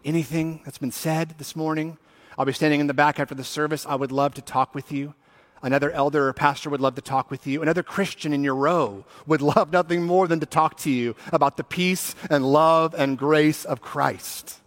anything 0.03 0.61
that's 0.65 0.77
been 0.77 0.91
said 0.91 1.35
this 1.37 1.55
morning, 1.55 1.97
I'll 2.37 2.45
be 2.45 2.53
standing 2.53 2.81
in 2.81 2.87
the 2.87 2.93
back 2.93 3.19
after 3.19 3.33
the 3.33 3.45
service. 3.45 3.85
I 3.85 3.95
would 3.95 4.11
love 4.11 4.33
to 4.35 4.41
talk 4.41 4.75
with 4.75 4.91
you. 4.91 5.13
Another 5.61 5.91
elder 5.91 6.29
or 6.29 6.33
pastor 6.33 6.69
would 6.69 6.81
love 6.81 6.95
to 6.95 7.01
talk 7.01 7.29
with 7.29 7.45
you. 7.45 7.61
Another 7.61 7.83
Christian 7.83 8.33
in 8.33 8.43
your 8.43 8.55
row 8.55 9.05
would 9.25 9.41
love 9.55 9.71
nothing 9.71 10.03
more 10.03 10.27
than 10.27 10.39
to 10.39 10.45
talk 10.45 10.77
to 10.79 10.89
you 10.89 11.15
about 11.31 11.57
the 11.57 11.63
peace 11.63 12.15
and 12.29 12.51
love 12.51 12.93
and 12.97 13.17
grace 13.17 13.65
of 13.65 13.81
Christ. 13.81 14.59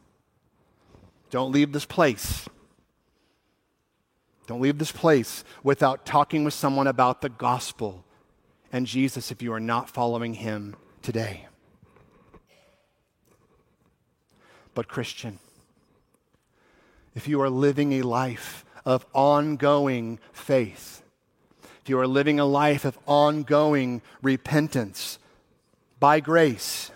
Don't 1.30 1.52
leave 1.52 1.72
this 1.72 1.86
place. 1.86 2.48
Don't 4.46 4.60
leave 4.60 4.78
this 4.78 4.92
place 4.92 5.44
without 5.62 6.04
talking 6.04 6.44
with 6.44 6.52
someone 6.52 6.86
about 6.86 7.22
the 7.22 7.30
gospel 7.30 8.04
and 8.72 8.86
Jesus 8.86 9.30
if 9.30 9.40
you 9.40 9.52
are 9.52 9.60
not 9.60 9.88
following 9.88 10.34
him 10.34 10.76
today. 11.00 11.46
But, 14.74 14.88
Christian, 14.88 15.38
if 17.14 17.28
you 17.28 17.40
are 17.42 17.50
living 17.50 17.92
a 17.92 18.02
life 18.02 18.64
of 18.84 19.06
ongoing 19.12 20.18
faith, 20.32 21.02
if 21.82 21.88
you 21.88 21.98
are 21.98 22.06
living 22.06 22.38
a 22.38 22.44
life 22.44 22.84
of 22.84 22.98
ongoing 23.06 24.02
repentance 24.22 25.18
by 25.98 26.20
grace, 26.20 26.90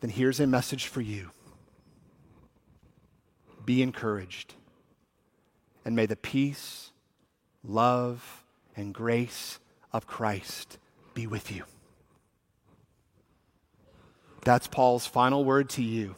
then 0.00 0.10
here's 0.10 0.40
a 0.40 0.46
message 0.46 0.86
for 0.86 1.00
you. 1.00 1.30
Be 3.64 3.82
encouraged, 3.82 4.54
and 5.84 5.96
may 5.96 6.06
the 6.06 6.14
peace, 6.14 6.92
love, 7.64 8.44
and 8.76 8.94
grace 8.94 9.58
of 9.92 10.06
Christ 10.06 10.78
be 11.14 11.26
with 11.26 11.50
you. 11.50 11.64
That's 14.44 14.68
Paul's 14.68 15.06
final 15.06 15.44
word 15.44 15.68
to 15.70 15.82
you. 15.82 16.14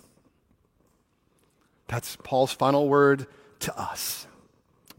That's 1.88 2.16
Paul's 2.16 2.52
final 2.52 2.88
word 2.88 3.26
to 3.60 3.78
us. 3.78 4.26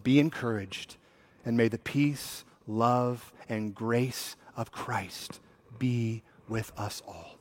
Be 0.03 0.19
encouraged, 0.19 0.97
and 1.45 1.55
may 1.55 1.67
the 1.67 1.77
peace, 1.77 2.43
love, 2.67 3.31
and 3.47 3.73
grace 3.73 4.35
of 4.57 4.71
Christ 4.71 5.39
be 5.77 6.23
with 6.47 6.71
us 6.77 7.01
all. 7.07 7.37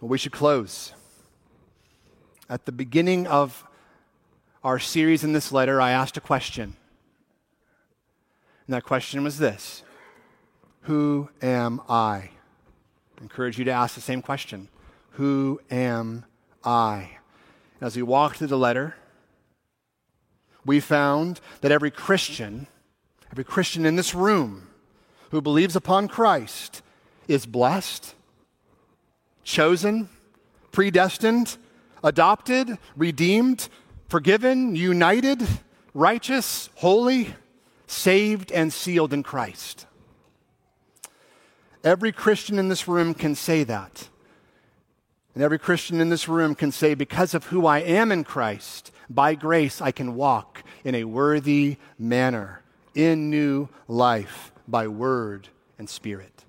Well, 0.00 0.10
we 0.10 0.18
should 0.18 0.32
close. 0.32 0.92
At 2.48 2.66
the 2.66 2.72
beginning 2.72 3.26
of 3.26 3.66
our 4.62 4.78
series 4.78 5.24
in 5.24 5.32
this 5.32 5.50
letter, 5.50 5.80
I 5.80 5.90
asked 5.90 6.16
a 6.16 6.20
question. 6.20 6.76
And 8.66 8.74
that 8.74 8.84
question 8.84 9.24
was 9.24 9.38
this 9.38 9.82
Who 10.82 11.30
am 11.40 11.80
I? 11.88 12.30
I 13.18 13.22
encourage 13.22 13.58
you 13.58 13.64
to 13.64 13.70
ask 13.70 13.94
the 13.94 14.00
same 14.02 14.20
question 14.20 14.68
Who 15.12 15.60
am 15.70 16.26
I? 16.66 17.18
As 17.80 17.96
we 17.96 18.02
walked 18.02 18.38
through 18.38 18.48
the 18.48 18.58
letter, 18.58 18.96
we 20.64 20.80
found 20.80 21.40
that 21.60 21.70
every 21.70 21.90
Christian, 21.92 22.66
every 23.30 23.44
Christian 23.44 23.86
in 23.86 23.96
this 23.96 24.14
room 24.14 24.68
who 25.30 25.40
believes 25.40 25.76
upon 25.76 26.08
Christ 26.08 26.82
is 27.28 27.46
blessed, 27.46 28.14
chosen, 29.44 30.08
predestined, 30.72 31.56
adopted, 32.02 32.78
redeemed, 32.96 33.68
forgiven, 34.08 34.74
united, 34.74 35.46
righteous, 35.94 36.68
holy, 36.76 37.34
saved, 37.86 38.50
and 38.50 38.72
sealed 38.72 39.12
in 39.12 39.22
Christ. 39.22 39.86
Every 41.84 42.10
Christian 42.10 42.58
in 42.58 42.68
this 42.68 42.88
room 42.88 43.14
can 43.14 43.36
say 43.36 43.62
that. 43.64 44.08
And 45.36 45.42
every 45.42 45.58
Christian 45.58 46.00
in 46.00 46.08
this 46.08 46.28
room 46.28 46.54
can 46.54 46.72
say, 46.72 46.94
because 46.94 47.34
of 47.34 47.44
who 47.44 47.66
I 47.66 47.80
am 47.80 48.10
in 48.10 48.24
Christ, 48.24 48.90
by 49.10 49.34
grace 49.34 49.82
I 49.82 49.90
can 49.90 50.14
walk 50.14 50.64
in 50.82 50.94
a 50.94 51.04
worthy 51.04 51.76
manner, 51.98 52.62
in 52.94 53.28
new 53.28 53.68
life, 53.86 54.50
by 54.66 54.88
word 54.88 55.48
and 55.78 55.90
spirit. 55.90 56.46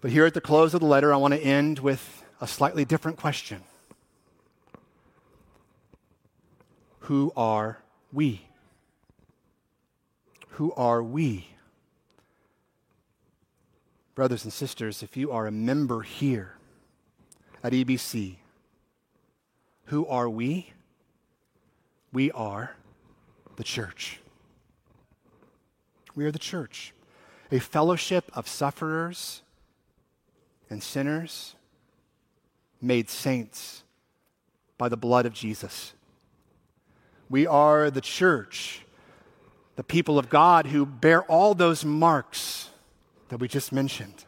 But 0.00 0.12
here 0.12 0.24
at 0.24 0.34
the 0.34 0.40
close 0.40 0.72
of 0.72 0.80
the 0.80 0.86
letter, 0.86 1.12
I 1.12 1.16
want 1.16 1.34
to 1.34 1.40
end 1.40 1.80
with 1.80 2.24
a 2.40 2.46
slightly 2.46 2.84
different 2.84 3.18
question 3.18 3.64
Who 7.00 7.32
are 7.36 7.80
we? 8.12 8.46
Who 10.50 10.72
are 10.74 11.02
we? 11.02 11.51
Brothers 14.14 14.44
and 14.44 14.52
sisters, 14.52 15.02
if 15.02 15.16
you 15.16 15.32
are 15.32 15.46
a 15.46 15.50
member 15.50 16.02
here 16.02 16.56
at 17.62 17.72
EBC, 17.72 18.36
who 19.86 20.06
are 20.06 20.28
we? 20.28 20.72
We 22.12 22.30
are 22.32 22.76
the 23.56 23.64
church. 23.64 24.20
We 26.14 26.26
are 26.26 26.30
the 26.30 26.38
church, 26.38 26.92
a 27.50 27.58
fellowship 27.58 28.30
of 28.34 28.46
sufferers 28.46 29.42
and 30.68 30.82
sinners 30.82 31.54
made 32.80 33.08
saints 33.08 33.82
by 34.76 34.88
the 34.88 34.96
blood 34.96 35.24
of 35.24 35.32
Jesus. 35.32 35.94
We 37.30 37.46
are 37.46 37.90
the 37.90 38.00
church 38.02 38.82
the 39.76 39.82
people 39.82 40.18
of 40.18 40.28
God 40.28 40.66
who 40.66 40.84
bear 40.84 41.22
all 41.22 41.54
those 41.54 41.84
marks 41.84 42.68
that 43.32 43.38
we 43.38 43.48
just 43.48 43.72
mentioned. 43.72 44.26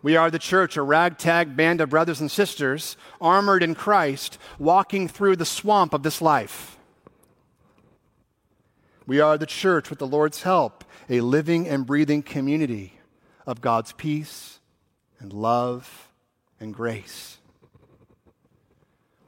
We 0.00 0.16
are 0.16 0.30
the 0.30 0.38
church, 0.38 0.78
a 0.78 0.82
ragtag 0.82 1.58
band 1.58 1.82
of 1.82 1.90
brothers 1.90 2.18
and 2.18 2.30
sisters, 2.30 2.96
armored 3.20 3.62
in 3.62 3.74
Christ, 3.74 4.38
walking 4.58 5.06
through 5.06 5.36
the 5.36 5.44
swamp 5.44 5.92
of 5.92 6.02
this 6.02 6.22
life. 6.22 6.78
We 9.06 9.20
are 9.20 9.36
the 9.36 9.44
church, 9.44 9.90
with 9.90 9.98
the 9.98 10.06
Lord's 10.06 10.40
help, 10.40 10.84
a 11.10 11.20
living 11.20 11.68
and 11.68 11.84
breathing 11.84 12.22
community 12.22 12.94
of 13.46 13.60
God's 13.60 13.92
peace 13.92 14.60
and 15.18 15.30
love 15.30 16.08
and 16.60 16.72
grace. 16.72 17.36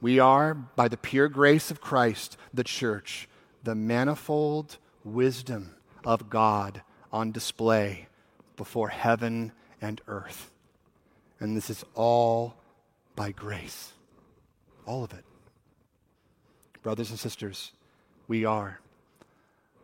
We 0.01 0.18
are, 0.18 0.55
by 0.55 0.89
the 0.89 0.97
pure 0.97 1.28
grace 1.28 1.70
of 1.70 1.83
Christ, 1.83 2.39
the 2.55 2.64
church, 2.64 3.28
the 3.62 3.74
manifold 3.74 4.78
wisdom 5.05 5.74
of 6.03 6.30
God 6.30 6.80
on 7.12 7.30
display 7.30 8.09
before 8.62 8.90
heaven 8.90 9.50
and 9.80 10.00
earth. 10.06 10.52
And 11.40 11.56
this 11.56 11.68
is 11.68 11.84
all 11.96 12.54
by 13.16 13.32
grace. 13.32 13.92
All 14.86 15.02
of 15.02 15.12
it. 15.12 15.24
Brothers 16.80 17.10
and 17.10 17.18
sisters, 17.18 17.72
we 18.28 18.44
are 18.44 18.78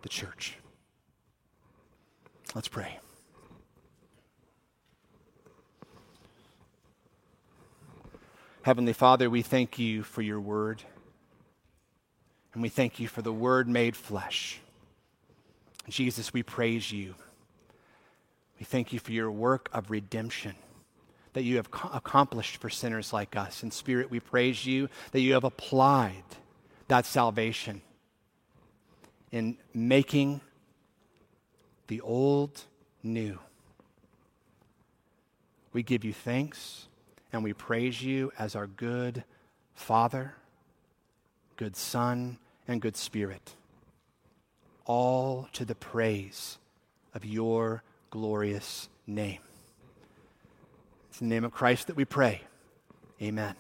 the 0.03 0.09
church. 0.09 0.59
Let's 2.55 2.69
pray. 2.69 3.01
Heavenly 8.63 8.93
Father, 8.93 9.29
we 9.29 9.43
thank 9.43 9.77
you 9.77 10.05
for 10.05 10.23
your 10.23 10.39
word. 10.39 10.85
And 12.55 12.63
we 12.63 12.69
thank 12.69 13.01
you 13.01 13.09
for 13.09 13.23
the 13.23 13.33
Word 13.33 13.69
made 13.69 13.97
flesh. 13.97 14.61
Jesus, 15.89 16.33
we 16.33 16.45
praise 16.45 16.93
you. 16.93 17.17
We 18.59 18.65
thank 18.65 18.93
you 18.93 18.99
for 18.99 19.13
your 19.13 19.31
work 19.31 19.69
of 19.73 19.91
redemption 19.91 20.55
that 21.33 21.43
you 21.43 21.57
have 21.57 21.69
accomplished 21.93 22.57
for 22.57 22.69
sinners 22.69 23.13
like 23.13 23.37
us. 23.37 23.63
In 23.63 23.71
spirit, 23.71 24.11
we 24.11 24.19
praise 24.19 24.67
you 24.67 24.89
that 25.13 25.21
you 25.21 25.35
have 25.35 25.45
applied 25.45 26.25
that 26.89 27.07
salvation 27.07 27.83
in 29.31 29.57
making 29.73 30.41
the 31.87 32.01
old 32.01 32.63
new. 33.03 33.39
We 35.73 35.83
give 35.83 36.05
you 36.05 36.13
thanks 36.13 36.89
and 37.33 37.45
we 37.45 37.53
praise 37.53 38.03
you 38.03 38.33
as 38.39 38.57
our 38.57 38.67
good 38.67 39.23
Father, 39.75 40.35
good 41.57 41.77
Son, 41.77 42.39
and 42.67 42.81
good 42.81 42.97
Spirit, 42.97 43.55
all 44.87 45.49
to 45.53 45.65
the 45.65 45.75
praise 45.75 46.59
of 47.15 47.25
your 47.25 47.83
glorious 48.11 48.89
name. 49.07 49.41
It's 51.11 51.19
the 51.19 51.27
name 51.27 51.45
of 51.45 51.53
Christ 51.53 51.89
that 51.89 51.97
we 51.97 52.05
pray. 52.05 52.43
Amen. 53.21 53.55